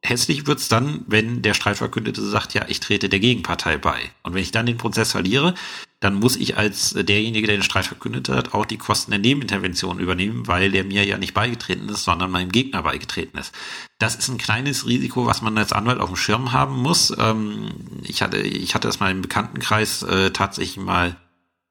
Hässlich 0.04 0.46
wird's 0.46 0.70
dann, 0.70 1.04
wenn 1.08 1.42
der 1.42 1.56
Streitverkündete 1.56 2.22
sagt, 2.22 2.54
ja, 2.54 2.66
ich 2.68 2.80
trete 2.80 3.10
der 3.10 3.20
Gegenpartei 3.20 3.78
bei. 3.78 4.00
Und 4.24 4.36
wenn 4.36 4.44
ich 4.44 4.52
dann 4.52 4.68
den 4.68 4.78
Prozess 4.78 5.12
verliere, 5.12 5.56
dann 6.00 6.14
muss 6.14 6.36
ich 6.36 6.56
als 6.56 6.92
derjenige, 6.92 7.48
der 7.48 7.58
den 7.58 7.64
Streit 7.64 7.88
verkündet 7.88 8.30
hat, 8.30 8.54
auch 8.54 8.66
die 8.66 8.78
Kosten 8.78 9.10
der 9.10 9.20
Nebenintervention 9.20 10.00
übernehmen, 10.00 10.46
weil 10.46 10.72
der 10.72 10.84
mir 10.84 11.04
ja 11.04 11.18
nicht 11.18 11.34
beigetreten 11.34 11.90
ist, 11.90 12.04
sondern 12.04 12.30
meinem 12.30 12.52
Gegner 12.52 12.84
beigetreten 12.84 13.38
ist. 13.40 13.54
Das 13.98 14.16
ist 14.16 14.28
ein 14.28 14.38
kleines 14.38 14.86
Risiko, 14.86 15.26
was 15.26 15.42
man 15.42 15.58
als 15.58 15.74
Anwalt 15.74 16.00
auf 16.00 16.10
dem 16.10 16.16
Schirm 16.16 16.52
haben 16.52 16.78
muss. 16.78 17.12
Ähm, 17.18 17.72
ich 18.04 18.22
hatte, 18.22 18.38
ich 18.38 18.76
hatte 18.76 18.88
das 18.88 19.00
mal 19.00 19.12
im 19.12 19.24
Bekanntenkreis 19.24 20.04
äh, 20.04 20.30
tatsächlich 20.30 20.78
mal 20.78 21.16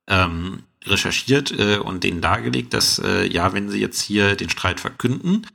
ähm, 0.08 0.64
recherchiert 0.84 1.52
äh, 1.52 1.78
und 1.78 2.02
denen 2.02 2.20
dargelegt, 2.20 2.74
dass 2.74 2.98
äh, 2.98 3.26
ja, 3.26 3.52
wenn 3.52 3.70
sie 3.70 3.80
jetzt 3.80 4.00
hier 4.00 4.34
den 4.34 4.50
Streit 4.50 4.80
verkünden, 4.80 5.46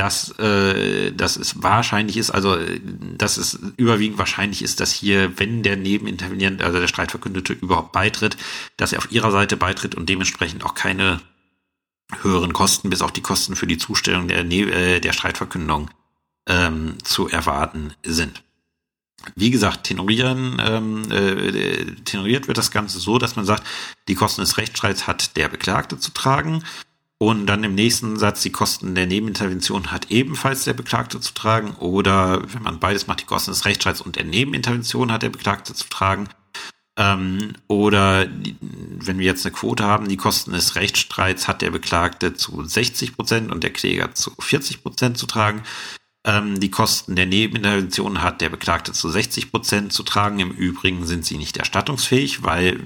dass, 0.00 0.30
äh, 0.38 1.12
dass 1.12 1.36
es 1.36 1.62
wahrscheinlich 1.62 2.16
ist, 2.16 2.30
also 2.30 2.56
dass 3.18 3.36
es 3.36 3.58
überwiegend 3.76 4.16
wahrscheinlich 4.16 4.62
ist, 4.62 4.80
dass 4.80 4.92
hier, 4.92 5.38
wenn 5.38 5.62
der 5.62 5.76
Nebenintervenient, 5.76 6.62
also 6.62 6.80
der 6.80 6.88
Streitverkündete 6.88 7.52
überhaupt 7.52 7.92
beitritt, 7.92 8.38
dass 8.78 8.94
er 8.94 9.00
auf 9.00 9.12
ihrer 9.12 9.30
Seite 9.30 9.58
beitritt 9.58 9.94
und 9.94 10.08
dementsprechend 10.08 10.64
auch 10.64 10.74
keine 10.74 11.20
höheren 12.22 12.54
Kosten, 12.54 12.88
bis 12.88 13.02
auch 13.02 13.10
die 13.10 13.20
Kosten 13.20 13.56
für 13.56 13.66
die 13.66 13.76
Zustellung 13.76 14.26
der, 14.26 14.50
äh, 14.50 15.00
der 15.00 15.12
Streitverkündung 15.12 15.90
ähm, 16.48 16.96
zu 17.04 17.28
erwarten 17.28 17.92
sind. 18.02 18.42
Wie 19.36 19.50
gesagt, 19.50 19.84
tenorieren, 19.84 20.62
ähm, 20.64 21.12
äh, 21.12 21.84
tenoriert 22.06 22.48
wird 22.48 22.56
das 22.56 22.70
Ganze 22.70 23.00
so, 23.00 23.18
dass 23.18 23.36
man 23.36 23.44
sagt, 23.44 23.64
die 24.08 24.14
Kosten 24.14 24.40
des 24.40 24.56
Rechtsstreits 24.56 25.06
hat 25.06 25.36
der 25.36 25.50
Beklagte 25.50 25.98
zu 25.98 26.10
tragen 26.12 26.64
und 27.22 27.44
dann 27.44 27.64
im 27.64 27.74
nächsten 27.74 28.18
Satz 28.18 28.40
die 28.40 28.50
Kosten 28.50 28.94
der 28.94 29.06
Nebenintervention 29.06 29.92
hat 29.92 30.10
ebenfalls 30.10 30.64
der 30.64 30.72
Beklagte 30.72 31.20
zu 31.20 31.34
tragen. 31.34 31.72
Oder 31.72 32.42
wenn 32.54 32.62
man 32.62 32.80
beides 32.80 33.06
macht, 33.06 33.20
die 33.20 33.26
Kosten 33.26 33.50
des 33.50 33.66
Rechtsstreits 33.66 34.00
und 34.00 34.16
der 34.16 34.24
Nebenintervention 34.24 35.12
hat 35.12 35.22
der 35.22 35.28
Beklagte 35.28 35.74
zu 35.74 35.86
tragen. 35.90 36.30
Ähm, 36.96 37.52
oder 37.68 38.24
die, 38.24 38.56
wenn 38.60 39.18
wir 39.18 39.26
jetzt 39.26 39.44
eine 39.44 39.54
Quote 39.54 39.84
haben, 39.84 40.08
die 40.08 40.16
Kosten 40.16 40.52
des 40.52 40.76
Rechtsstreits 40.76 41.46
hat 41.46 41.60
der 41.60 41.70
Beklagte 41.70 42.32
zu 42.32 42.64
60 42.64 43.14
Prozent 43.16 43.52
und 43.52 43.62
der 43.64 43.72
Kläger 43.74 44.14
zu 44.14 44.32
40 44.38 44.82
Prozent 44.82 45.18
zu 45.18 45.26
tragen. 45.26 45.62
Ähm, 46.24 46.58
die 46.58 46.70
Kosten 46.70 47.16
der 47.16 47.26
Nebenintervention 47.26 48.22
hat 48.22 48.40
der 48.40 48.48
Beklagte 48.48 48.92
zu 48.92 49.10
60 49.10 49.50
Prozent 49.50 49.92
zu 49.92 50.04
tragen. 50.04 50.40
Im 50.40 50.52
Übrigen 50.52 51.06
sind 51.06 51.26
sie 51.26 51.36
nicht 51.36 51.58
erstattungsfähig, 51.58 52.44
weil 52.44 52.80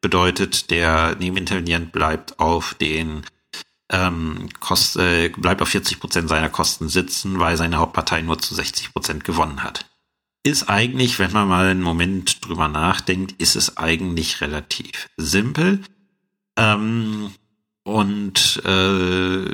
bedeutet, 0.00 0.72
der 0.72 1.14
Nebenintervenient 1.20 1.92
bleibt 1.92 2.40
auf 2.40 2.74
den 2.74 3.22
ähm, 3.90 4.48
kost, 4.60 4.96
äh, 4.96 5.28
bleibt 5.28 5.62
auf 5.62 5.68
40 5.68 6.00
Prozent 6.00 6.28
seiner 6.28 6.48
Kosten 6.48 6.88
sitzen, 6.88 7.38
weil 7.38 7.56
seine 7.56 7.76
Hauptpartei 7.76 8.22
nur 8.22 8.38
zu 8.38 8.54
60 8.54 8.92
Prozent 8.92 9.24
gewonnen 9.24 9.62
hat. 9.62 9.86
Ist 10.42 10.68
eigentlich, 10.68 11.18
wenn 11.18 11.32
man 11.32 11.48
mal 11.48 11.68
einen 11.68 11.82
Moment 11.82 12.44
drüber 12.44 12.68
nachdenkt, 12.68 13.40
ist 13.40 13.56
es 13.56 13.76
eigentlich 13.76 14.40
relativ 14.40 15.08
simpel. 15.16 15.82
Ähm, 16.56 17.32
und 17.84 18.60
äh, 18.64 19.44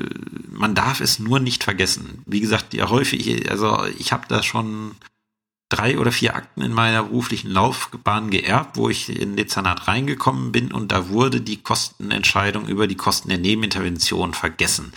man 0.49 0.75
darf 0.75 1.01
es 1.01 1.19
nur 1.19 1.39
nicht 1.39 1.65
vergessen. 1.65 2.23
Wie 2.25 2.41
gesagt, 2.41 2.73
ja 2.73 2.89
häufig, 2.89 3.51
also 3.51 3.85
ich 3.99 4.13
habe 4.13 4.25
da 4.29 4.43
schon 4.43 4.93
drei 5.73 5.99
oder 5.99 6.13
vier 6.13 6.37
Akten 6.37 6.63
in 6.63 6.73
meiner 6.73 7.05
beruflichen 7.05 7.51
Laufbahn 7.51 8.31
geerbt, 8.31 8.77
wo 8.77 8.89
ich 8.89 9.09
in 9.09 9.37
Dezernat 9.37 9.89
reingekommen 9.89 10.53
bin 10.53 10.71
und 10.73 10.93
da 10.93 11.09
wurde 11.09 11.41
die 11.41 11.63
Kostenentscheidung 11.63 12.67
über 12.67 12.87
die 12.87 12.97
Kosten 12.97 13.31
der 13.31 13.39
Nebenintervention 13.39 14.35
vergessen. 14.35 14.93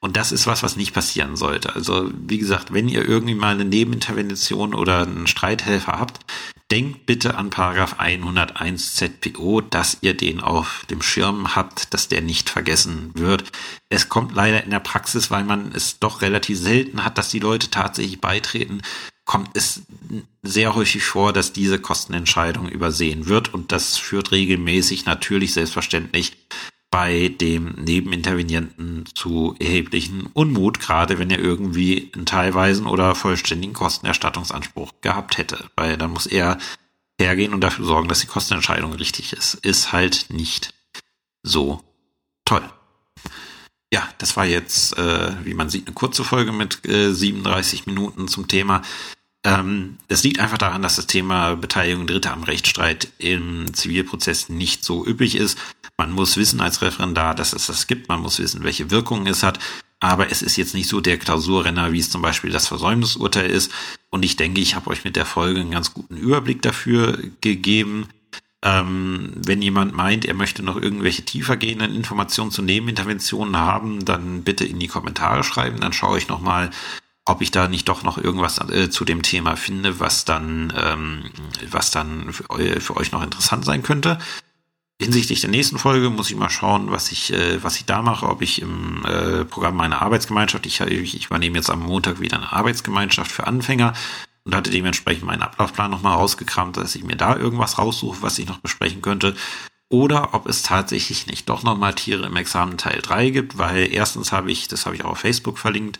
Und 0.00 0.16
das 0.16 0.30
ist 0.30 0.46
was, 0.46 0.62
was 0.62 0.76
nicht 0.76 0.94
passieren 0.94 1.34
sollte. 1.36 1.74
Also, 1.74 2.10
wie 2.14 2.38
gesagt, 2.38 2.72
wenn 2.72 2.88
ihr 2.88 3.06
irgendwie 3.06 3.34
mal 3.34 3.54
eine 3.54 3.64
Nebenintervention 3.64 4.74
oder 4.74 5.02
einen 5.02 5.26
Streithelfer 5.26 5.98
habt, 5.98 6.20
denkt 6.70 7.06
bitte 7.06 7.36
an 7.36 7.50
Paragraph 7.50 7.98
101 7.98 8.96
ZPO, 8.96 9.62
dass 9.62 9.98
ihr 10.02 10.14
den 10.14 10.40
auf 10.40 10.84
dem 10.90 11.00
Schirm 11.00 11.56
habt, 11.56 11.94
dass 11.94 12.08
der 12.08 12.20
nicht 12.20 12.50
vergessen 12.50 13.10
wird. 13.14 13.50
Es 13.88 14.08
kommt 14.08 14.34
leider 14.34 14.62
in 14.64 14.70
der 14.70 14.80
Praxis, 14.80 15.30
weil 15.30 15.44
man 15.44 15.72
es 15.72 15.98
doch 15.98 16.20
relativ 16.20 16.58
selten 16.58 17.04
hat, 17.04 17.16
dass 17.16 17.30
die 17.30 17.38
Leute 17.38 17.70
tatsächlich 17.70 18.20
beitreten, 18.20 18.82
kommt 19.24 19.50
es 19.54 19.82
sehr 20.42 20.74
häufig 20.74 21.04
vor, 21.04 21.32
dass 21.32 21.52
diese 21.52 21.78
Kostenentscheidung 21.78 22.68
übersehen 22.68 23.26
wird 23.26 23.52
und 23.52 23.72
das 23.72 23.96
führt 23.96 24.32
regelmäßig 24.32 25.04
natürlich 25.04 25.52
selbstverständlich 25.52 26.36
bei 26.90 27.28
dem 27.28 27.74
Nebenintervenienten 27.76 29.04
zu 29.14 29.54
erheblichen 29.58 30.26
Unmut, 30.32 30.80
gerade 30.80 31.18
wenn 31.18 31.30
er 31.30 31.38
irgendwie 31.38 32.10
einen 32.14 32.24
teilweisen 32.24 32.86
oder 32.86 33.14
vollständigen 33.14 33.74
Kostenerstattungsanspruch 33.74 34.92
gehabt 35.02 35.36
hätte, 35.36 35.70
weil 35.76 35.98
dann 35.98 36.12
muss 36.12 36.26
er 36.26 36.58
hergehen 37.20 37.52
und 37.52 37.60
dafür 37.60 37.84
sorgen, 37.84 38.08
dass 38.08 38.20
die 38.20 38.26
Kostenentscheidung 38.26 38.92
richtig 38.94 39.32
ist. 39.32 39.54
Ist 39.54 39.92
halt 39.92 40.26
nicht 40.30 40.72
so 41.42 41.82
toll. 42.44 42.68
Ja, 43.92 44.06
das 44.18 44.36
war 44.36 44.44
jetzt, 44.44 44.96
äh, 44.98 45.32
wie 45.44 45.54
man 45.54 45.70
sieht, 45.70 45.86
eine 45.86 45.94
kurze 45.94 46.22
Folge 46.22 46.52
mit 46.52 46.86
äh, 46.86 47.12
37 47.12 47.86
Minuten 47.86 48.28
zum 48.28 48.46
Thema. 48.46 48.82
Ähm, 49.48 49.96
es 50.08 50.24
liegt 50.24 50.40
einfach 50.40 50.58
daran, 50.58 50.82
dass 50.82 50.96
das 50.96 51.06
Thema 51.06 51.54
Beteiligung 51.54 52.06
Dritter 52.06 52.34
am 52.34 52.42
Rechtsstreit 52.42 53.08
im 53.16 53.72
Zivilprozess 53.72 54.50
nicht 54.50 54.84
so 54.84 55.06
üppig 55.06 55.36
ist. 55.36 55.58
Man 55.96 56.12
muss 56.12 56.36
wissen 56.36 56.60
als 56.60 56.82
Referendar, 56.82 57.34
dass 57.34 57.54
es 57.54 57.66
das 57.66 57.86
gibt. 57.86 58.10
Man 58.10 58.20
muss 58.20 58.38
wissen, 58.38 58.62
welche 58.62 58.90
Wirkungen 58.90 59.26
es 59.26 59.42
hat. 59.42 59.58
Aber 60.00 60.30
es 60.30 60.42
ist 60.42 60.56
jetzt 60.56 60.74
nicht 60.74 60.88
so 60.88 61.00
der 61.00 61.16
Klausurrenner, 61.16 61.92
wie 61.92 61.98
es 61.98 62.10
zum 62.10 62.20
Beispiel 62.20 62.50
das 62.50 62.68
Versäumnisurteil 62.68 63.50
ist. 63.50 63.72
Und 64.10 64.22
ich 64.22 64.36
denke, 64.36 64.60
ich 64.60 64.74
habe 64.74 64.90
euch 64.90 65.04
mit 65.04 65.16
der 65.16 65.24
Folge 65.24 65.60
einen 65.60 65.70
ganz 65.70 65.94
guten 65.94 66.18
Überblick 66.18 66.60
dafür 66.60 67.18
gegeben. 67.40 68.06
Ähm, 68.60 69.32
wenn 69.34 69.62
jemand 69.62 69.94
meint, 69.94 70.26
er 70.26 70.34
möchte 70.34 70.62
noch 70.62 70.76
irgendwelche 70.76 71.24
tiefergehenden 71.24 71.94
Informationen 71.94 72.50
zu 72.50 72.60
Nebeninterventionen 72.60 73.56
haben, 73.56 74.04
dann 74.04 74.42
bitte 74.42 74.66
in 74.66 74.78
die 74.78 74.88
Kommentare 74.88 75.42
schreiben. 75.42 75.80
Dann 75.80 75.94
schaue 75.94 76.18
ich 76.18 76.28
nochmal, 76.28 76.70
ob 77.28 77.42
ich 77.42 77.50
da 77.50 77.68
nicht 77.68 77.88
doch 77.88 78.02
noch 78.02 78.18
irgendwas 78.18 78.58
äh, 78.70 78.90
zu 78.90 79.04
dem 79.04 79.22
Thema 79.22 79.56
finde, 79.56 80.00
was 80.00 80.24
dann, 80.24 80.72
ähm, 80.76 81.30
was 81.70 81.90
dann 81.90 82.32
für, 82.32 82.50
eu 82.50 82.80
für, 82.80 82.96
euch 82.96 83.12
noch 83.12 83.22
interessant 83.22 83.64
sein 83.64 83.82
könnte. 83.82 84.18
Hinsichtlich 85.00 85.40
der 85.40 85.50
nächsten 85.50 85.78
Folge 85.78 86.10
muss 86.10 86.30
ich 86.30 86.36
mal 86.36 86.50
schauen, 86.50 86.90
was 86.90 87.12
ich, 87.12 87.32
äh, 87.32 87.62
was 87.62 87.76
ich 87.76 87.84
da 87.84 88.02
mache, 88.02 88.26
ob 88.26 88.42
ich 88.42 88.62
im 88.62 89.04
äh, 89.04 89.44
Programm 89.44 89.76
meiner 89.76 90.02
Arbeitsgemeinschaft, 90.02 90.66
ich, 90.66 90.80
ich 90.80 91.26
übernehme 91.26 91.56
jetzt 91.56 91.70
am 91.70 91.80
Montag 91.80 92.20
wieder 92.20 92.38
eine 92.38 92.52
Arbeitsgemeinschaft 92.52 93.30
für 93.30 93.46
Anfänger 93.46 93.92
und 94.44 94.54
hatte 94.54 94.70
dementsprechend 94.70 95.24
meinen 95.24 95.42
Ablaufplan 95.42 95.90
nochmal 95.90 96.14
rausgekramt, 96.14 96.76
dass 96.78 96.94
ich 96.94 97.04
mir 97.04 97.16
da 97.16 97.36
irgendwas 97.36 97.78
raussuche, 97.78 98.22
was 98.22 98.38
ich 98.38 98.48
noch 98.48 98.58
besprechen 98.58 99.02
könnte. 99.02 99.36
Oder 99.90 100.34
ob 100.34 100.46
es 100.46 100.62
tatsächlich 100.62 101.26
nicht 101.26 101.48
doch 101.48 101.62
nochmal 101.62 101.94
Tiere 101.94 102.26
im 102.26 102.36
Examen 102.36 102.76
Teil 102.76 103.00
3 103.00 103.30
gibt, 103.30 103.58
weil 103.58 103.92
erstens 103.92 104.32
habe 104.32 104.50
ich, 104.50 104.68
das 104.68 104.84
habe 104.84 104.96
ich 104.96 105.04
auch 105.04 105.12
auf 105.12 105.18
Facebook 105.18 105.58
verlinkt, 105.58 105.98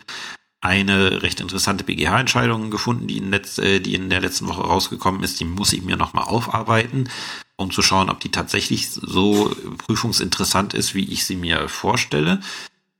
eine 0.61 1.21
recht 1.21 1.39
interessante 1.39 1.83
BGH-Entscheidung 1.83 2.69
gefunden, 2.69 3.07
die 3.07 3.17
in, 3.17 3.31
letz, 3.31 3.57
äh, 3.57 3.79
die 3.79 3.95
in 3.95 4.09
der 4.09 4.21
letzten 4.21 4.47
Woche 4.47 4.61
rausgekommen 4.61 5.23
ist. 5.23 5.39
Die 5.39 5.45
muss 5.45 5.73
ich 5.73 5.81
mir 5.81 5.95
nochmal 5.95 6.25
aufarbeiten, 6.25 7.09
um 7.55 7.71
zu 7.71 7.81
schauen, 7.81 8.09
ob 8.09 8.19
die 8.19 8.31
tatsächlich 8.31 8.91
so 8.91 9.55
prüfungsinteressant 9.85 10.73
ist, 10.73 10.95
wie 10.95 11.11
ich 11.11 11.25
sie 11.25 11.37
mir 11.37 11.69
vorstelle. 11.69 12.41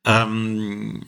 Ähm, 0.06 1.04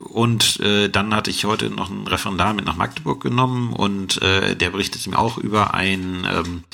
und 0.00 0.60
äh, 0.60 0.90
dann 0.90 1.14
hatte 1.14 1.30
ich 1.30 1.46
heute 1.46 1.70
noch 1.70 1.90
einen 1.90 2.06
Referendar 2.06 2.52
mit 2.52 2.66
nach 2.66 2.76
Magdeburg 2.76 3.22
genommen 3.22 3.72
und 3.72 4.20
äh, 4.20 4.54
der 4.54 4.70
berichtet 4.70 5.06
mir 5.06 5.18
auch 5.18 5.38
über 5.38 5.72
ein 5.72 6.26
ähm, 6.30 6.64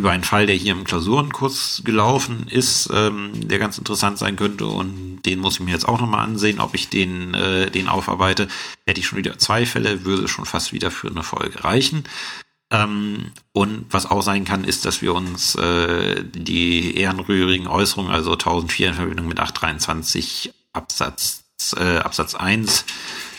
über 0.00 0.10
einen 0.10 0.24
Fall, 0.24 0.46
der 0.46 0.56
hier 0.56 0.72
im 0.72 0.84
Klausurenkurs 0.84 1.82
gelaufen 1.84 2.46
ist, 2.48 2.88
ähm, 2.92 3.32
der 3.34 3.58
ganz 3.58 3.76
interessant 3.76 4.16
sein 4.16 4.36
könnte 4.36 4.66
und 4.66 5.20
den 5.26 5.38
muss 5.38 5.54
ich 5.54 5.60
mir 5.60 5.72
jetzt 5.72 5.86
auch 5.86 6.00
nochmal 6.00 6.24
ansehen, 6.24 6.58
ob 6.58 6.74
ich 6.74 6.88
den, 6.88 7.34
äh, 7.34 7.70
den 7.70 7.86
aufarbeite. 7.86 8.48
Hätte 8.86 9.00
ich 9.00 9.06
schon 9.06 9.18
wieder 9.18 9.38
zwei 9.38 9.66
Fälle, 9.66 10.04
würde 10.06 10.26
schon 10.26 10.46
fast 10.46 10.72
wieder 10.72 10.90
für 10.90 11.08
eine 11.08 11.22
Folge 11.22 11.62
reichen. 11.64 12.04
Ähm, 12.70 13.32
und 13.52 13.86
was 13.90 14.06
auch 14.06 14.22
sein 14.22 14.46
kann, 14.46 14.64
ist, 14.64 14.86
dass 14.86 15.02
wir 15.02 15.14
uns 15.14 15.54
äh, 15.56 16.24
die 16.24 16.96
ehrenrührigen 16.96 17.66
Äußerungen, 17.66 18.10
also 18.10 18.32
1004 18.32 18.88
in 18.88 18.94
Verbindung 18.94 19.28
mit 19.28 19.38
823 19.38 20.54
Absatz, 20.72 21.44
äh, 21.76 21.98
Absatz 21.98 22.34
1 22.34 22.86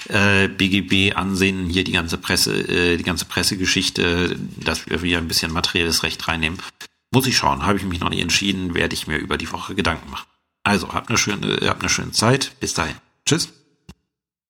äh, 0.10 0.48
BGB 0.48 1.16
ansehen, 1.16 1.70
hier 1.70 1.84
die 1.84 1.92
ganze 1.92 2.18
Presse, 2.18 2.54
äh, 2.68 2.98
die 2.98 3.04
ganze 3.04 3.26
Pressegeschichte, 3.26 4.38
dass 4.58 4.90
wir 4.90 5.02
wieder 5.02 5.18
ein 5.18 5.28
bisschen 5.28 5.52
materielles 5.52 6.04
Recht 6.04 6.28
reinnehmen. 6.28 6.60
Muss 7.14 7.28
ich 7.28 7.38
schauen, 7.38 7.66
habe 7.66 7.78
ich 7.78 7.84
mich 7.84 8.00
noch 8.00 8.10
nicht 8.10 8.22
entschieden, 8.22 8.74
werde 8.74 8.94
ich 8.94 9.08
mir 9.08 9.18
über 9.18 9.38
die 9.38 9.52
Woche 9.52 9.76
Gedanken 9.76 10.10
machen. 10.10 10.28
Also, 10.64 10.94
habt 10.94 11.10
eine 11.10 11.18
schöne, 11.18 11.60
habt 11.64 11.82
eine 11.82 11.90
schöne 11.90 12.12
Zeit. 12.12 12.52
Bis 12.60 12.74
dahin. 12.74 12.96
Tschüss. 13.26 13.50